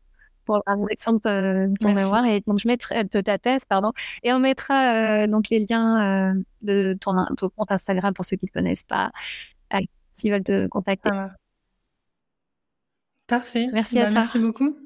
pour 0.44 0.60
la 0.66 0.74
de 0.74 1.74
ton 1.78 1.92
mémoire. 1.92 2.26
Et 2.26 2.42
donc, 2.46 2.58
je 2.58 2.66
mettrai 2.66 3.04
de 3.04 3.20
ta 3.20 3.38
thèse, 3.38 3.64
pardon. 3.64 3.92
Et 4.24 4.32
on 4.32 4.40
mettra 4.40 5.28
donc 5.28 5.50
les 5.50 5.64
liens 5.64 6.34
de 6.62 6.98
ton, 7.00 7.14
compte 7.56 7.70
Instagram 7.70 8.12
pour 8.12 8.24
ceux 8.24 8.36
qui 8.36 8.46
ne 8.46 8.48
te 8.48 8.52
connaissent 8.52 8.82
pas, 8.82 9.12
s'ils 10.14 10.32
veulent 10.32 10.42
te 10.42 10.66
contacter. 10.66 11.10
Parfait. 13.28 13.68
Merci 13.72 14.00
à 14.00 14.06
bah, 14.06 14.10
toi. 14.10 14.14
Merci 14.14 14.38
beaucoup. 14.40 14.76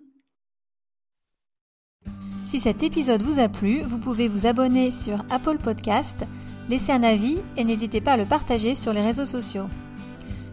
Si 2.46 2.60
cet 2.60 2.82
épisode 2.82 3.22
vous 3.22 3.40
a 3.40 3.48
plu, 3.48 3.82
vous 3.82 3.98
pouvez 3.98 4.28
vous 4.28 4.46
abonner 4.46 4.90
sur 4.90 5.24
Apple 5.30 5.58
Podcast, 5.58 6.24
laisser 6.68 6.92
un 6.92 7.02
avis 7.02 7.38
et 7.56 7.64
n'hésitez 7.64 8.00
pas 8.00 8.12
à 8.12 8.16
le 8.16 8.26
partager 8.26 8.74
sur 8.74 8.92
les 8.92 9.02
réseaux 9.02 9.26
sociaux. 9.26 9.66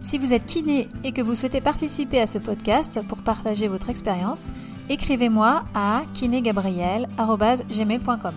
Si 0.03 0.17
vous 0.17 0.33
êtes 0.33 0.47
kiné 0.47 0.89
et 1.03 1.11
que 1.11 1.21
vous 1.21 1.35
souhaitez 1.35 1.61
participer 1.61 2.19
à 2.19 2.25
ce 2.25 2.39
podcast 2.39 2.99
pour 3.07 3.19
partager 3.19 3.67
votre 3.67 3.89
expérience, 3.89 4.49
écrivez-moi 4.89 5.63
à 5.75 6.01
kinégabriel.gmail.com. 6.13 8.33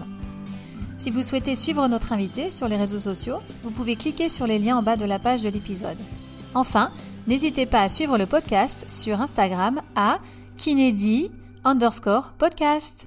Si 0.98 1.10
vous 1.10 1.22
souhaitez 1.22 1.56
suivre 1.56 1.88
notre 1.88 2.12
invité 2.12 2.50
sur 2.50 2.68
les 2.68 2.76
réseaux 2.76 2.98
sociaux, 2.98 3.38
vous 3.62 3.70
pouvez 3.70 3.96
cliquer 3.96 4.28
sur 4.28 4.46
les 4.46 4.58
liens 4.58 4.76
en 4.76 4.82
bas 4.82 4.96
de 4.96 5.06
la 5.06 5.18
page 5.18 5.40
de 5.42 5.48
l'épisode. 5.48 5.96
Enfin, 6.54 6.90
n'hésitez 7.26 7.64
pas 7.66 7.80
à 7.80 7.88
suivre 7.88 8.18
le 8.18 8.26
podcast 8.26 8.84
sur 8.88 9.22
Instagram 9.22 9.80
à 9.96 10.18
kinédi 10.56 11.32
underscore 11.64 12.32
podcast. 12.38 13.06